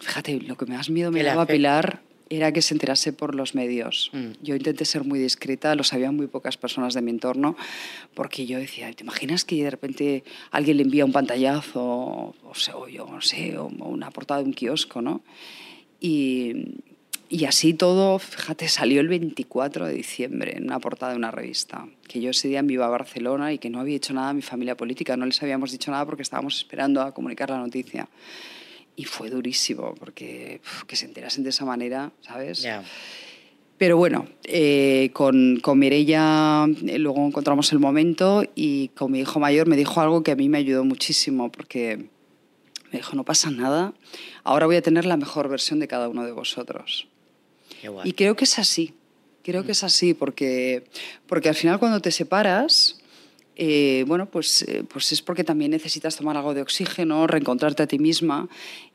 Fíjate, 0.00 0.40
lo 0.40 0.56
que 0.56 0.66
más 0.66 0.90
miedo 0.90 1.10
me 1.10 1.22
daba 1.22 1.46
Pilar 1.46 2.02
era 2.30 2.52
que 2.52 2.62
se 2.62 2.74
enterase 2.74 3.12
por 3.12 3.34
los 3.34 3.54
medios. 3.54 4.10
Mm. 4.12 4.30
Yo 4.42 4.54
intenté 4.54 4.84
ser 4.84 5.04
muy 5.04 5.18
discreta, 5.18 5.74
lo 5.74 5.84
sabían 5.84 6.14
muy 6.14 6.26
pocas 6.26 6.56
personas 6.56 6.94
de 6.94 7.02
mi 7.02 7.10
entorno, 7.10 7.56
porque 8.14 8.46
yo 8.46 8.58
decía, 8.58 8.92
¿te 8.92 9.02
imaginas 9.02 9.44
que 9.44 9.62
de 9.62 9.70
repente 9.70 10.24
alguien 10.50 10.76
le 10.76 10.82
envía 10.84 11.04
un 11.04 11.12
pantallazo, 11.12 11.82
o, 11.82 12.34
o 12.74 12.88
yo 12.88 13.06
no 13.06 13.20
sé, 13.20 13.56
o 13.56 13.66
una 13.66 14.10
portada 14.10 14.40
de 14.40 14.46
un 14.46 14.52
kiosco, 14.52 15.02
¿no? 15.02 15.22
Y, 16.00 16.52
y 17.30 17.44
así 17.44 17.74
todo, 17.74 18.18
fíjate, 18.18 18.68
salió 18.68 19.00
el 19.00 19.08
24 19.08 19.86
de 19.86 19.92
diciembre 19.92 20.56
en 20.56 20.64
una 20.64 20.78
portada 20.78 21.12
de 21.12 21.18
una 21.18 21.30
revista. 21.30 21.86
Que 22.06 22.20
yo 22.20 22.30
ese 22.30 22.48
día 22.48 22.62
me 22.62 22.72
iba 22.72 22.86
a 22.86 22.88
Barcelona 22.88 23.52
y 23.52 23.58
que 23.58 23.68
no 23.68 23.80
había 23.80 23.96
hecho 23.96 24.14
nada 24.14 24.30
a 24.30 24.32
mi 24.32 24.40
familia 24.40 24.76
política, 24.76 25.16
no 25.16 25.26
les 25.26 25.42
habíamos 25.42 25.70
dicho 25.70 25.90
nada 25.90 26.06
porque 26.06 26.22
estábamos 26.22 26.56
esperando 26.56 27.02
a 27.02 27.12
comunicar 27.12 27.50
la 27.50 27.58
noticia. 27.58 28.08
Y 28.96 29.04
fue 29.04 29.28
durísimo, 29.28 29.94
porque 29.94 30.60
uf, 30.64 30.84
que 30.84 30.96
se 30.96 31.04
enterasen 31.04 31.44
de 31.44 31.50
esa 31.50 31.64
manera, 31.64 32.12
¿sabes? 32.22 32.62
Yeah. 32.62 32.82
Pero 33.76 33.96
bueno, 33.96 34.26
eh, 34.44 35.10
con, 35.12 35.60
con 35.60 35.78
Mireia 35.78 36.66
eh, 36.86 36.98
luego 36.98 37.24
encontramos 37.26 37.70
el 37.72 37.78
momento 37.78 38.42
y 38.54 38.88
con 38.88 39.12
mi 39.12 39.20
hijo 39.20 39.38
mayor 39.38 39.68
me 39.68 39.76
dijo 39.76 40.00
algo 40.00 40.24
que 40.24 40.32
a 40.32 40.36
mí 40.36 40.48
me 40.48 40.58
ayudó 40.58 40.84
muchísimo, 40.84 41.52
porque 41.52 42.08
me 42.90 42.98
dijo, 42.98 43.14
no 43.14 43.24
pasa 43.24 43.50
nada, 43.50 43.92
ahora 44.44 44.66
voy 44.66 44.76
a 44.76 44.82
tener 44.82 45.04
la 45.04 45.16
mejor 45.16 45.48
versión 45.48 45.78
de 45.78 45.86
cada 45.86 46.08
uno 46.08 46.24
de 46.24 46.32
vosotros. 46.32 47.06
Y 48.04 48.12
creo 48.12 48.36
que 48.36 48.44
es 48.44 48.58
así, 48.58 48.94
creo 49.42 49.64
que 49.64 49.72
es 49.72 49.84
así, 49.84 50.14
porque, 50.14 50.84
porque 51.26 51.48
al 51.48 51.54
final 51.54 51.78
cuando 51.78 52.00
te 52.00 52.10
separas, 52.10 52.98
eh, 53.60 54.04
bueno, 54.06 54.26
pues, 54.26 54.62
eh, 54.62 54.84
pues 54.88 55.10
es 55.10 55.20
porque 55.20 55.42
también 55.42 55.72
necesitas 55.72 56.14
tomar 56.14 56.36
algo 56.36 56.54
de 56.54 56.62
oxígeno, 56.62 57.26
reencontrarte 57.26 57.82
a 57.82 57.88
ti 57.88 57.98
misma 57.98 58.48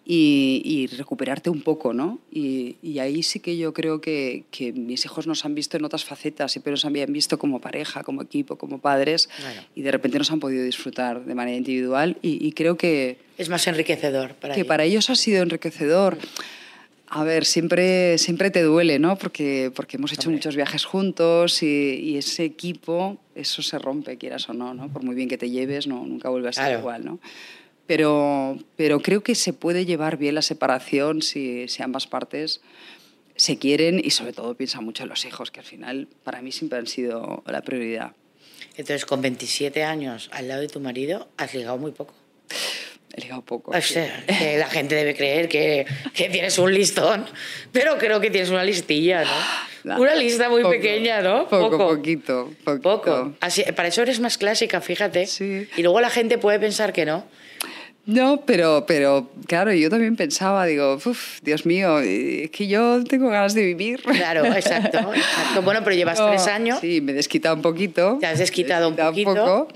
y, 0.06 0.62
y 0.64 0.88
recuperarte 0.96 1.50
un 1.50 1.62
poco, 1.62 1.94
¿no? 1.94 2.20
Y, 2.32 2.78
y, 2.82 3.00
ahí 3.00 3.24
sí 3.24 3.42
que 3.42 3.58
yo 3.58 3.74
creo 3.74 4.00
que, 4.00 4.46
que, 4.52 4.72
mis 4.72 5.04
hijos 5.04 5.28
nos 5.28 5.44
han 5.44 5.54
visto 5.54 5.76
en 5.76 5.84
otras 5.84 6.06
facetas, 6.06 6.54
siempre 6.54 6.72
nos 6.72 6.86
habían 6.86 7.12
visto 7.12 7.38
como 7.38 7.60
pareja, 7.60 8.04
como 8.04 8.22
equipo, 8.22 8.58
como 8.58 8.80
padres, 8.80 9.28
bueno. 9.42 9.64
y 9.76 9.82
de 9.82 9.92
repente 9.92 10.18
nos 10.18 10.32
han 10.32 10.40
podido 10.40 10.64
disfrutar 10.64 11.26
de 11.26 11.36
manera 11.36 11.58
individual 11.58 12.18
y, 12.22 12.46
y 12.46 12.54
creo 12.54 12.78
que... 12.78 13.18
Es 13.38 13.50
más 13.50 13.68
enriquecedor 13.68 14.36
para 14.36 14.54
Que 14.54 14.62
ellos. 14.62 14.68
para 14.70 14.86
ellos 14.86 15.10
ha 15.10 15.16
sido 15.16 15.44
enriquecedor. 15.44 16.18
A 17.16 17.24
ver, 17.24 17.46
siempre, 17.46 18.18
siempre 18.18 18.50
te 18.50 18.64
duele, 18.64 18.98
¿no? 18.98 19.20
Porque, 19.20 19.72
porque 19.76 19.98
hemos 19.98 20.12
hecho 20.12 20.30
Hombre. 20.30 20.38
muchos 20.38 20.56
viajes 20.56 20.84
juntos 20.84 21.62
y, 21.62 22.00
y, 22.02 22.18
ese 22.18 22.44
equipo, 22.44 23.20
eso 23.36 23.62
se 23.62 23.78
rompe, 23.78 24.18
quieras 24.18 24.50
o 24.50 24.54
no, 24.54 24.74
¿no? 24.74 24.92
Por 24.92 25.04
muy 25.04 25.14
bien 25.14 25.30
que 25.30 25.38
te 25.38 25.52
lleves, 25.52 25.86
no, 25.86 26.08
nunca 26.08 26.30
vuelve 26.30 26.50
a 26.50 26.54
ser 26.54 26.64
claro. 26.64 26.80
igual, 26.80 27.06
¿no? 27.06 27.20
Pero, 27.86 28.58
pero 28.78 29.00
creo 29.00 29.22
que 29.22 29.36
se 29.36 29.54
puede 29.54 29.86
llevar 29.86 30.18
bien 30.18 30.34
la 30.34 30.42
separación 30.42 31.22
si, 31.22 31.68
si 31.68 31.84
ambas 31.84 32.08
partes 32.08 32.62
se 33.36 33.60
quieren 33.60 34.02
y 34.04 34.10
sobre 34.10 34.34
todo 34.34 34.56
piensan 34.56 34.84
mucho 34.84 35.04
en 35.04 35.10
los 35.10 35.24
hijos, 35.26 35.52
que 35.52 35.60
al 35.60 35.68
final 35.68 36.08
para 36.24 36.42
mí 36.42 36.52
siempre 36.52 36.80
han 36.80 36.88
sido 36.88 37.44
la 37.46 37.62
prioridad. 37.62 38.14
Entonces, 38.72 39.06
con 39.06 39.22
27 39.22 39.84
años 39.84 40.30
al 40.34 40.48
lado 40.48 40.62
de 40.62 40.68
tu 40.68 40.80
marido, 40.80 41.28
has 41.38 41.54
ligado 41.54 41.78
muy 41.78 41.92
poco. 41.92 42.16
He 43.16 43.22
ligado 43.22 43.44
poco. 43.44 43.72
O 43.72 43.82
sea, 43.82 44.26
que 44.26 44.58
la 44.58 44.68
gente 44.68 44.96
debe 44.96 45.16
creer 45.16 45.48
que, 45.48 45.86
que, 46.14 46.30
tienes 46.30 46.58
un 46.58 46.74
listón, 46.74 47.26
pero 47.72 47.98
creo 48.00 48.20
que 48.20 48.32
tienes 48.32 48.50
una 48.50 48.64
listilla, 48.64 49.24
¿no? 49.24 49.30
Una 50.00 50.16
lista 50.16 50.48
muy 50.50 50.62
poco, 50.62 50.76
pequeña, 50.76 51.22
¿no? 51.22 51.46
Poco, 51.50 51.72
poco. 51.72 51.90
poquito. 51.90 52.50
Poquito. 52.64 52.82
Poco. 52.82 53.34
Así, 53.42 53.64
para 53.76 53.90
eso 53.90 54.02
eres 54.02 54.22
más 54.22 54.38
clásica, 54.38 54.80
fíjate. 54.80 55.28
Sí. 55.28 55.68
Y 55.76 55.82
luego 55.82 56.00
la 56.00 56.10
gente 56.10 56.38
puede 56.38 56.58
pensar 56.58 56.94
que 56.94 57.06
no. 57.06 57.26
No, 58.06 58.44
pero, 58.46 58.86
pero 58.86 59.30
claro, 59.48 59.72
yo 59.72 59.90
también 59.90 60.18
pensaba, 60.18 60.66
digo, 60.66 60.96
Uf, 61.06 61.40
Dios 61.42 61.66
mío, 61.66 62.00
es 62.00 62.52
que 62.52 62.68
yo 62.68 63.02
tengo 63.06 63.30
ganas 63.30 63.54
de 63.54 63.64
vivir. 63.64 64.02
Claro, 64.02 64.44
exacto, 64.46 65.14
exacto. 65.14 65.62
Bueno, 65.62 65.82
pero 65.86 65.96
llevas 65.96 66.20
no, 66.20 66.28
tres 66.28 66.48
años. 66.48 66.80
Sí, 66.82 67.00
me 67.00 67.14
he 67.14 67.16
desquitado 67.16 67.56
un 67.56 67.62
poquito. 67.62 68.18
Te 68.20 68.28
has 68.28 68.40
desquitado, 68.40 68.90
desquitado 68.90 69.10
un 69.10 69.16
poquito. 69.16 69.30
Un 69.30 69.68
poco, 69.68 69.74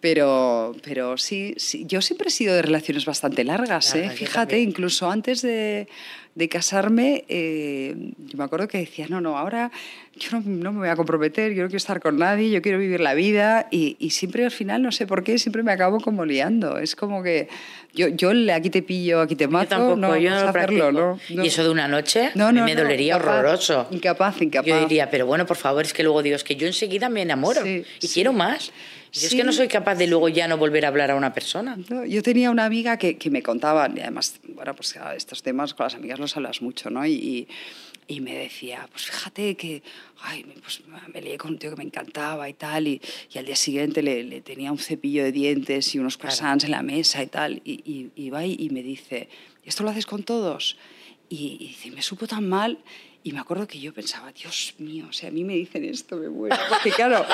pero, 0.00 0.74
pero 0.82 1.18
sí, 1.18 1.54
sí, 1.58 1.84
yo 1.86 2.00
siempre 2.00 2.28
he 2.28 2.30
sido 2.30 2.54
de 2.54 2.62
relaciones 2.62 3.04
bastante 3.04 3.44
largas, 3.44 3.94
Larga, 3.94 4.12
¿eh? 4.12 4.16
Fíjate, 4.16 4.58
incluso 4.60 5.10
antes 5.10 5.42
de, 5.42 5.88
de 6.34 6.48
casarme, 6.48 7.24
eh, 7.28 7.94
yo 8.18 8.38
me 8.38 8.44
acuerdo 8.44 8.66
que 8.68 8.78
decía, 8.78 9.06
no, 9.08 9.20
no, 9.20 9.36
ahora 9.36 9.70
yo 10.16 10.38
no, 10.38 10.42
no, 10.44 10.72
me 10.72 10.78
voy 10.80 10.88
a 10.88 10.96
comprometer, 10.96 11.52
yo 11.52 11.62
no 11.62 11.68
quiero 11.68 11.76
estar 11.76 12.00
con 12.00 12.18
nadie, 12.18 12.50
yo 12.50 12.62
quiero 12.62 12.78
vivir 12.78 13.00
la 13.00 13.14
vida 13.14 13.68
y, 13.70 13.96
y, 13.98 14.10
siempre 14.10 14.44
al 14.44 14.50
final, 14.50 14.82
no 14.82 14.92
sé 14.92 15.06
por 15.06 15.22
qué, 15.22 15.38
siempre 15.38 15.62
me 15.62 15.72
acabo 15.72 16.00
como 16.00 16.24
liando. 16.24 16.78
Es 16.78 16.96
como 16.96 17.22
que 17.22 17.48
yo, 17.92 18.08
yo 18.08 18.30
aquí 18.54 18.70
te 18.70 18.82
pillo, 18.82 19.20
aquí 19.20 19.36
te 19.36 19.48
mato, 19.48 19.64
yo 19.64 19.76
tampoco, 19.76 19.96
no, 19.96 20.16
yo 20.16 20.30
no 20.30 20.36
hacerlo, 20.36 20.92
¿no? 20.92 21.18
¿Y 21.28 21.46
eso 21.46 21.62
de 21.62 21.70
una 21.70 21.88
noche? 21.88 22.30
No, 22.34 22.52
no, 22.52 22.64
me 22.64 22.74
dolería 22.74 23.16
incapaz, 23.16 23.38
horroroso. 23.38 23.86
Incapaz, 23.90 24.40
incapaz. 24.40 24.66
Yo 24.66 24.80
diría, 24.80 25.10
pero 25.10 25.26
bueno, 25.26 25.46
por 25.46 25.56
favor, 25.56 25.84
es 25.84 25.92
que 25.92 26.02
luego 26.02 26.22
digo, 26.22 26.36
es 26.36 26.44
que 26.44 26.56
yo 26.56 26.66
enseguida 26.66 27.08
me 27.08 27.22
enamoro 27.22 27.62
sí, 27.62 27.84
y 28.00 28.06
sí. 28.06 28.14
quiero 28.14 28.32
más. 28.32 28.72
Yo 29.12 29.26
es 29.26 29.34
que 29.34 29.44
no 29.44 29.52
soy 29.52 29.68
capaz 29.68 29.96
de 29.96 30.06
luego 30.06 30.28
ya 30.28 30.46
no 30.46 30.56
volver 30.56 30.84
a 30.84 30.88
hablar 30.88 31.10
a 31.10 31.16
una 31.16 31.32
persona. 31.32 31.76
No, 31.88 32.04
yo 32.04 32.22
tenía 32.22 32.50
una 32.50 32.64
amiga 32.64 32.96
que, 32.96 33.18
que, 33.18 33.30
me 33.30 33.42
contaba, 33.42 33.90
y 33.94 34.00
además, 34.00 34.40
bueno, 34.48 34.74
pues 34.74 34.96
estos 35.16 35.42
temas 35.42 35.74
con 35.74 35.84
las 35.84 35.94
amigas 35.94 36.18
los 36.18 36.36
hablas 36.36 36.62
mucho, 36.62 36.90
¿no? 36.90 37.04
Y, 37.04 37.48
y 38.06 38.20
me 38.20 38.34
decía, 38.34 38.88
pues 38.90 39.06
fíjate 39.06 39.56
que 39.56 39.82
ay, 40.22 40.44
pues 40.60 40.82
me 41.12 41.22
lié 41.22 41.38
con 41.38 41.52
un 41.52 41.58
tío 41.58 41.70
que 41.70 41.76
me 41.76 41.84
encantaba 41.84 42.48
y 42.48 42.54
tal, 42.54 42.86
y, 42.86 43.00
y 43.32 43.38
al 43.38 43.46
día 43.46 43.56
siguiente 43.56 44.02
le, 44.02 44.24
le, 44.24 44.40
tenía 44.40 44.72
un 44.72 44.78
cepillo 44.78 45.24
de 45.24 45.32
dientes 45.32 45.94
y 45.94 45.98
unos 45.98 46.16
croissants 46.16 46.64
claro. 46.64 46.80
en 46.80 46.88
la 46.88 46.94
mesa 46.94 47.22
y 47.22 47.26
tal, 47.26 47.62
y, 47.64 47.72
y, 47.84 48.10
y 48.14 48.30
va 48.30 48.44
y, 48.44 48.68
me 48.70 48.82
dice, 48.82 49.28
¿esto 49.64 49.82
lo 49.82 49.90
haces 49.90 50.06
con 50.06 50.22
todos? 50.22 50.76
Y, 51.28 51.56
y 51.60 51.68
dice, 51.68 51.90
me 51.90 52.02
supo 52.02 52.26
tan 52.26 52.48
mal 52.48 52.78
y 53.22 53.32
me 53.32 53.38
acuerdo 53.40 53.66
que 53.66 53.78
yo 53.78 53.92
pensaba, 53.92 54.32
Dios 54.32 54.74
mío, 54.78 55.06
o 55.10 55.12
sea, 55.12 55.28
a 55.28 55.32
mí 55.32 55.44
me 55.44 55.54
dicen 55.54 55.84
esto, 55.84 56.16
me 56.16 56.30
muero. 56.30 56.56
Porque 56.68 56.90
claro, 56.90 57.24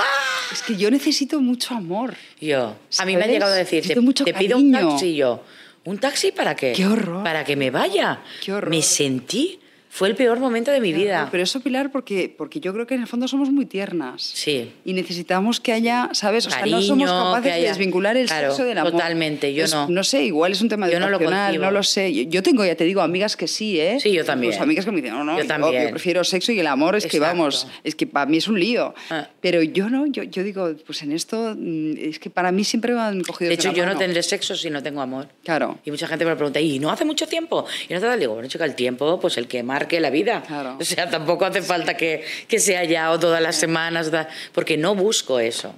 es 0.53 0.63
que 0.63 0.77
yo 0.77 0.91
necesito 0.91 1.41
mucho 1.41 1.75
amor. 1.75 2.15
Yo, 2.41 2.77
¿sabes? 2.89 3.01
a 3.01 3.05
mí 3.07 3.17
me 3.17 3.25
han 3.25 3.31
llegado 3.31 3.53
a 3.53 3.57
decir, 3.57 3.87
te, 3.87 4.25
te 4.25 4.35
pido 4.35 4.59
un 4.59 4.73
taxi 4.73 5.15
yo. 5.15 5.43
¿Un 5.85 5.99
taxi 5.99 6.33
para 6.33 6.57
qué? 6.57 6.73
¡Qué 6.73 6.87
horror! 6.87 7.23
Para 7.23 7.45
que 7.45 7.55
me 7.55 7.71
vaya. 7.71 8.21
¡Qué 8.45 8.53
horror! 8.53 8.71
Me 8.71 8.83
sentí 8.83 9.61
fue 9.97 10.09
el 10.09 10.15
peor 10.15 10.39
momento 10.39 10.71
de 10.71 10.79
mi 10.79 10.93
vida. 10.93 11.27
Pero 11.31 11.43
eso, 11.43 11.61
Pilar, 11.61 11.91
porque, 11.91 12.29
porque 12.37 12.61
yo 12.61 12.75
creo 12.75 12.87
que 12.87 12.95
en 12.95 13.01
el 13.01 13.07
fondo 13.07 13.27
somos 13.29 13.51
muy 13.51 13.65
tiernas. 13.65 14.21
Sí. 14.21 14.71
Y 14.85 14.93
necesitamos 14.93 15.59
que 15.59 15.73
haya, 15.73 16.11
¿sabes? 16.13 16.47
O 16.47 16.51
Cariño, 16.51 16.83
sea, 16.83 16.97
no 16.97 17.07
somos 17.07 17.11
capaces 17.11 17.53
haya... 17.53 17.63
de 17.63 17.69
desvincular 17.69 18.15
el 18.19 18.27
claro, 18.27 18.49
sexo 18.49 18.67
del 18.67 18.77
amor. 18.77 18.93
Totalmente, 18.93 19.55
yo 19.55 19.65
es, 19.65 19.73
no. 19.73 19.89
No 19.89 20.05
sé, 20.05 20.25
igual 20.25 20.53
es 20.53 20.61
un 20.61 20.69
tema 20.69 20.87
yo 20.87 20.99
educacional, 20.99 21.55
no, 21.55 21.61
lo, 21.61 21.65
no 21.65 21.71
lo 21.71 21.83
sé. 21.83 22.13
Yo, 22.13 22.25
yo, 22.25 22.43
tengo, 22.43 22.63
ya 22.63 22.75
te 22.75 22.85
digo, 22.85 23.01
amigas 23.01 23.39
que 23.39 23.49
sí, 23.49 23.81
¿eh? 23.81 23.99
Sí, 23.99 24.13
yo 24.13 24.23
también. 24.23 24.53
Pues 24.53 24.61
amigas 24.61 24.85
que 24.85 24.91
me 24.91 24.99
dicen, 24.99 25.15
no, 25.15 25.25
no, 25.25 25.39
yo, 25.39 25.47
también. 25.47 25.85
yo 25.85 25.91
prefiero 25.93 26.23
sexo 26.25 26.53
y 26.53 26.61
el 26.61 26.67
amor 26.67 26.97
es 26.97 27.07
Exacto. 27.07 27.25
que, 27.25 27.33
vamos, 27.33 27.67
es 27.83 27.95
que 27.95 28.07
para 28.07 28.27
mí 28.27 28.37
es 28.37 28.49
un 28.49 28.61
lío. 28.61 28.95
Ah. 29.09 29.29
Pero 29.41 29.63
yo 29.63 29.89
no, 29.89 30.05
yo, 30.05 30.25
yo 30.25 30.45
digo, 30.45 30.75
pues 30.85 31.03
en 31.05 31.13
esto, 31.13 31.57
es 31.97 32.19
que 32.19 32.29
para 32.29 32.53
mí 32.53 32.65
siempre 32.65 32.93
me 32.93 33.01
han 33.01 33.23
cogido 33.23 33.49
De 33.49 33.55
hecho, 33.55 33.73
yo 33.73 33.85
mano. 33.85 33.95
no 33.95 33.99
tendré 33.99 34.23
sexo 34.23 34.57
si 34.57 34.69
no 34.69 34.83
tengo 34.83 35.01
amor. 35.01 35.29
Claro. 35.43 35.79
Y 35.87 35.91
mucha 35.91 36.07
gente 36.07 36.27
me 36.27 36.37
pregunta, 36.37 36.61
¿y 36.61 36.79
no 36.81 36.91
hace 36.91 37.07
mucho 37.07 37.27
tiempo? 37.27 37.65
Y 37.89 37.95
no 37.95 38.01
te 38.01 38.17
digo, 38.19 38.35
bueno, 38.35 38.47
chica, 38.47 38.67
el 38.67 38.75
tiempo, 38.75 39.19
pues 39.19 39.39
el 39.39 39.49
que 39.49 39.63
marque 39.87 40.01
la 40.01 40.11
vida. 40.11 40.43
Claro. 40.47 40.77
O 40.81 40.85
sea, 40.85 41.09
tampoco 41.09 41.45
hace 41.45 41.63
falta 41.63 41.97
que, 41.97 42.25
que 42.49 42.59
sea 42.59 42.85
ya 42.85 43.11
o 43.13 43.19
todas 43.19 43.41
las 43.41 43.57
semanas, 43.57 44.11
porque 44.53 44.77
no 44.77 44.95
busco 44.95 45.39
eso. 45.39 45.73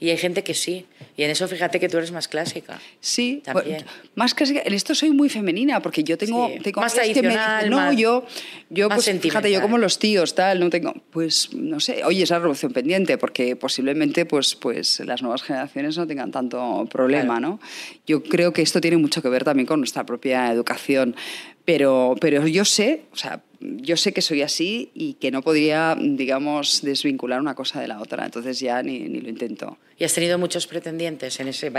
Y 0.00 0.10
hay 0.10 0.18
gente 0.18 0.42
que 0.42 0.52
sí. 0.52 0.84
Y 1.16 1.22
en 1.22 1.30
eso 1.30 1.46
fíjate 1.48 1.78
que 1.80 1.88
tú 1.88 1.96
eres 1.96 2.10
más 2.12 2.28
clásica. 2.28 2.78
Sí, 3.00 3.40
También. 3.44 3.84
más 4.16 4.34
clásica. 4.34 4.60
En 4.64 4.74
esto 4.74 4.94
soy 4.94 5.10
muy 5.12 5.30
femenina 5.30 5.80
porque 5.80 6.02
yo 6.04 6.18
tengo, 6.18 6.48
Sí. 6.48 6.58
tengo 6.62 6.80
Más 6.82 6.92
amigas 6.98 7.14
que 7.14 7.22
me 7.22 7.28
tradicional, 7.34 7.56
dicen, 7.60 7.70
no, 7.70 7.76
más- 7.76 7.96
yo, 7.96 8.26
yo 8.68 8.88
más 8.90 8.96
pues, 9.04 9.20
fíjate, 9.20 9.50
yo 9.50 9.62
como 9.62 9.78
los 9.78 9.98
tíos, 9.98 10.34
tal, 10.34 10.60
no 10.60 10.68
tengo, 10.68 10.92
pues, 11.10 11.54
no 11.54 11.78
sé, 11.80 12.04
oye, 12.04 12.24
esa 12.24 12.36
revolución 12.38 12.72
pendiente 12.72 13.16
porque 13.16 13.56
posiblemente, 13.56 14.26
pues, 14.26 14.56
pues 14.56 15.00
las 15.06 15.22
nuevas 15.22 15.42
generaciones 15.42 15.96
no 15.96 16.06
tengan 16.06 16.32
tanto 16.32 16.86
problema, 16.90 17.38
Claro. 17.38 17.40
¿no? 17.40 17.60
Yo 18.06 18.22
creo 18.24 18.52
que 18.52 18.60
esto 18.60 18.80
tiene 18.82 18.98
mucho 18.98 19.22
que 19.22 19.28
ver 19.30 19.44
también 19.44 19.66
con 19.66 19.78
nuestra 19.80 20.04
propia 20.04 20.50
educación, 20.52 21.16
pero, 21.64 22.14
pero 22.20 22.46
yo 22.46 22.64
sé, 22.64 23.02
o 23.12 23.16
sea, 23.16 23.40
yo 23.60 23.96
sé 23.96 24.12
que 24.12 24.20
soy 24.20 24.42
así 24.42 24.90
y 24.94 25.14
que 25.14 25.30
no 25.30 25.40
podría, 25.40 25.96
digamos, 25.98 26.82
desvincular 26.82 27.40
una 27.40 27.54
cosa 27.54 27.80
de 27.80 27.88
la 27.88 27.98
otra, 28.00 28.26
entonces 28.26 28.60
ya 28.60 28.82
ni, 28.82 28.98
ni 29.00 29.20
lo 29.22 29.30
intento. 29.30 29.78
Y 29.98 30.04
has 30.04 30.12
tenido 30.12 30.38
muchos 30.38 30.66
pretendientes 30.66 31.40
en 31.40 31.48
ese 31.48 31.72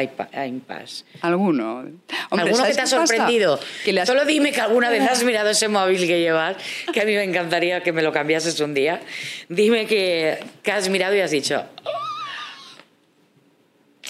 impasse. 0.47 1.03
¿Alguno? 1.21 1.79
Hombre, 1.79 1.93
¿Alguno 2.31 2.45
que 2.47 2.53
¿sabes 2.55 2.75
te 2.77 2.81
ha 2.81 2.85
qué 2.85 2.89
sorprendido? 2.89 3.59
Que 3.83 3.93
las- 3.93 4.07
Solo 4.07 4.25
dime 4.25 4.51
que 4.51 4.61
alguna 4.61 4.89
vez 4.89 5.03
has 5.03 5.23
mirado 5.23 5.49
ese 5.51 5.67
móvil 5.67 5.99
que 6.07 6.19
llevas, 6.19 6.57
que 6.91 7.01
a 7.01 7.05
mí 7.05 7.13
me 7.13 7.23
encantaría 7.23 7.83
que 7.83 7.91
me 7.91 8.01
lo 8.01 8.11
cambiases 8.11 8.59
un 8.61 8.73
día. 8.73 9.01
Dime 9.49 9.85
que, 9.85 10.39
que 10.63 10.71
has 10.71 10.89
mirado 10.89 11.15
y 11.15 11.19
has 11.19 11.29
dicho, 11.31 11.63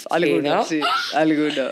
Alguno, 0.09 0.55
¿no? 0.57 0.63
sí, 0.65 0.79
alguno. 1.13 1.63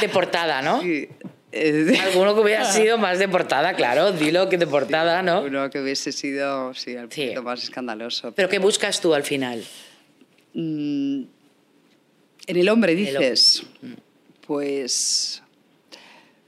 de 0.00 0.08
portada, 0.08 0.62
¿no? 0.62 0.80
Sí, 0.80 1.08
Alguno 2.12 2.34
que 2.34 2.40
hubiera 2.40 2.64
sido 2.64 2.96
más 2.98 3.18
de 3.18 3.28
portada, 3.28 3.74
claro, 3.74 4.12
dilo 4.12 4.48
que 4.48 4.56
de 4.58 4.66
portada, 4.66 5.22
¿no? 5.22 5.42
Uno 5.42 5.68
que 5.70 5.80
hubiese 5.80 6.12
sido, 6.12 6.72
sí, 6.74 6.94
un 6.94 7.10
Sí. 7.10 7.22
poquito 7.22 7.42
más 7.42 7.62
escandaloso. 7.64 8.32
Pero 8.32 8.48
¿qué 8.48 8.58
buscas 8.58 9.00
tú 9.00 9.14
al 9.14 9.24
final? 9.24 9.64
Mm, 10.54 11.22
en 12.46 12.56
el 12.56 12.68
hombre, 12.68 12.92
el 12.92 12.98
hombre. 13.16 13.30
dices. 13.30 13.62
Pues. 14.46 15.42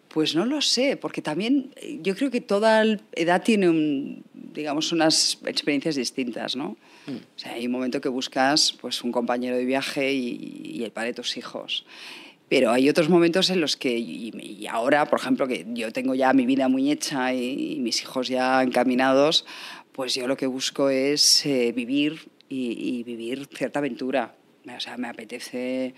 Pues 0.09 0.35
no 0.35 0.45
lo 0.45 0.61
sé, 0.61 0.99
porque 0.99 1.23
también 1.23 1.73
eh, 1.77 1.99
yo 2.03 2.15
creo 2.15 2.31
que 2.31 2.43
toda 2.43 2.85
edad 3.15 3.43
tiene, 3.43 3.71
un, 3.71 4.23
digamos, 4.35 4.93
unas 4.93 5.39
experiencias 5.47 5.97
distintas, 5.97 6.55
¿no? 6.55 6.77
O 7.09 7.39
sea, 7.39 7.55
hay 7.55 7.65
un 7.67 7.73
momento 7.73 8.01
que 8.01 8.11
buscas 8.11 8.75
pues, 8.81 9.03
un 9.03 9.11
compañero 9.11 9.57
de 9.57 9.65
viaje 9.65 10.13
y, 10.13 10.73
y 10.75 10.85
el 10.85 10.91
padre 10.93 11.09
de 11.09 11.15
tus 11.15 11.37
hijos. 11.39 11.85
Pero 12.53 12.71
hay 12.71 12.91
otros 12.91 13.09
momentos 13.09 13.49
en 13.49 13.63
los 13.63 13.79
que, 13.79 13.97
y, 13.97 14.31
y 14.39 14.67
ahora, 14.67 15.07
por 15.07 15.19
ejemplo, 15.19 15.49
que 15.49 15.65
yo 15.69 15.91
tengo 15.91 16.15
ya 16.15 16.35
mi 16.35 16.45
vida 16.45 16.69
muy 16.69 16.93
hecha 16.93 17.33
y, 17.33 17.77
y 17.77 17.79
mis 17.79 18.03
hijos 18.03 18.29
ya 18.29 18.63
encaminados, 18.63 19.47
pues 19.93 20.15
yo 20.15 20.27
lo 20.27 20.37
que 20.37 20.47
busco 20.47 20.91
es 20.91 21.47
eh, 21.47 21.73
vivir 21.75 22.29
y, 22.51 22.99
y 22.99 23.05
vivir 23.05 23.49
cierta 23.55 23.79
aventura. 23.79 24.35
O 24.67 24.81
sea, 24.81 24.99
me 24.99 25.09
apetece 25.09 25.95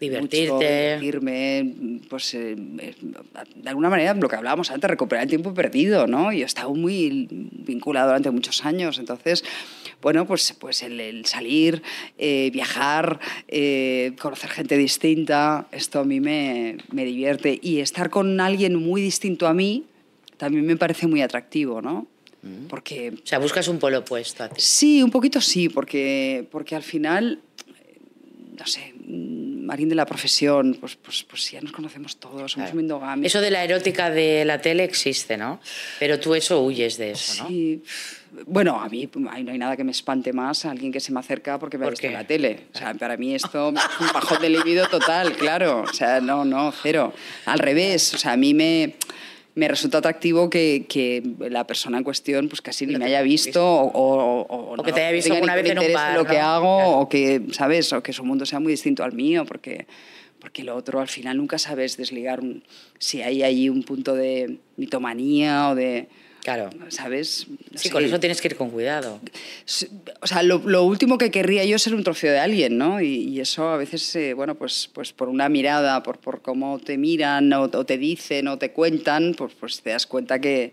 Divertirte. 0.00 0.52
mucho 0.52 0.66
divertirme, 0.66 2.00
pues 2.08 2.32
eh, 2.32 2.56
eh, 2.78 2.94
de 3.56 3.68
alguna 3.68 3.90
manera 3.90 4.14
lo 4.14 4.26
que 4.26 4.36
hablábamos 4.36 4.70
antes, 4.70 4.88
recuperar 4.88 5.24
el 5.24 5.28
tiempo 5.28 5.52
perdido, 5.52 6.06
¿no? 6.06 6.32
Yo 6.32 6.44
he 6.44 6.46
estado 6.46 6.74
muy 6.74 7.28
vinculado 7.30 8.06
durante 8.06 8.30
muchos 8.30 8.64
años, 8.64 8.98
entonces, 8.98 9.44
bueno, 10.02 10.26
pues, 10.26 10.54
pues 10.58 10.82
el, 10.82 11.00
el 11.00 11.26
salir, 11.26 11.82
eh, 12.18 12.50
viajar, 12.52 13.20
eh, 13.48 14.12
conocer 14.20 14.50
gente 14.50 14.76
distinta, 14.76 15.66
esto 15.72 16.00
a 16.00 16.04
mí 16.04 16.20
me, 16.20 16.78
me 16.90 17.04
divierte 17.04 17.58
y 17.62 17.80
estar 17.80 18.10
con 18.10 18.40
alguien 18.40 18.76
muy 18.76 19.02
distinto 19.02 19.46
a 19.46 19.54
mí 19.54 19.84
también 20.40 20.64
me 20.64 20.76
parece 20.76 21.06
muy 21.06 21.20
atractivo, 21.20 21.82
¿no? 21.82 22.06
Porque 22.70 23.10
O 23.10 23.26
sea, 23.26 23.38
buscas 23.38 23.68
un 23.68 23.78
polo 23.78 23.98
opuesto 23.98 24.44
a 24.44 24.48
ti. 24.48 24.58
Sí, 24.58 25.02
un 25.02 25.10
poquito 25.10 25.42
sí, 25.42 25.68
porque, 25.68 26.48
porque 26.50 26.74
al 26.74 26.82
final, 26.82 27.40
eh, 27.68 27.98
no 28.58 28.66
sé, 28.66 28.94
mm, 28.96 29.66
Marín 29.66 29.90
de 29.90 29.94
la 29.94 30.06
profesión, 30.06 30.78
pues, 30.80 30.96
pues, 30.96 31.22
pues 31.24 31.50
ya 31.50 31.60
nos 31.60 31.72
conocemos 31.72 32.16
todos, 32.16 32.52
somos 32.52 32.70
Claro. 32.70 33.20
Eso 33.22 33.42
de 33.42 33.50
la 33.50 33.62
erótica 33.62 34.08
de 34.08 34.46
la 34.46 34.62
tele 34.62 34.84
existe, 34.84 35.36
¿no? 35.36 35.60
Pero 35.98 36.18
tú 36.18 36.34
eso 36.34 36.62
huyes 36.62 36.96
de 36.96 37.10
eso, 37.10 37.42
¿no? 37.42 37.50
Sí. 37.50 37.82
Bueno, 38.46 38.80
a 38.80 38.88
mí 38.88 39.08
no 39.14 39.30
hay 39.30 39.58
nada 39.58 39.76
que 39.76 39.84
me 39.84 39.90
espante 39.92 40.32
más 40.32 40.64
a 40.64 40.70
alguien 40.70 40.92
que 40.92 41.00
se 41.00 41.12
me 41.12 41.20
acerca 41.20 41.58
porque 41.58 41.78
me 41.78 41.84
ha 41.84 41.86
¿Por 41.86 41.92
visto 41.92 42.06
en 42.06 42.12
la 42.14 42.24
tele. 42.26 42.60
O 42.74 42.78
sea, 42.78 42.94
para 42.94 43.16
mí 43.16 43.34
esto 43.34 43.68
es 43.76 44.00
un 44.00 44.12
bajón 44.12 44.40
de 44.42 44.48
libido 44.50 44.86
total, 44.88 45.32
claro. 45.34 45.82
O 45.82 45.92
sea, 45.92 46.20
no, 46.20 46.44
no, 46.44 46.72
cero. 46.72 47.12
Al 47.46 47.58
revés, 47.58 48.14
o 48.14 48.18
sea, 48.18 48.32
a 48.32 48.36
mí 48.36 48.54
me, 48.54 48.94
me 49.54 49.68
resulta 49.68 49.98
atractivo 49.98 50.48
que, 50.50 50.86
que 50.88 51.22
la 51.50 51.66
persona 51.66 51.98
en 51.98 52.04
cuestión 52.04 52.48
pues 52.48 52.62
casi 52.62 52.86
ni 52.86 52.94
No 52.94 52.98
me 53.00 53.06
haya 53.06 53.22
visto 53.22 53.64
o, 53.64 53.90
o, 53.92 54.40
o 54.42 54.72
O 54.78 54.82
que 54.82 54.90
no 54.90 54.94
te 54.94 55.00
haya 55.02 55.12
visto 55.12 55.32
alguna 55.34 55.54
vez 55.54 55.70
en 55.70 55.78
un 55.78 55.92
bar, 55.92 56.16
lo 56.16 56.24
que 56.24 56.38
¿no? 56.38 56.44
hago 56.46 56.76
Claro. 56.78 56.98
o 56.98 57.08
que, 57.08 57.42
¿sabes? 57.52 57.92
O 57.92 58.02
que 58.02 58.12
su 58.12 58.24
mundo 58.24 58.46
sea 58.46 58.60
muy 58.60 58.72
distinto 58.72 59.04
al 59.04 59.12
mío 59.12 59.44
porque... 59.46 59.86
Porque 60.40 60.64
lo 60.64 60.74
otro, 60.74 61.00
al 61.00 61.08
final, 61.08 61.36
nunca 61.36 61.58
sabes 61.58 61.98
desligar 61.98 62.40
un- 62.40 62.62
si 62.98 63.20
hay 63.20 63.42
ahí 63.42 63.68
un 63.68 63.82
punto 63.82 64.14
de 64.14 64.56
mitomanía 64.78 65.68
o 65.68 65.74
de... 65.74 66.08
Claro. 66.54 66.70
¿Sabes? 66.88 67.46
Sí, 67.76 67.90
con 67.90 68.04
eso 68.04 68.18
tienes 68.18 68.40
que 68.40 68.48
ir 68.48 68.56
con 68.56 68.70
cuidado. 68.70 69.20
O 70.20 70.26
sea, 70.26 70.42
lo, 70.42 70.58
lo 70.58 70.82
último 70.82 71.16
que 71.16 71.30
querría 71.30 71.64
yo 71.64 71.76
es 71.76 71.82
ser 71.82 71.94
un 71.94 72.02
trofeo 72.02 72.32
de 72.32 72.40
alguien, 72.40 72.76
¿no? 72.76 73.00
Y, 73.00 73.28
y 73.28 73.40
eso 73.40 73.68
a 73.68 73.76
veces, 73.76 74.16
eh, 74.16 74.34
bueno, 74.34 74.56
pues, 74.56 74.90
pues 74.92 75.12
por 75.12 75.28
una 75.28 75.48
mirada, 75.48 76.02
por, 76.02 76.18
por 76.18 76.42
cómo 76.42 76.80
te 76.80 76.98
miran 76.98 77.52
o, 77.52 77.62
o 77.62 77.86
te 77.86 77.98
dicen 77.98 78.48
o 78.48 78.58
te 78.58 78.72
cuentan, 78.72 79.34
pues, 79.38 79.52
pues 79.60 79.80
te 79.80 79.90
das 79.90 80.08
cuenta 80.08 80.40
que, 80.40 80.72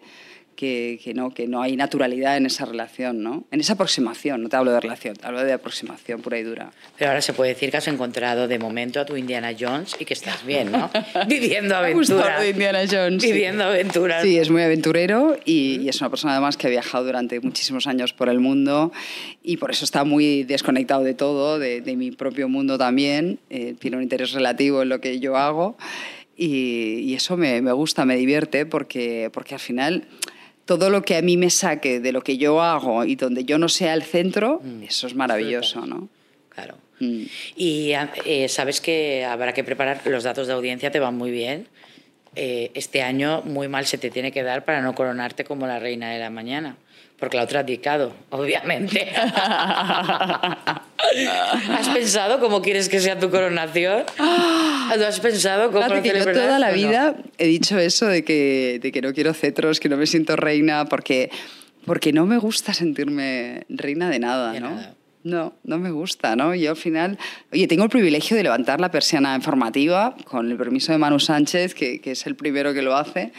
que, 0.58 1.00
que 1.02 1.14
no, 1.14 1.34
que 1.34 1.48
no 1.48 1.62
hay 1.62 1.78
naturalidad 1.78 2.36
en 2.36 2.48
esa 2.48 2.66
relación, 2.66 3.22
¿no? 3.22 3.46
En 3.52 3.62
esa 3.62 3.74
aproximación, 3.74 4.42
no 4.42 4.50
te 4.50 4.56
hablo 4.56 4.72
de 4.72 4.80
relación, 4.82 5.16
te 5.16 5.26
hablo 5.26 5.44
de 5.44 5.54
aproximación 5.54 6.22
pura 6.22 6.40
y 6.40 6.44
dura. 6.44 6.72
Pero 6.98 7.12
ahora 7.12 7.22
se 7.22 7.32
puede 7.32 7.54
decir 7.54 7.70
que 7.70 7.78
has 7.78 7.88
encontrado 7.88 8.48
de 8.48 8.58
momento 8.58 9.00
a 9.00 9.06
tu 9.06 9.16
Indiana 9.16 9.56
Jones 9.58 9.96
y 10.00 10.06
que 10.06 10.16
estás 10.16 10.44
bien, 10.46 10.72
¿no? 10.72 10.90
Viviendo 11.28 11.76
aventuras. 11.78 12.42
de 12.42 12.50
Indiana 12.50 12.80
Jones, 12.90 13.22
sí. 13.22 13.32
Viviendo 13.32 13.64
aventuras. 13.64 14.24
Sí, 14.24 14.38
es 14.40 14.50
muy 14.50 14.64
aventurero 14.64 15.38
y, 15.46 15.80
y 15.80 15.90
es 15.90 16.02
una 16.02 16.10
persona 16.10 16.34
además 16.34 16.58
que 16.58 16.66
ha 16.66 16.70
viajado 16.72 17.06
durante 17.06 17.40
muchísimos 17.40 17.86
años 17.86 18.14
por 18.14 18.28
el 18.28 18.40
mundo 18.40 18.92
y 19.44 19.58
por 19.58 19.70
eso 19.70 19.86
está 19.86 20.04
muy 20.04 20.44
desconectado 20.44 21.04
de 21.04 21.14
todo, 21.14 21.60
de, 21.60 21.82
de 21.82 21.96
mi 21.96 22.10
propio 22.10 22.50
mundo 22.50 22.80
también. 22.80 23.38
Eh, 23.52 23.76
tiene 23.80 23.98
un 23.98 24.04
interés 24.04 24.32
relativo 24.32 24.82
en 24.82 24.90
lo 24.90 25.00
que 25.00 25.20
yo 25.20 25.38
hago 25.38 25.78
y, 26.36 27.00
y 27.00 27.16
eso 27.16 27.36
me, 27.36 27.62
me 27.62 27.72
gusta, 27.72 28.06
me 28.06 28.16
divierte 28.16 28.66
porque, 28.66 29.30
porque 29.34 29.56
al 29.56 29.60
final 29.60 30.08
todo 30.68 30.92
lo 30.92 31.02
que 31.02 31.16
a 31.16 31.22
mí 31.24 31.38
me 31.38 31.50
saque 31.50 32.00
de 32.00 32.12
lo 32.12 32.22
que 32.22 32.38
yo 32.38 32.62
hago 32.62 33.06
y 33.06 33.16
donde 33.16 33.46
yo 33.46 33.58
no 33.58 33.70
sea 33.70 33.94
el 33.94 34.04
centro, 34.04 34.62
eso 34.88 35.08
es 35.08 35.16
maravilloso, 35.16 35.86
¿no? 35.88 36.10
Claro. 36.50 36.76
Mm. 37.00 37.24
Y 37.56 37.94
eh, 38.26 38.48
sabes 38.50 38.82
que 38.82 39.26
habrá 39.26 39.54
que 39.54 39.64
preparar, 39.64 40.02
los 40.06 40.24
datos 40.24 40.46
de 40.46 40.54
audiencia 40.54 40.92
te 40.92 41.00
van 41.00 41.16
muy 41.18 41.32
bien. 41.32 41.68
Eh, 42.36 42.70
este 42.76 43.02
año 43.02 43.42
muy 43.44 43.68
mal 43.68 43.86
se 43.88 43.98
te 43.98 44.12
tiene 44.12 44.32
que 44.32 44.44
dar 44.44 44.66
para 44.66 44.82
no 44.82 44.94
coronarte 44.94 45.44
como 45.44 45.66
la 45.66 45.80
reina 45.80 46.12
de 46.12 46.20
la 46.20 46.30
mañana. 46.30 46.78
Porque 47.20 47.36
la 47.36 47.44
otra 47.44 47.62
ha 47.62 47.64
dedicado, 47.64 48.14
obviamente. 48.30 49.10
¿Has 51.72 51.90
pensado 51.92 52.40
cómo 52.40 52.62
quieres 52.62 52.90
que 52.90 53.00
sea 53.00 53.18
tu 53.18 53.32
coronación? 53.32 54.04
¿Lo 54.98 55.08
has 55.08 55.20
pensado 55.20 55.72
cómo 55.72 55.88
lo 55.88 56.02
que 56.04 56.10
yo 56.10 56.32
toda 56.32 56.60
la 56.60 56.68
o 56.68 56.72
no? 56.72 56.76
vida 56.76 57.16
he 57.40 57.48
dicho 57.48 57.80
eso 57.80 58.06
de 58.06 58.24
que, 58.24 58.80
de 58.82 58.92
que 58.92 59.02
no 59.02 59.14
quiero 59.14 59.34
cetros, 59.34 59.80
que 59.80 59.90
no 59.90 59.98
me 59.98 60.06
siento 60.06 60.36
reina, 60.36 60.86
porque, 60.86 61.32
porque 61.86 62.14
no 62.14 62.28
me 62.28 62.38
gusta 62.38 62.76
sentirme 62.76 63.66
reina 63.68 64.10
de 64.12 64.20
nada, 64.20 64.52
De 64.52 64.60
¿no? 64.60 64.70
nada. 64.72 64.94
No, 65.24 65.56
no 65.64 65.80
me 65.80 65.90
gusta, 65.92 66.36
¿no? 66.36 66.54
Yo 66.56 66.70
al 66.70 66.78
final, 66.78 67.18
oye, 67.52 67.68
tengo 67.68 67.84
el 67.84 67.90
privilegio 67.90 68.38
de 68.38 68.44
levantar 68.44 68.80
la 68.80 68.92
persiana 68.92 69.36
informativa 69.36 70.16
con 70.26 70.50
el 70.50 70.58
permiso 70.58 70.92
de 70.94 71.00
Manu 71.00 71.20
Sánchez, 71.20 71.74
que, 71.74 72.00
que 72.00 72.12
es 72.12 72.28
el 72.28 72.36
primero 72.36 72.74
que 72.74 72.82
lo 72.82 72.96
hace 72.96 73.34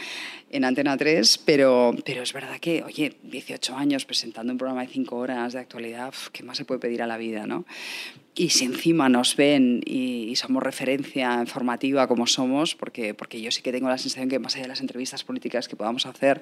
en 0.51 0.65
Antena 0.65 0.97
3, 0.97 1.39
pero, 1.45 1.95
pero 2.05 2.23
es 2.23 2.33
verdad 2.33 2.59
que, 2.59 2.83
oye, 2.83 3.15
18 3.23 3.75
años 3.75 4.05
presentando 4.05 4.51
un 4.51 4.57
programa 4.57 4.81
de 4.81 4.87
5 4.87 5.15
horas 5.15 5.53
de 5.53 5.59
actualidad, 5.59 6.13
¿qué 6.31 6.43
más 6.43 6.57
se 6.57 6.65
puede 6.65 6.79
pedir 6.79 7.01
a 7.01 7.07
la 7.07 7.17
vida, 7.17 7.45
no? 7.45 7.65
Y 8.35 8.49
si 8.49 8.65
encima 8.65 9.09
nos 9.09 9.35
ven 9.35 9.81
y, 9.85 10.29
y 10.29 10.35
somos 10.35 10.63
referencia 10.63 11.39
informativa 11.41 12.07
como 12.07 12.25
somos, 12.25 12.73
porque, 12.73 13.13
porque 13.13 13.41
yo 13.41 13.51
sí 13.51 13.61
que 13.61 13.71
tengo 13.71 13.89
la 13.89 13.97
sensación 13.97 14.29
que 14.29 14.39
más 14.39 14.55
allá 14.55 14.63
de 14.63 14.69
las 14.69 14.81
entrevistas 14.81 15.23
políticas 15.23 15.67
que 15.67 15.75
podamos 15.75 16.05
hacer, 16.05 16.41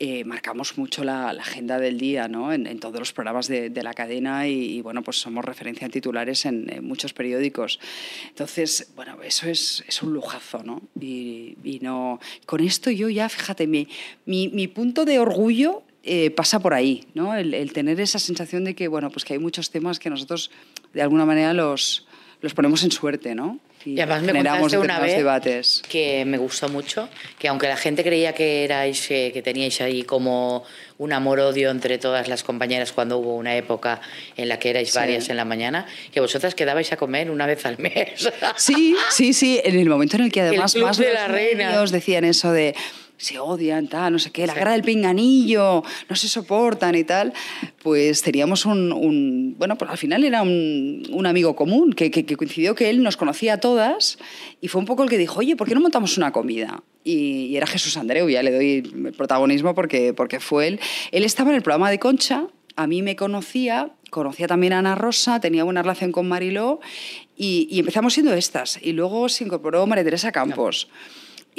eh, 0.00 0.24
marcamos 0.24 0.78
mucho 0.78 1.02
la, 1.02 1.32
la 1.32 1.42
agenda 1.42 1.78
del 1.78 1.98
día 1.98 2.28
¿no? 2.28 2.52
en, 2.52 2.66
en 2.66 2.78
todos 2.78 2.98
los 2.98 3.12
programas 3.12 3.48
de, 3.48 3.70
de 3.70 3.82
la 3.82 3.94
cadena 3.94 4.46
y, 4.46 4.76
y, 4.76 4.80
bueno, 4.80 5.02
pues 5.02 5.20
somos 5.20 5.44
referencia 5.44 5.84
en 5.84 5.90
titulares 5.90 6.46
en, 6.46 6.72
en 6.72 6.84
muchos 6.84 7.12
periódicos. 7.12 7.80
Entonces, 8.28 8.92
bueno, 8.94 9.22
eso 9.22 9.48
es, 9.48 9.84
es 9.88 10.02
un 10.02 10.12
lujazo, 10.12 10.62
¿no? 10.62 10.82
Y, 11.00 11.56
y 11.64 11.80
no, 11.80 12.20
con 12.46 12.60
esto 12.60 12.90
yo 12.90 13.08
ya, 13.08 13.28
fíjate, 13.28 13.66
mi, 13.66 13.88
mi, 14.24 14.48
mi 14.48 14.68
punto 14.68 15.04
de 15.04 15.18
orgullo 15.18 15.82
eh, 16.04 16.30
pasa 16.30 16.60
por 16.60 16.74
ahí, 16.74 17.04
¿no? 17.14 17.34
El, 17.34 17.52
el, 17.52 17.72
tener 17.72 18.00
esa 18.00 18.18
sensación 18.18 18.64
de 18.64 18.74
que, 18.74 18.88
bueno, 18.88 19.10
pues 19.10 19.24
que 19.24 19.32
hay 19.32 19.38
muchos 19.40 19.70
temas 19.70 19.98
que 19.98 20.10
nosotros 20.10 20.50
de 20.94 21.02
alguna 21.02 21.26
manera 21.26 21.52
los, 21.52 22.06
los 22.40 22.54
ponemos 22.54 22.84
en 22.84 22.92
suerte, 22.92 23.34
¿no? 23.34 23.58
Y 23.96 24.00
además 24.00 24.22
me 24.22 24.28
generamos 24.28 24.72
una 24.74 24.98
vez 25.00 25.16
debates. 25.16 25.82
que 25.88 26.24
me 26.24 26.38
gustó 26.38 26.68
mucho, 26.68 27.08
que 27.38 27.48
aunque 27.48 27.68
la 27.68 27.76
gente 27.76 28.02
creía 28.04 28.32
que 28.34 28.64
erais, 28.64 29.10
eh, 29.10 29.30
que 29.32 29.42
teníais 29.42 29.80
ahí 29.80 30.02
como 30.02 30.64
un 30.98 31.12
amor-odio 31.12 31.70
entre 31.70 31.98
todas 31.98 32.28
las 32.28 32.42
compañeras 32.42 32.92
cuando 32.92 33.18
hubo 33.18 33.36
una 33.36 33.56
época 33.56 34.00
en 34.36 34.48
la 34.48 34.58
que 34.58 34.70
erais 34.70 34.90
Sí. 34.90 34.98
varias 34.98 35.28
en 35.28 35.36
la 35.36 35.44
mañana, 35.44 35.86
que 36.12 36.20
vosotras 36.20 36.54
quedabais 36.54 36.92
a 36.92 36.96
comer 36.96 37.30
una 37.30 37.46
vez 37.46 37.64
al 37.66 37.78
mes. 37.78 38.28
Sí, 38.56 38.96
sí, 39.10 39.32
sí, 39.32 39.60
en 39.64 39.78
el 39.78 39.88
momento 39.88 40.16
en 40.16 40.24
el 40.24 40.32
que 40.32 40.40
además 40.42 40.72
club 40.72 40.84
más 40.86 40.98
de 40.98 41.04
los 41.06 41.14
la 41.14 41.28
reina. 41.28 41.84
decían 41.86 42.24
eso 42.24 42.52
de 42.52 42.74
se 43.18 43.38
odian, 43.38 43.88
tal, 43.88 44.12
no 44.14 44.18
sé 44.18 44.30
qué, 44.30 44.46
la 44.46 44.54
guerra 44.54 44.72
del 44.72 44.82
pinganillo, 44.82 45.82
no 46.08 46.16
se 46.16 46.28
soportan 46.28 46.94
y 46.94 47.04
tal, 47.04 47.32
pues 47.82 48.22
teníamos 48.22 48.64
un, 48.64 48.92
un- 48.92 49.56
bueno, 49.58 49.76
pues 49.76 49.90
al 49.90 49.98
final 49.98 50.24
era 50.24 50.42
un, 50.42 51.02
un 51.10 51.26
amigo 51.26 51.54
común 51.56 51.92
que, 51.92 52.10
que- 52.10 52.24
que 52.24 52.36
coincidió 52.36 52.74
que 52.74 52.88
él 52.90 53.02
nos 53.02 53.16
conocía 53.16 53.54
a 53.54 53.58
todas 53.58 54.18
y 54.60 54.68
fue 54.68 54.78
un 54.80 54.86
poco 54.86 55.02
el 55.02 55.10
que 55.10 55.18
dijo, 55.18 55.40
oye, 55.40 55.56
¿por 55.56 55.68
qué 55.68 55.74
no 55.74 55.80
montamos 55.80 56.16
una 56.16 56.32
comida? 56.32 56.82
Y, 57.04 57.46
y 57.46 57.56
era 57.56 57.66
Jesús 57.66 57.96
Andreu, 57.96 58.28
ya 58.28 58.42
le 58.42 58.52
doy 58.52 58.82
el 59.06 59.12
protagonismo 59.14 59.74
porque, 59.74 60.12
porque 60.14 60.40
fue 60.40 60.68
él. 60.68 60.80
Él 61.10 61.24
estaba 61.24 61.50
en 61.50 61.56
el 61.56 61.62
programa 61.62 61.90
de 61.90 61.98
Concha, 61.98 62.46
a 62.76 62.86
mí 62.86 63.02
me 63.02 63.16
conocía, 63.16 63.90
conocía 64.10 64.46
también 64.46 64.72
a 64.74 64.78
Ana 64.78 64.94
Rosa, 64.94 65.40
tenía 65.40 65.64
buena 65.64 65.82
relación 65.82 66.12
con 66.12 66.28
Mariló 66.28 66.78
y, 67.36 67.66
y 67.70 67.80
empezamos 67.80 68.14
siendo 68.14 68.32
estas. 68.34 68.78
Y 68.80 68.92
luego 68.92 69.28
se 69.28 69.42
incorporó 69.44 69.84
María 69.86 70.04
Teresa 70.04 70.30
Campos. 70.30 70.88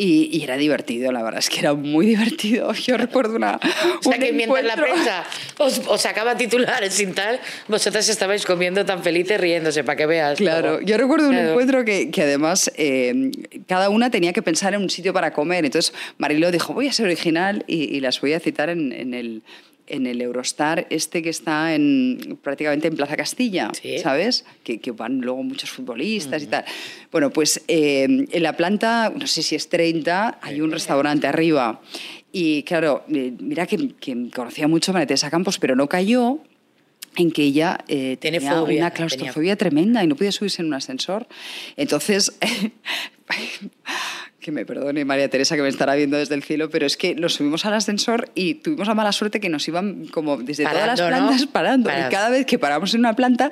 Y, 0.02 0.30
y 0.32 0.44
era 0.44 0.56
divertido, 0.56 1.12
la 1.12 1.22
verdad 1.22 1.40
es 1.40 1.50
que 1.50 1.60
era 1.60 1.74
muy 1.74 2.06
divertido. 2.14 2.72
Yo 2.74 2.96
recuerdo 2.96 3.36
una. 3.36 3.60
O 4.00 4.04
sea 4.04 4.14
un 4.16 4.20
que 4.24 4.32
mientras 4.32 4.64
la 4.64 4.76
prensa 4.78 5.26
os, 5.58 5.82
os 5.88 6.02
sacaba 6.02 6.38
titulares 6.38 6.94
sin 6.94 7.14
tal, 7.14 7.38
vosotras 7.68 8.08
estabais 8.08 8.46
comiendo 8.46 8.86
tan 8.86 9.04
felices 9.04 9.38
riéndose, 9.42 9.84
para 9.84 9.98
que 9.98 10.06
veas. 10.06 10.38
Claro, 10.38 10.80
yo 10.80 10.98
recuerdo 10.98 11.28
un 11.28 11.34
Claro. 11.34 11.50
encuentro 11.50 11.84
que, 11.84 12.12
que 12.12 12.22
además 12.22 12.72
eh, 12.78 13.30
cada 13.68 13.90
una 13.90 14.10
tenía 14.10 14.32
que 14.32 14.42
pensar 14.42 14.74
en 14.74 14.82
un 14.84 14.90
sitio 14.90 15.12
para 15.12 15.34
comer. 15.34 15.66
Entonces 15.66 15.94
Mariló 16.18 16.50
dijo, 16.50 16.74
voy 16.74 16.88
a 16.88 16.94
ser 16.94 17.06
original 17.08 17.66
y, 17.68 17.96
y 17.96 18.00
las 18.00 18.22
voy 18.22 18.32
a 18.34 18.40
citar 18.40 18.70
en, 18.70 18.94
en 18.94 19.14
el, 19.14 19.44
en 19.90 20.08
el 20.08 20.22
Eurostar, 20.22 20.88
este 20.90 21.22
que 21.22 21.30
está 21.30 21.76
en, 21.76 22.38
prácticamente 22.42 22.88
en 22.88 22.96
Plaza 22.96 23.18
Castilla, 23.18 23.72
Sí. 23.74 23.98
¿sabes? 24.00 24.46
Que, 24.64 24.80
que 24.80 24.92
van 24.92 25.20
luego 25.22 25.44
muchos 25.44 25.70
futbolistas 25.72 26.44
y 26.44 26.48
tal. 26.48 26.64
Bueno, 27.12 27.30
pues 27.32 27.62
eh, 27.68 28.04
en 28.32 28.44
la 28.44 28.56
planta, 28.56 29.12
no 29.16 29.28
sé 29.28 29.42
si 29.44 29.56
es 29.56 29.68
30, 29.70 30.40
hay 30.42 30.62
un 30.62 30.72
restaurante 30.72 31.28
arriba. 31.28 31.82
Y 32.32 32.64
claro, 32.64 33.04
eh, 33.12 33.34
mira 33.40 33.66
que, 33.66 33.90
que 34.00 34.30
conocía 34.34 34.68
mucho 34.68 34.92
a 34.92 34.94
María 34.94 35.08
Teresa 35.08 35.30
Campos, 35.32 35.58
pero 35.60 35.76
no 35.76 35.90
cayó 35.90 36.40
en 37.16 37.32
que 37.32 37.42
ella 37.44 37.80
eh, 37.88 38.18
Tiene 38.22 38.38
tenía 38.40 38.52
fobia, 38.54 38.62
una 38.62 38.68
tenía- 38.70 38.92
claustrofobia 38.92 39.56
tremenda 39.56 40.04
y 40.04 40.08
no 40.08 40.16
podía 40.16 40.32
subirse 40.32 40.62
en 40.62 40.68
un 40.68 40.76
ascensor. 40.76 41.28
Entonces, 41.76 42.38
que 44.50 44.56
me 44.56 44.66
perdone 44.66 45.06
María 45.06 45.30
Teresa 45.30 45.56
que 45.56 45.62
me 45.62 45.70
estará 45.70 45.94
viendo 45.96 46.18
desde 46.18 46.34
el 46.36 46.44
cielo, 46.44 46.70
pero 46.72 46.86
es 46.88 46.98
que 46.98 47.14
nos 47.16 47.36
subimos 47.36 47.66
al 47.66 47.76
ascensor 47.76 48.30
y 48.34 48.56
tuvimos 48.56 48.88
la 48.88 48.96
mala 48.96 49.12
suerte 49.12 49.40
que 49.40 49.48
nos 49.50 49.68
iban 49.68 50.08
como 50.08 50.38
desde 50.38 50.64
todas 50.66 50.88
las 50.88 51.00
Parando, 51.00 51.22
¿no? 51.22 51.28
plantas 51.28 51.48
parando. 51.48 51.90
Para- 51.90 52.08
Y 52.08 52.12
cada 52.12 52.30
vez 52.30 52.46
que 52.48 52.58
paramos 52.58 52.94
en 52.96 53.02
una 53.02 53.16
planta, 53.16 53.52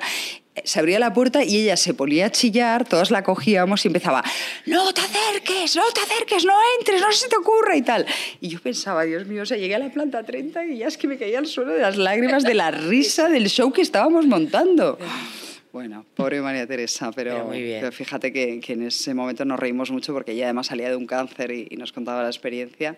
eh, 0.56 0.62
se 0.64 0.80
abría 0.80 0.98
la 0.98 1.12
puerta 1.12 1.44
y 1.44 1.56
ella 1.62 1.76
se 1.76 1.94
ponía 1.94 2.26
a 2.26 2.30
chillar, 2.32 2.84
todos 2.84 3.12
la 3.12 3.22
cogíamos 3.22 3.84
y 3.84 3.88
empezaba, 3.88 4.24
no 4.66 4.92
te 4.92 5.00
acerques, 5.02 5.76
no 5.76 5.82
te 5.94 6.00
acerques, 6.00 6.44
no 6.44 6.52
entres, 6.80 7.00
no 7.00 7.12
se 7.12 7.28
te 7.28 7.36
ocurra 7.36 7.76
y 7.76 7.82
tal. 7.82 8.04
Y 8.40 8.48
yo 8.48 8.60
pensaba, 8.60 9.04
Dios 9.04 9.24
mío, 9.26 9.42
o 9.42 9.46
sea, 9.46 9.56
llegué 9.56 9.76
a 9.76 9.78
la 9.78 9.90
planta 9.90 10.24
30 10.24 10.64
y 10.66 10.78
ya 10.78 10.88
es 10.88 10.98
que 10.98 11.06
me 11.06 11.16
caía 11.16 11.38
al 11.38 11.46
suelo 11.46 11.72
de 11.74 11.80
las 11.82 11.96
lágrimas 11.96 12.42
de 12.42 12.54
la 12.54 12.72
risa 12.72 13.28
del 13.28 13.48
show 13.48 13.72
que 13.72 13.82
estábamos 13.82 14.26
montando. 14.26 14.98
Bueno, 15.72 16.06
pobre 16.14 16.40
María 16.40 16.66
Teresa, 16.66 17.10
pero, 17.14 17.32
Pero 17.34 17.44
muy 17.46 17.62
bien. 17.62 17.80
pero 17.80 17.92
fíjate 17.92 18.32
que, 18.32 18.58
que 18.60 18.72
en 18.72 18.84
ese 18.84 19.12
momento 19.12 19.44
nos 19.44 19.60
reímos 19.60 19.90
mucho 19.90 20.12
porque 20.14 20.32
ella 20.32 20.44
además 20.46 20.68
salía 20.68 20.88
de 20.88 20.96
un 20.96 21.06
cáncer 21.06 21.50
y, 21.50 21.68
y 21.70 21.76
nos 21.76 21.92
contaba 21.92 22.22
la 22.22 22.28
experiencia. 22.28 22.96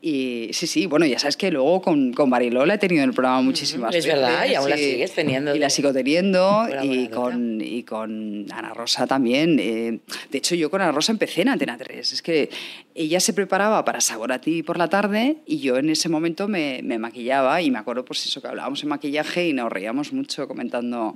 Y 0.00 0.48
sí, 0.52 0.66
sí, 0.66 0.86
bueno, 0.86 1.04
ya 1.06 1.18
sabes 1.18 1.36
que 1.36 1.50
luego 1.50 1.82
con, 1.82 2.12
con 2.12 2.30
Mariló 2.30 2.64
la 2.64 2.74
he 2.74 2.78
tenido 2.78 3.02
en 3.02 3.10
el 3.10 3.14
programa 3.14 3.42
muchísimas 3.42 3.94
Es 3.94 4.04
veces. 4.06 4.20
verdad, 4.20 4.46
y 4.48 4.54
aún 4.54 4.70
la 4.70 4.76
sigues 4.76 5.12
teniendo 5.14 5.54
Y 5.54 5.58
la 5.58 5.68
sigo 5.70 5.92
teniendo 5.92 6.66
y 6.82 7.08
con, 7.08 7.60
y 7.60 7.82
con 7.82 8.46
Ana 8.52 8.72
Rosa 8.72 9.06
también. 9.06 9.58
Eh, 9.60 9.98
de 10.30 10.38
hecho, 10.38 10.54
yo 10.54 10.70
con 10.70 10.80
Ana 10.80 10.92
Rosa 10.92 11.12
empecé 11.12 11.42
en 11.42 11.48
Antena 11.50 11.76
3. 11.76 12.12
Es 12.12 12.22
que 12.22 12.48
ella 12.94 13.20
se 13.20 13.32
preparaba 13.34 13.84
para 13.84 14.00
Sabor 14.00 14.32
a 14.32 14.40
ti 14.40 14.62
por 14.62 14.78
la 14.78 14.88
tarde 14.88 15.38
y 15.46 15.58
yo 15.58 15.76
en 15.76 15.90
ese 15.90 16.08
momento 16.08 16.48
me, 16.48 16.80
me 16.82 16.98
maquillaba 16.98 17.60
y 17.60 17.70
me 17.70 17.78
acuerdo 17.78 18.04
pues 18.04 18.24
eso 18.26 18.40
que 18.40 18.48
hablábamos 18.48 18.82
en 18.82 18.88
maquillaje 18.88 19.48
y 19.48 19.52
nos 19.52 19.70
reíamos 19.70 20.12
mucho 20.12 20.46
comentando 20.48 21.12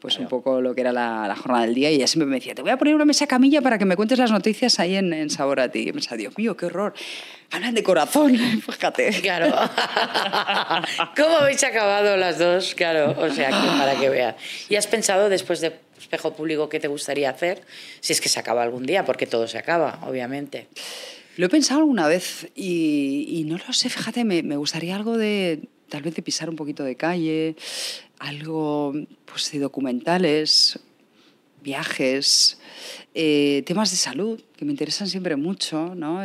pues 0.00 0.18
un 0.18 0.28
poco 0.28 0.60
lo 0.60 0.74
que 0.74 0.82
era 0.82 0.92
la, 0.92 1.26
la 1.26 1.34
jornada 1.36 1.64
del 1.64 1.74
día 1.74 1.90
y 1.90 1.94
ella 1.96 2.06
siempre 2.06 2.26
me 2.26 2.36
decía, 2.36 2.54
te 2.54 2.62
voy 2.62 2.70
a 2.70 2.76
poner 2.76 2.94
una 2.94 3.04
mesa 3.04 3.26
camilla 3.26 3.62
para 3.62 3.78
que 3.78 3.84
me 3.84 3.96
cuentes 3.96 4.18
las 4.18 4.30
noticias 4.30 4.78
ahí 4.78 4.94
en, 4.94 5.12
en 5.12 5.30
Sabor 5.30 5.58
a 5.60 5.70
ti. 5.70 5.80
Y 5.80 5.84
yo 5.86 5.92
pensaba, 5.94 6.16
Dios 6.16 6.36
mío, 6.36 6.56
qué 6.56 6.66
horror. 6.66 6.94
Hablan 7.50 7.74
de 7.74 7.82
corazón, 7.82 8.36
fíjate. 8.60 9.10
Claro. 9.22 9.46
¿Cómo 11.16 11.36
habéis 11.38 11.64
acabado 11.64 12.16
las 12.16 12.38
dos? 12.38 12.74
Claro, 12.74 13.14
o 13.18 13.30
sea, 13.30 13.48
que 13.48 13.78
para 13.78 13.98
que 13.98 14.10
veas. 14.10 14.36
¿Y 14.68 14.76
has 14.76 14.86
pensado 14.86 15.28
después 15.28 15.60
de 15.60 15.72
espejo 15.98 16.34
público 16.34 16.68
qué 16.68 16.78
te 16.78 16.88
gustaría 16.88 17.30
hacer? 17.30 17.62
Si 18.00 18.12
es 18.12 18.20
que 18.20 18.28
se 18.28 18.38
acaba 18.38 18.62
algún 18.62 18.84
día, 18.84 19.04
porque 19.04 19.26
todo 19.26 19.48
se 19.48 19.58
acaba, 19.58 20.00
obviamente. 20.06 20.68
Lo 21.36 21.46
he 21.46 21.48
pensado 21.48 21.80
alguna 21.80 22.06
vez 22.06 22.48
y, 22.54 23.26
y 23.28 23.44
no 23.44 23.58
lo 23.58 23.72
sé, 23.72 23.88
fíjate, 23.88 24.24
me, 24.24 24.42
me 24.42 24.56
gustaría 24.56 24.96
algo 24.96 25.18
de, 25.18 25.60
tal 25.88 26.02
vez 26.02 26.14
de 26.14 26.22
pisar 26.22 26.48
un 26.48 26.56
poquito 26.56 26.82
de 26.82 26.96
calle, 26.96 27.56
algo 28.18 28.94
pues 29.24 29.50
de 29.52 29.58
documentales, 29.58 30.78
viajes, 31.62 32.58
eh, 33.14 33.62
temas 33.66 33.90
de 33.90 33.96
salud 33.96 34.40
que 34.56 34.64
me 34.64 34.70
interesan 34.70 35.08
siempre 35.08 35.36
mucho, 35.36 35.94
¿no? 35.94 36.20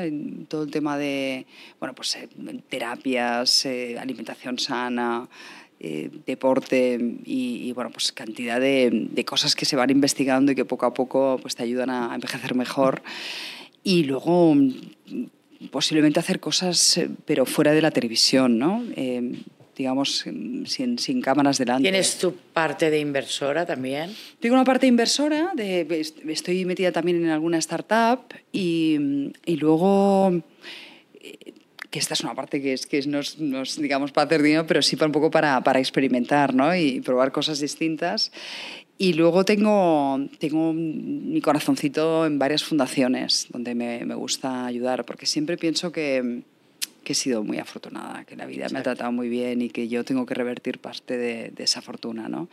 Todo 0.47 0.63
el 0.63 0.71
tema 0.71 0.97
de, 0.97 1.45
bueno, 1.79 1.95
pues 1.95 2.15
eh, 2.15 2.29
terapias, 2.69 3.65
eh, 3.65 3.97
alimentación 3.99 4.59
sana, 4.59 5.27
deporte 6.27 6.99
y, 7.25 7.71
bueno, 7.71 7.89
pues 7.89 8.11
cantidad 8.11 8.59
de, 8.59 9.07
de 9.11 9.25
cosas 9.25 9.55
que 9.55 9.65
se 9.65 9.75
van 9.75 9.89
investigando 9.89 10.51
y 10.51 10.55
que 10.55 10.63
poco 10.63 10.85
a 10.85 10.93
poco 10.93 11.39
pues 11.41 11.55
te 11.55 11.63
ayudan 11.63 11.89
a 11.89 12.13
envejecer 12.13 12.53
mejor. 12.53 13.01
Y 13.83 14.03
luego 14.03 14.53
mm, 14.53 14.69
posiblemente 15.71 16.19
hacer 16.19 16.39
cosas, 16.39 17.01
pero 17.25 17.47
fuera 17.47 17.71
de 17.71 17.81
la 17.81 17.89
televisión, 17.89 18.59
¿no? 18.59 18.83
Digamos, 19.75 20.17
sin, 20.65 20.97
sin 20.99 21.21
cámaras 21.21 21.57
delante. 21.57 21.83
¿Tienes 21.83 22.17
tu 22.17 22.33
parte 22.35 22.89
de 22.89 22.99
inversora 22.99 23.65
también? 23.65 24.13
Tengo 24.39 24.55
una 24.55 24.65
parte 24.65 24.85
inversora, 24.87 25.51
de, 25.55 25.87
est- 25.89 26.19
estoy 26.27 26.65
metida 26.65 26.91
también 26.91 27.23
en 27.23 27.29
alguna 27.29 27.57
startup 27.57 28.19
y, 28.51 29.31
y 29.45 29.55
luego, 29.55 30.43
eh, 31.21 31.53
que 31.89 31.99
esta 31.99 32.13
es 32.13 32.21
una 32.21 32.35
parte 32.35 32.61
que 32.61 32.73
es, 32.73 32.85
que 32.85 32.97
es 32.99 33.07
no, 33.07 33.19
es, 33.19 33.39
no 33.39 33.61
es, 33.63 33.81
digamos, 33.81 34.11
para 34.11 34.25
hacer 34.27 34.41
dinero, 34.43 34.65
pero 34.67 34.81
sí 34.81 34.95
para 34.97 35.07
un 35.07 35.13
poco 35.13 35.31
para, 35.31 35.61
para 35.61 35.79
experimentar 35.79 36.53
¿no? 36.53 36.75
y 36.75 37.01
probar 37.01 37.31
cosas 37.31 37.59
distintas. 37.59 38.31
Y 38.97 39.13
luego 39.13 39.43
tengo, 39.45 40.19
tengo 40.37 40.73
mi 40.73 41.41
corazoncito 41.41 42.25
en 42.27 42.37
varias 42.37 42.63
fundaciones 42.63 43.47
donde 43.49 43.73
me, 43.73 44.05
me 44.05 44.13
gusta 44.15 44.65
ayudar, 44.67 45.05
porque 45.05 45.25
siempre 45.25 45.57
pienso 45.57 45.91
que 45.91 46.43
que 47.03 47.13
he 47.13 47.15
sido 47.15 47.43
muy 47.43 47.57
afortunada, 47.57 48.25
que 48.25 48.35
la 48.35 48.45
vida 48.45 48.67
me 48.71 48.79
ha 48.79 48.83
tratado 48.83 49.11
muy 49.11 49.29
bien 49.29 49.61
y 49.61 49.69
que 49.69 49.87
yo 49.87 50.03
tengo 50.03 50.25
que 50.25 50.33
revertir 50.33 50.79
parte 50.79 51.17
de, 51.17 51.49
de 51.49 51.63
esa 51.63 51.81
fortuna. 51.81 52.29
¿no? 52.29 52.49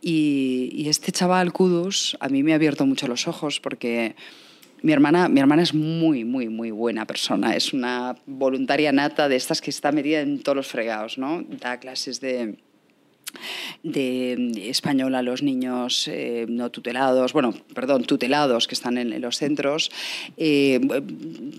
Y, 0.00 0.70
y, 0.74 0.88
este 0.88 1.12
chaval, 1.12 1.52
Kudus, 1.52 2.16
a 2.20 2.28
mí 2.28 2.42
me 2.42 2.52
ha 2.52 2.56
abierto 2.56 2.86
mucho 2.86 3.08
los 3.08 3.26
ojos 3.26 3.60
porque 3.60 4.14
mi 4.82 4.92
hermana, 4.92 5.28
mi 5.28 5.40
hermana 5.40 5.62
es 5.62 5.74
muy, 5.74 6.24
muy, 6.24 6.48
muy 6.48 6.70
buena 6.70 7.06
persona. 7.06 7.54
Es 7.54 7.72
una 7.72 8.16
voluntaria 8.26 8.92
nata 8.92 9.28
de 9.28 9.36
estas 9.36 9.60
que 9.60 9.70
está 9.70 9.92
metida 9.92 10.20
en 10.20 10.42
todos 10.42 10.56
los 10.56 10.68
fregados, 10.68 11.18
¿no? 11.18 11.42
Da 11.42 11.78
clases 11.78 12.20
de 12.20 12.56
de 13.82 14.70
español 14.70 15.14
a 15.14 15.22
los 15.22 15.42
niños 15.42 16.08
eh, 16.08 16.46
no 16.48 16.70
tutelados, 16.70 17.32
bueno, 17.32 17.54
perdón, 17.74 18.04
tutelados 18.04 18.66
que 18.66 18.74
están 18.74 18.98
en, 18.98 19.20
los 19.20 19.38
centros. 19.38 19.90
Eh, 20.36 20.80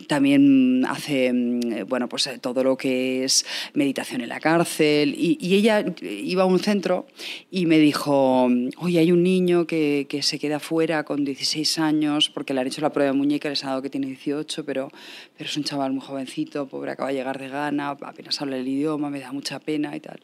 también 0.08 0.86
hace, 0.88 1.32
mm, 1.32 1.88
bueno, 1.88 2.08
pues 2.08 2.28
eh, 2.28 2.40
todo 2.40 2.64
lo 2.64 2.78
que 2.78 3.24
es 3.24 3.46
meditación 3.74 4.22
en 4.22 4.30
la 4.30 4.40
cárcel. 4.40 5.16
Y, 5.18 5.38
ella 5.52 5.86
iba 6.02 6.44
a 6.44 6.46
un 6.46 6.60
centro 6.60 7.06
y 7.52 7.66
me 7.66 7.78
dijo, 7.78 8.50
oye, 8.78 9.00
hay 9.00 9.12
un 9.12 9.22
niño 9.22 9.68
que, 9.68 10.08
que, 10.10 10.22
se 10.24 10.40
queda 10.40 10.60
fuera 10.60 11.04
con 11.04 11.26
16 11.26 11.78
años 11.80 12.30
porque 12.30 12.54
le 12.54 12.62
han 12.62 12.68
hecho 12.68 12.82
la 12.82 12.92
prueba 12.92 13.12
de 13.12 13.18
muñeca, 13.18 13.50
les 13.50 13.64
ha 13.64 13.70
dado 13.70 13.82
que 13.82 13.90
tiene 13.90 14.08
18, 14.08 14.64
pero, 14.66 14.90
pero 15.38 15.50
es 15.50 15.58
un 15.58 15.64
chaval 15.64 15.92
muy 15.92 16.02
jovencito, 16.02 16.68
pobre, 16.68 16.92
acaba 16.92 17.10
de 17.10 17.16
llegar 17.16 17.40
de 17.40 17.50
Ghana, 17.50 17.90
apenas 17.90 18.42
habla 18.42 18.58
el 18.58 18.68
idioma, 18.68 19.10
me 19.10 19.20
da 19.20 19.32
mucha 19.32 19.60
pena 19.60 19.96
y 19.96 20.00
tal. 20.00 20.20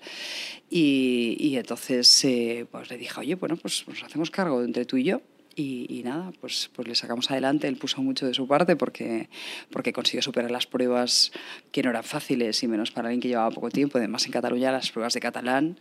Y, 0.69 1.36
y 1.39 1.57
entonces 1.57 2.23
eh, 2.25 2.65
pues 2.71 2.89
le 2.89 2.97
dije, 2.97 3.19
oye, 3.19 3.35
bueno, 3.35 3.57
pues 3.57 3.85
nos 3.87 4.03
hacemos 4.03 4.31
cargo 4.31 4.63
entre 4.63 4.85
tú 4.85 4.97
y 4.97 5.03
yo. 5.03 5.21
Y, 5.59 6.03
nada, 6.05 6.31
pues, 6.39 6.69
pues 6.75 6.87
le 6.87 6.93
sacamos 6.93 7.31
adelante. 7.31 7.67
Él 7.67 7.77
puso 7.77 7.99
mucho 8.03 8.27
de 8.27 8.35
su 8.35 8.47
parte 8.47 8.75
porque, 8.75 9.27
porque 9.71 9.91
consiguió 9.91 10.21
superar 10.21 10.51
las 10.51 10.67
pruebas 10.67 11.31
que 11.71 11.81
no 11.81 11.89
eran 11.89 12.03
fáciles 12.03 12.61
y 12.61 12.67
menos 12.67 12.91
para 12.91 13.07
alguien 13.07 13.21
que 13.21 13.29
llevaba 13.29 13.49
poco 13.49 13.71
tiempo. 13.71 13.97
Además, 13.97 14.23
en 14.27 14.33
Cataluña 14.33 14.71
las 14.71 14.91
pruebas 14.91 15.15
de 15.15 15.19
catalán, 15.19 15.79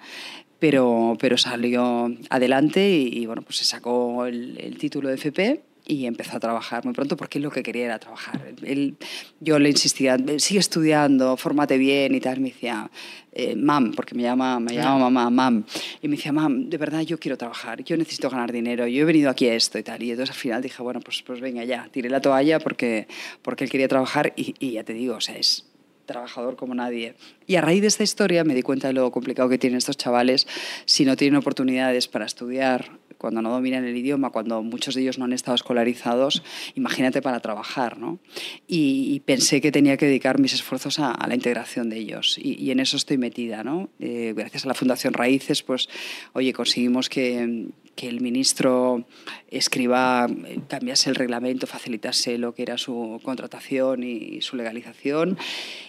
pero, 0.58 1.18
pero 1.20 1.36
salió 1.36 2.10
adelante 2.30 2.88
y, 2.88 3.26
bueno, 3.26 3.42
pues 3.42 3.58
se 3.58 3.66
sacó 3.66 4.24
el, 4.24 4.58
el 4.58 4.78
título 4.78 5.10
de 5.10 5.16
FP 5.16 5.62
y 5.86 6.06
empezó 6.06 6.36
a 6.36 6.40
trabajar 6.40 6.84
muy 6.84 6.92
pronto 6.92 7.16
porque 7.16 7.38
lo 7.38 7.50
que 7.50 7.62
quería 7.62 7.84
era 7.86 7.98
trabajar. 7.98 8.54
Él, 8.62 8.96
yo 9.40 9.58
le 9.58 9.70
insistía, 9.70 10.16
sigue 10.38 10.60
estudiando, 10.60 11.36
fórmate 11.36 11.78
bien 11.78 12.14
y 12.14 12.20
tal. 12.20 12.40
Me 12.40 12.48
decía, 12.48 12.90
eh, 13.32 13.54
mam, 13.54 13.92
porque 13.92 14.14
me 14.14 14.22
llama, 14.22 14.58
me 14.58 14.74
llama 14.74 14.98
mamá, 14.98 15.30
mam. 15.30 15.64
Y 16.02 16.08
me 16.08 16.16
decía, 16.16 16.32
mam, 16.32 16.68
de 16.68 16.76
verdad 16.76 17.02
yo 17.02 17.18
quiero 17.18 17.38
trabajar, 17.38 17.84
yo 17.84 17.96
necesito 17.96 18.28
ganar 18.28 18.50
dinero, 18.50 18.86
yo 18.86 19.02
he 19.02 19.04
venido 19.04 19.30
aquí 19.30 19.46
a 19.46 19.54
esto 19.54 19.78
y 19.78 19.82
tal. 19.82 20.02
Y 20.02 20.10
entonces 20.10 20.34
al 20.34 20.40
final 20.40 20.62
dije, 20.62 20.82
bueno, 20.82 21.00
pues, 21.00 21.22
pues 21.22 21.40
venga 21.40 21.62
ya, 21.64 21.88
tiré 21.92 22.10
la 22.10 22.20
toalla 22.20 22.58
porque, 22.58 23.06
porque 23.42 23.64
él 23.64 23.70
quería 23.70 23.88
trabajar 23.88 24.32
y, 24.36 24.54
y 24.58 24.72
ya 24.72 24.84
te 24.84 24.92
digo, 24.92 25.16
o 25.16 25.20
sea, 25.20 25.36
es 25.36 25.66
trabajador 26.06 26.56
como 26.56 26.74
nadie. 26.74 27.14
Y 27.46 27.56
a 27.56 27.60
raíz 27.60 27.82
de 27.82 27.88
esta 27.88 28.02
historia 28.02 28.44
me 28.44 28.54
di 28.54 28.62
cuenta 28.62 28.88
de 28.88 28.94
lo 28.94 29.10
complicado 29.10 29.48
que 29.48 29.58
tienen 29.58 29.76
estos 29.76 29.96
chavales 29.96 30.46
si 30.84 31.04
no 31.04 31.16
tienen 31.16 31.36
oportunidades 31.36 32.08
para 32.08 32.24
estudiar 32.24 32.98
cuando 33.18 33.42
no 33.42 33.50
dominan 33.50 33.84
el 33.84 33.96
idioma, 33.96 34.30
cuando 34.30 34.62
muchos 34.62 34.94
de 34.94 35.02
ellos 35.02 35.18
no 35.18 35.24
han 35.24 35.32
estado 35.32 35.54
escolarizados, 35.54 36.42
imagínate 36.74 37.22
para 37.22 37.40
trabajar, 37.40 37.98
¿no? 37.98 38.18
Y, 38.66 39.20
pensé 39.26 39.60
que 39.60 39.72
tenía 39.72 39.96
que 39.96 40.06
dedicar 40.06 40.38
mis 40.38 40.52
esfuerzos 40.52 40.98
a, 40.98 41.16
la 41.26 41.34
integración 41.34 41.88
de 41.90 41.98
ellos 41.98 42.38
y, 42.38 42.70
en 42.70 42.80
eso 42.80 42.96
estoy 42.96 43.18
metida, 43.18 43.64
¿no? 43.64 43.88
Eh, 43.98 44.34
gracias 44.36 44.64
a 44.64 44.68
la 44.68 44.74
Fundación 44.74 45.14
Raíces, 45.14 45.62
pues, 45.62 45.88
oye, 46.32 46.52
conseguimos 46.52 47.08
que, 47.08 47.68
que 47.96 48.08
el 48.08 48.20
ministro 48.20 49.06
escriba, 49.50 50.28
cambiase 50.68 51.10
el 51.10 51.16
reglamento, 51.16 51.66
facilitase 51.66 52.38
lo 52.38 52.54
que 52.54 52.62
era 52.62 52.78
su 52.78 53.20
contratación 53.24 54.04
y, 54.04 54.40
su 54.42 54.56
legalización. 54.56 55.38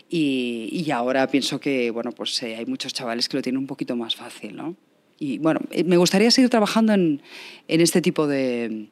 Y, 0.10 0.70
y, 0.72 0.90
ahora 0.92 1.28
pienso 1.28 1.60
que 1.60 1.92
bueno, 1.92 2.12
pues, 2.14 2.42
eh, 2.44 2.56
hay 2.56 2.66
muchos 2.66 2.94
chavales 2.94 3.28
que 3.28 3.38
lo 3.38 3.44
tienen 3.44 3.60
un 3.60 3.68
poquito 3.68 3.96
más 3.96 4.16
fácil. 4.16 4.56
¿no? 4.56 4.76
Y 5.20 5.40
bueno, 5.40 5.62
eh, 5.72 5.84
me 5.84 5.98
gustaría 5.98 6.32
seguir 6.32 6.50
trabajando 6.50 6.94
en, 6.94 7.22
en 7.68 7.82
este 7.82 8.02
tipo 8.02 8.28
de, 8.28 8.88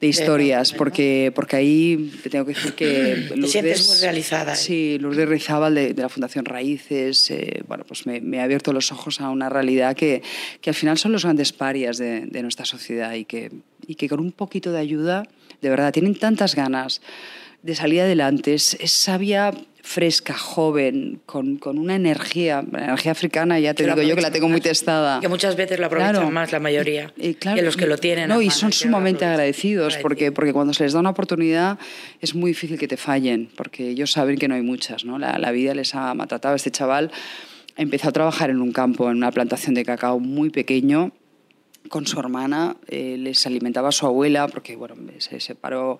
de 0.00 0.06
historias, 0.06 0.72
porque, 0.72 1.32
porque 1.34 1.56
ahí 1.56 2.12
te 2.22 2.28
tengo 2.28 2.44
que 2.44 2.52
decir 2.52 2.74
que 2.74 3.16
Lourdes, 3.30 3.40
te 3.40 3.48
sientes 3.48 3.88
muy 3.88 3.96
realizada. 3.98 4.52
¿eh? 4.52 4.56
Sí, 4.56 4.98
Lourdes 5.00 5.28
Rizábal 5.28 5.74
de, 5.74 5.94
de 5.94 6.02
la 6.02 6.08
Fundación 6.08 6.44
Raíces, 6.44 7.30
eh, 7.30 7.62
bueno, 7.66 7.84
pues 7.84 8.06
me, 8.06 8.20
me, 8.20 8.40
ha 8.40 8.44
abierto 8.44 8.72
los 8.72 8.92
ojos 8.92 9.20
a 9.20 9.30
una 9.30 9.48
realidad 9.48 9.96
que, 9.96 10.22
que 10.60 10.70
al 10.70 10.76
final 10.76 10.98
son 10.98 11.12
los 11.12 11.24
grandes 11.24 11.52
parias 11.52 11.96
de, 11.96 12.26
de, 12.26 12.42
nuestra 12.42 12.66
sociedad 12.66 13.14
y 13.14 13.24
que, 13.24 13.50
y 13.86 13.94
que 13.94 14.08
con 14.08 14.20
un 14.20 14.32
poquito 14.32 14.70
de 14.70 14.78
ayuda, 14.78 15.26
de 15.62 15.70
verdad, 15.70 15.92
tienen 15.92 16.14
tantas 16.14 16.54
ganas 16.54 17.00
de 17.62 17.74
salir 17.74 18.02
adelante, 18.02 18.54
es, 18.54 18.76
es 18.80 18.92
sabia 18.92 19.52
fresca, 19.86 20.34
joven, 20.34 21.20
con, 21.26 21.58
con, 21.58 21.78
una 21.78 21.94
energía, 21.94 22.64
la 22.72 22.84
energía 22.86 23.12
africana 23.12 23.60
ya 23.60 23.72
te 23.72 23.84
digo 23.84 24.02
yo 24.02 24.16
que 24.16 24.20
la 24.20 24.32
tengo 24.32 24.48
muy 24.48 24.60
testada. 24.60 25.20
Que 25.20 25.28
muchas 25.28 25.54
veces 25.54 25.78
lo 25.78 25.86
aprovechan 25.86 26.32
más 26.32 26.50
la 26.50 26.58
mayoría 26.58 27.14
y, 27.16 27.34
claro, 27.34 27.56
que 27.56 27.62
los 27.62 27.76
que 27.76 27.86
lo 27.86 27.96
tienen. 27.96 28.28
No, 28.28 28.42
y 28.42 28.50
son 28.50 28.72
sumamente 28.72 29.24
agradecidos 29.24 29.96
porque, 29.98 30.32
porque 30.32 30.52
cuando 30.52 30.74
se 30.74 30.82
les 30.82 30.92
da 30.92 30.98
una 30.98 31.10
oportunidad 31.10 31.78
es 32.20 32.34
muy 32.34 32.50
difícil 32.50 32.78
que 32.78 32.88
te 32.88 32.96
fallen, 32.96 33.48
porque 33.56 33.90
ellos 33.90 34.10
saben 34.10 34.38
que 34.38 34.48
no 34.48 34.56
hay 34.56 34.62
muchas, 34.62 35.04
¿no? 35.04 35.20
La, 35.20 35.38
la 35.38 35.52
vida 35.52 35.72
les 35.72 35.94
ha 35.94 36.12
maltratado. 36.14 36.56
Este 36.56 36.72
chaval 36.72 37.12
empezó 37.76 38.08
a 38.08 38.12
trabajar 38.12 38.50
en 38.50 38.60
un 38.60 38.72
campo, 38.72 39.08
en 39.08 39.18
una 39.18 39.30
plantación 39.30 39.74
de 39.76 39.84
cacao 39.84 40.18
muy 40.18 40.50
pequeño, 40.50 41.12
con 41.88 42.06
su 42.06 42.18
hermana, 42.18 42.76
eh, 42.88 43.16
les 43.18 43.46
alimentaba 43.46 43.88
a 43.88 43.92
su 43.92 44.06
abuela, 44.06 44.48
porque 44.48 44.76
bueno, 44.76 44.94
se 45.18 45.40
separó, 45.40 45.98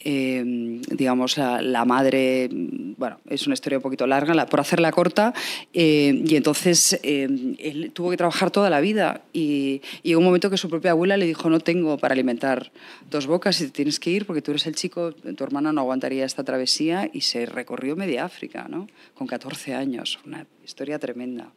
eh, 0.00 0.42
digamos, 0.90 1.36
la, 1.38 1.84
madre, 1.84 2.48
bueno, 2.50 3.18
es 3.28 3.46
una 3.46 3.54
historia 3.54 3.78
un 3.78 3.82
poquito 3.82 4.06
larga, 4.06 4.34
la, 4.34 4.46
por 4.46 4.60
hacerla 4.60 4.92
corta, 4.92 5.34
eh, 5.72 6.22
y 6.26 6.36
entonces 6.36 6.98
él 7.02 7.90
tuvo 7.92 8.10
que 8.10 8.16
trabajar 8.16 8.50
toda 8.50 8.70
la 8.70 8.80
vida 8.80 9.22
y, 9.32 9.82
y 10.02 10.08
llegó 10.08 10.20
un 10.20 10.26
momento 10.26 10.50
que 10.50 10.56
su 10.56 10.68
propia 10.68 10.92
abuela 10.92 11.16
le 11.16 11.26
dijo, 11.26 11.48
no 11.50 11.60
tengo 11.60 11.98
para 11.98 12.12
alimentar 12.12 12.72
dos 13.10 13.26
bocas 13.26 13.60
y 13.60 13.66
te 13.66 13.70
tienes 13.70 14.00
que 14.00 14.10
ir 14.10 14.26
porque 14.26 14.42
tú 14.42 14.50
eres 14.50 14.66
el 14.66 14.74
chico, 14.74 15.12
tu 15.12 15.44
hermana 15.44 15.72
no 15.72 15.80
aguantaría 15.80 16.24
esta 16.24 16.44
travesía 16.44 17.10
y 17.12 17.22
se 17.22 17.46
recorrió 17.46 17.96
media 17.96 18.24
África, 18.24 18.66
¿no? 18.68 18.86
Con 19.14 19.26
14 19.26 19.74
años, 19.74 20.18
una 20.24 20.46
historia 20.64 20.98
tremenda. 20.98 21.52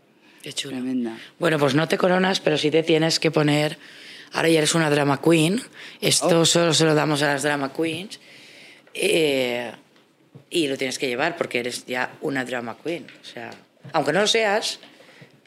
Qué 0.47 0.53
Tremenda. 0.53 1.17
Bueno, 1.39 1.59
pues 1.59 1.75
no 1.75 1.89
te 1.89 1.97
coronas, 1.97 2.39
pero 2.39 2.57
sí 2.57 2.71
te 2.71 2.81
tienes 2.81 3.19
que 3.19 3.31
poner. 3.31 3.77
Ahora 4.31 4.47
ya 4.47 4.59
eres 4.59 4.75
una 4.75 4.89
drama 4.89 5.21
queen. 5.21 5.61
Esto 5.99 6.39
oh. 6.39 6.45
solo 6.45 6.73
se 6.73 6.85
lo 6.85 6.95
damos 6.95 7.21
a 7.21 7.27
las 7.27 7.43
drama 7.43 7.73
queens. 7.73 8.17
Eh, 8.93 9.69
y 10.49 10.69
lo 10.69 10.77
tienes 10.77 10.99
que 10.99 11.09
llevar 11.09 11.35
porque 11.35 11.59
eres 11.59 11.85
ya 11.85 12.13
una 12.21 12.45
drama 12.45 12.77
queen. 12.81 13.07
O 13.21 13.25
sea, 13.25 13.51
aunque 13.91 14.13
no 14.13 14.21
lo 14.21 14.27
seas, 14.27 14.79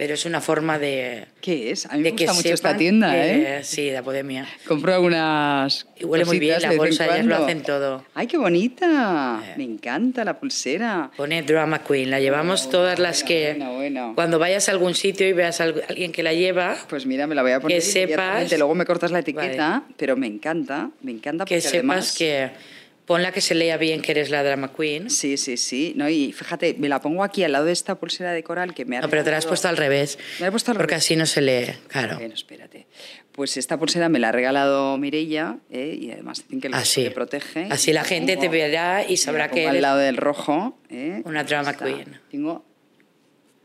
pero 0.00 0.14
es 0.14 0.24
una 0.24 0.40
forma 0.40 0.78
de... 0.78 1.26
¿Qué 1.42 1.72
es? 1.72 1.84
A 1.84 1.94
mí 1.94 2.00
me 2.00 2.12
gusta 2.12 2.32
mucho 2.32 2.54
esta 2.54 2.74
tienda, 2.74 3.14
¿eh? 3.14 3.62
Sí, 3.62 3.90
de 3.90 3.98
Apodemia. 3.98 4.48
Compro 4.66 4.94
algunas 4.94 5.86
Y 5.94 6.06
huele 6.06 6.24
muy 6.24 6.38
bien, 6.38 6.62
la 6.62 6.72
bolsa, 6.72 7.04
ellas 7.04 7.26
lo 7.26 7.36
hacen 7.36 7.62
todo. 7.62 8.02
¡Ay, 8.14 8.26
qué 8.26 8.38
bonita! 8.38 9.42
Eh. 9.44 9.54
Me 9.58 9.64
encanta 9.64 10.24
la 10.24 10.40
pulsera. 10.40 11.10
Pone 11.18 11.42
Drama 11.42 11.84
Queen, 11.84 12.08
la 12.08 12.18
llevamos 12.18 12.70
todas 12.70 12.98
las 12.98 13.22
que... 13.22 13.56
Bueno, 13.58 13.74
bueno. 13.74 14.12
Cuando 14.14 14.38
vayas 14.38 14.70
a 14.70 14.72
algún 14.72 14.94
sitio 14.94 15.28
y 15.28 15.34
veas 15.34 15.60
a 15.60 15.64
alguien 15.64 16.12
que 16.12 16.22
la 16.22 16.32
lleva... 16.32 16.78
Pues 16.88 17.04
mira, 17.04 17.26
me 17.26 17.34
la 17.34 17.42
voy 17.42 17.52
a 17.52 17.60
poner. 17.60 17.76
Que 17.76 17.82
sepas... 17.82 18.50
Luego 18.56 18.74
me 18.74 18.86
cortas 18.86 19.10
la 19.10 19.18
etiqueta, 19.18 19.82
pero 19.98 20.16
me 20.16 20.28
encanta, 20.28 20.88
me 21.02 21.10
encanta 21.10 21.44
porque 21.44 21.56
Que 21.56 21.60
sepas 21.60 22.16
que 22.16 22.48
Ponla 23.10 23.32
que 23.32 23.40
se 23.40 23.56
lea 23.56 23.76
bien 23.76 24.02
que 24.02 24.12
eres 24.12 24.30
la 24.30 24.44
drama 24.44 24.72
queen. 24.72 25.10
Sí, 25.10 25.36
sí, 25.36 25.56
sí. 25.56 25.94
No, 25.96 26.08
y 26.08 26.32
fíjate, 26.32 26.76
me 26.78 26.88
la 26.88 27.00
pongo 27.00 27.24
aquí 27.24 27.42
al 27.42 27.50
lado 27.50 27.64
de 27.64 27.72
esta 27.72 27.96
pulsera 27.96 28.30
de 28.30 28.44
coral 28.44 28.72
que 28.72 28.84
me 28.84 28.96
ha 28.96 29.00
No, 29.00 29.10
pero 29.10 29.24
te 29.24 29.32
la 29.32 29.38
has 29.38 29.46
puesto 29.46 29.66
al 29.66 29.76
revés. 29.76 30.16
Me 30.38 30.42
la 30.42 30.46
he 30.46 30.50
puesto 30.52 30.70
al 30.70 30.76
porque 30.76 30.94
así 30.94 31.16
no 31.16 31.26
se 31.26 31.40
lee, 31.40 31.72
claro. 31.88 32.18
Bueno, 32.18 32.34
espérate. 32.34 32.86
Pues 33.32 33.56
esta 33.56 33.76
pulsera 33.80 34.08
me 34.08 34.20
la 34.20 34.28
ha 34.28 34.32
regalado 34.32 34.96
Mirella 34.96 35.56
¿eh? 35.72 35.98
y 36.00 36.12
además 36.12 36.44
dicen 36.44 36.60
que 36.60 36.68
lo 36.68 36.76
así. 36.76 37.10
protege. 37.10 37.66
Así 37.68 37.92
la 37.92 38.04
gente 38.04 38.36
te 38.36 38.48
verá 38.48 39.04
y 39.04 39.16
sabrá 39.16 39.50
que 39.50 39.64
eres 39.64 39.74
al 39.74 39.82
lado 39.82 39.98
del 39.98 40.16
rojo. 40.16 40.78
¿eh? 40.88 41.22
Una 41.24 41.42
drama 41.42 41.76
queen. 41.76 42.20
Tengo 42.30 42.64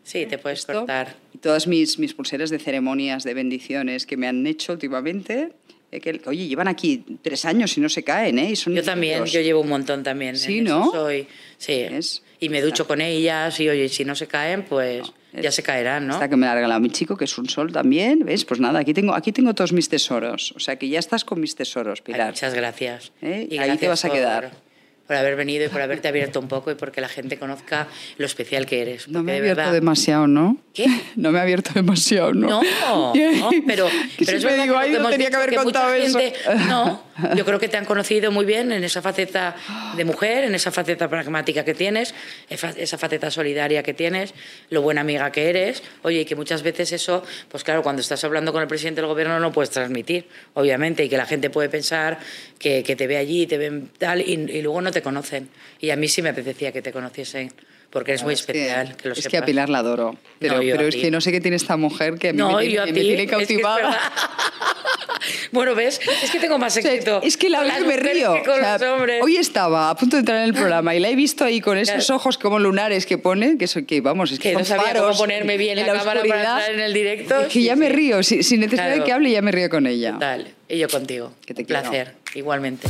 Sí, 0.06 0.28
te 0.28 0.38
puedes 0.38 0.66
cortar. 0.68 1.16
Y 1.34 1.39
todas 1.39 1.66
mis, 1.66 1.98
mis 1.98 2.14
pulseras 2.14 2.52
de 2.52 2.60
ceremonias, 2.60 3.24
de 3.24 3.34
bendiciones 3.34 4.06
que 4.06 4.18
me 4.18 4.28
han 4.28 4.46
hecho 4.46 4.74
últimamente, 4.74 5.54
que, 6.00 6.22
oye, 6.26 6.48
llevan 6.48 6.68
aquí 6.68 7.04
tres 7.22 7.46
años 7.46 7.78
y 7.78 7.82
no 7.82 7.89
se 7.89 8.04
caen, 8.04 8.39
¿eh? 8.39 8.54
yo 8.54 8.84
también, 8.84 9.26
yo 9.26 9.41
llevo 9.41 9.62
un 9.62 9.70
montón 9.70 10.04
también. 10.04 10.38
Sí, 10.38 10.62
¿no? 10.62 10.91
Soy, 10.91 11.28
sí. 11.58 11.86
Y 12.39 12.50
me 12.50 12.62
ducho 12.62 12.86
con 12.86 13.02
ellas 13.02 13.60
y, 13.60 13.70
oye, 13.70 13.89
si 13.89 14.06
no 14.06 14.16
se 14.16 14.28
caen, 14.28 14.64
pues 14.64 15.12
ya 15.41 15.52
se 15.52 15.64
caerán, 15.64 16.08
¿no? 16.08 16.14
Esta 16.14 16.30
que 16.30 16.36
me 16.36 16.46
la 16.46 16.54
ha 16.54 16.56
regalado 16.56 16.80
mi 16.80 16.89
chico, 16.89 17.18
que 17.18 17.26
es 17.26 17.38
un 17.38 17.50
sol 17.50 17.72
también, 17.72 18.26
¿ves? 18.26 18.46
Pues 18.46 18.60
nada, 18.60 18.80
aquí 18.80 18.93
tengo, 18.93 19.14
aquí 19.14 19.32
tengo 19.32 19.54
todos 19.54 19.74
mis 19.74 19.89
tesoros. 19.89 20.54
O 20.56 20.60
sea, 20.60 20.78
que 20.78 20.88
ya 20.89 21.00
estás 21.00 21.26
con 21.26 21.39
mis 21.39 21.56
tesoros, 21.56 22.02
Pilar. 22.02 22.32
muchas 22.32 22.54
gracias. 22.54 23.12
¿Eh? 23.22 23.48
Y 23.50 23.58
ahí 23.58 23.78
te 23.78 23.88
vas 23.88 24.06
a 24.06 24.10
quedar 24.10 24.52
por 24.52 24.64
haber 25.08 25.36
venido 25.36 25.66
y 25.66 25.70
por 25.70 25.82
haberte 25.82 26.08
abierto 26.08 26.39
un 26.39 26.47
poco 26.47 26.72
y 26.72 26.76
porque 26.76 27.01
la 27.01 27.08
gente 27.10 27.38
conozca 27.38 27.88
lo 28.18 28.26
especial 28.26 28.66
que 28.66 28.82
eres. 28.82 29.08
No 29.08 29.24
me 29.24 29.36
he 29.36 29.38
abierto 29.38 29.72
demasiado, 29.72 30.28
¿no? 30.28 30.58
¿Qué? 30.74 30.86
No 31.16 31.32
me 31.32 31.39
he 31.39 31.41
abierto 31.41 31.72
demasiado, 31.74 32.34
¿no? 32.34 32.47
No, 32.47 33.14
no 33.14 33.14
pero, 33.68 33.88
pero 34.18 34.38
es 34.38 34.43
me 34.43 34.58
digo, 34.58 34.78
ahí 34.78 34.91
no 34.91 35.10
tenía 35.10 35.30
que 35.30 35.36
haber 35.36 35.56
contado 35.56 35.93
eso. 35.93 36.20
no, 36.68 37.03
Yo 37.36 37.45
creo 37.45 37.59
que 37.59 37.70
te 37.70 37.78
han 37.78 37.86
conocido 37.86 38.30
muy 38.32 38.45
bien 38.45 38.72
en 38.74 38.84
esa 38.84 39.01
faceta 39.01 39.55
de 39.95 40.03
mujer, 40.03 40.43
en 40.43 40.53
esa 40.53 40.72
faceta 40.72 41.07
pragmática 41.07 41.63
que 41.63 41.74
tienes, 41.74 42.13
esa 42.49 42.97
faceta 42.97 43.32
solidaria 43.32 43.84
que 43.84 43.93
tienes, 43.93 44.34
lo 44.70 44.82
buena 44.82 45.01
amiga 45.01 45.32
que 45.32 45.49
eres. 45.49 45.82
Oye, 46.03 46.22
y 46.22 46.26
que 46.26 46.36
muchas 46.36 46.61
veces 46.61 46.91
eso, 46.91 47.24
pues 47.49 47.63
claro, 47.63 47.84
cuando 47.84 48.01
estás 48.01 48.24
hablando 48.26 48.51
con 48.51 48.61
el 48.61 48.68
presidente 48.68 48.99
del 48.99 49.07
gobierno 49.07 49.39
no 49.39 49.51
puedes 49.53 49.70
transmitir, 49.70 50.28
obviamente, 50.55 51.05
y 51.05 51.09
que 51.09 51.18
la 51.18 51.26
gente 51.26 51.49
puede 51.49 51.70
pensar 51.70 52.20
que, 52.59 52.84
te 52.84 53.07
ve 53.07 53.18
allí, 53.18 53.47
te 53.47 53.57
ven 53.57 53.91
tal, 53.97 54.22
y, 54.22 54.34
y 54.34 54.61
luego 54.61 54.82
no 54.82 54.91
te 54.91 55.01
conocen. 55.01 55.49
Y 55.80 55.91
a 55.91 55.95
mí 55.95 56.07
sí 56.07 56.22
me 56.22 56.30
apetecía 56.30 56.72
que 56.74 56.82
te 56.82 56.91
conociesen 56.91 57.51
porque 57.96 58.12
es 58.12 58.24
muy 58.24 58.34
especial. 58.34 58.93
Que, 58.98 59.12
es 59.12 59.26
que 59.26 59.38
a 59.38 59.46
Pilar 59.46 59.70
la 59.70 59.78
adoro, 59.78 60.18
pero, 60.38 60.60
pero 60.60 60.82
es 60.82 60.98
que 60.98 61.10
no 61.10 61.22
sé 61.22 61.32
qué 61.32 61.39
tiene 61.39 61.56
esta 61.56 61.78
mujer 61.78 62.16
que 62.16 62.28
a 62.28 62.34
mí 62.34 62.43
me, 62.43 62.68
tiene, 62.68 62.91
me 62.91 63.00
tiene 63.00 63.26
cautivada. 63.26 63.98
bueno, 65.54 65.76
¿ves? 65.76 66.02
Es 66.22 66.30
que 66.30 66.39
tengo 66.39 66.58
más 66.58 66.76
éxito. 66.76 67.22
es 67.24 67.38
que 67.38 67.50
la 67.50 67.62
vez 67.62 67.74
que 67.76 67.86
me 67.86 67.96
río. 67.96 68.36
hoy 69.22 69.38
estaba 69.38 69.89
a 69.89 69.96
punto 69.96 70.18
de 70.18 70.20
entrar 70.20 70.39
en 70.39 70.43
el 70.43 70.54
programa 70.54 70.93
y 70.93 71.00
la 71.00 71.08
he 71.08 71.16
visto 71.16 71.46
ahí 71.46 71.62
con 71.62 71.78
esos 71.78 72.10
ojos 72.10 72.38
como 72.38 72.60
lunares 72.60 73.06
que 73.06 73.18
pone, 73.18 73.58
que, 73.58 73.66
son, 73.66 73.86
que 73.86 74.02
vamos, 74.02 74.30
es 74.30 74.39
que, 74.39 74.50
que 74.50 74.58
no 74.58 74.66
sabía 74.66 74.93
cómo 74.93 75.16
ponerme 75.16 75.56
bien 75.56 75.78
la, 75.78 75.88
la 75.88 75.93
cámara 76.00 76.22
para 76.22 76.41
entrar 76.41 76.72
en 76.72 76.82
el 76.82 76.93
directo. 76.93 77.43
Es 77.43 77.54
que 77.54 77.64
ya 77.64 77.78
me 77.78 77.88
río, 77.88 78.22
sin, 78.24 78.60
necesidad 78.60 78.93
de 78.93 79.06
que 79.06 79.14
hable 79.14 79.32
ya 79.32 79.41
me 79.41 79.54
río 79.54 79.70
con 79.70 79.88
ella. 79.88 80.12
Total, 80.12 80.54
y 80.68 80.80
yo 80.80 80.89
contigo. 80.89 81.32
Que 81.46 81.54
te 81.54 81.62
Un 81.62 81.68
placer, 81.68 82.16
igualmente. 82.34 82.89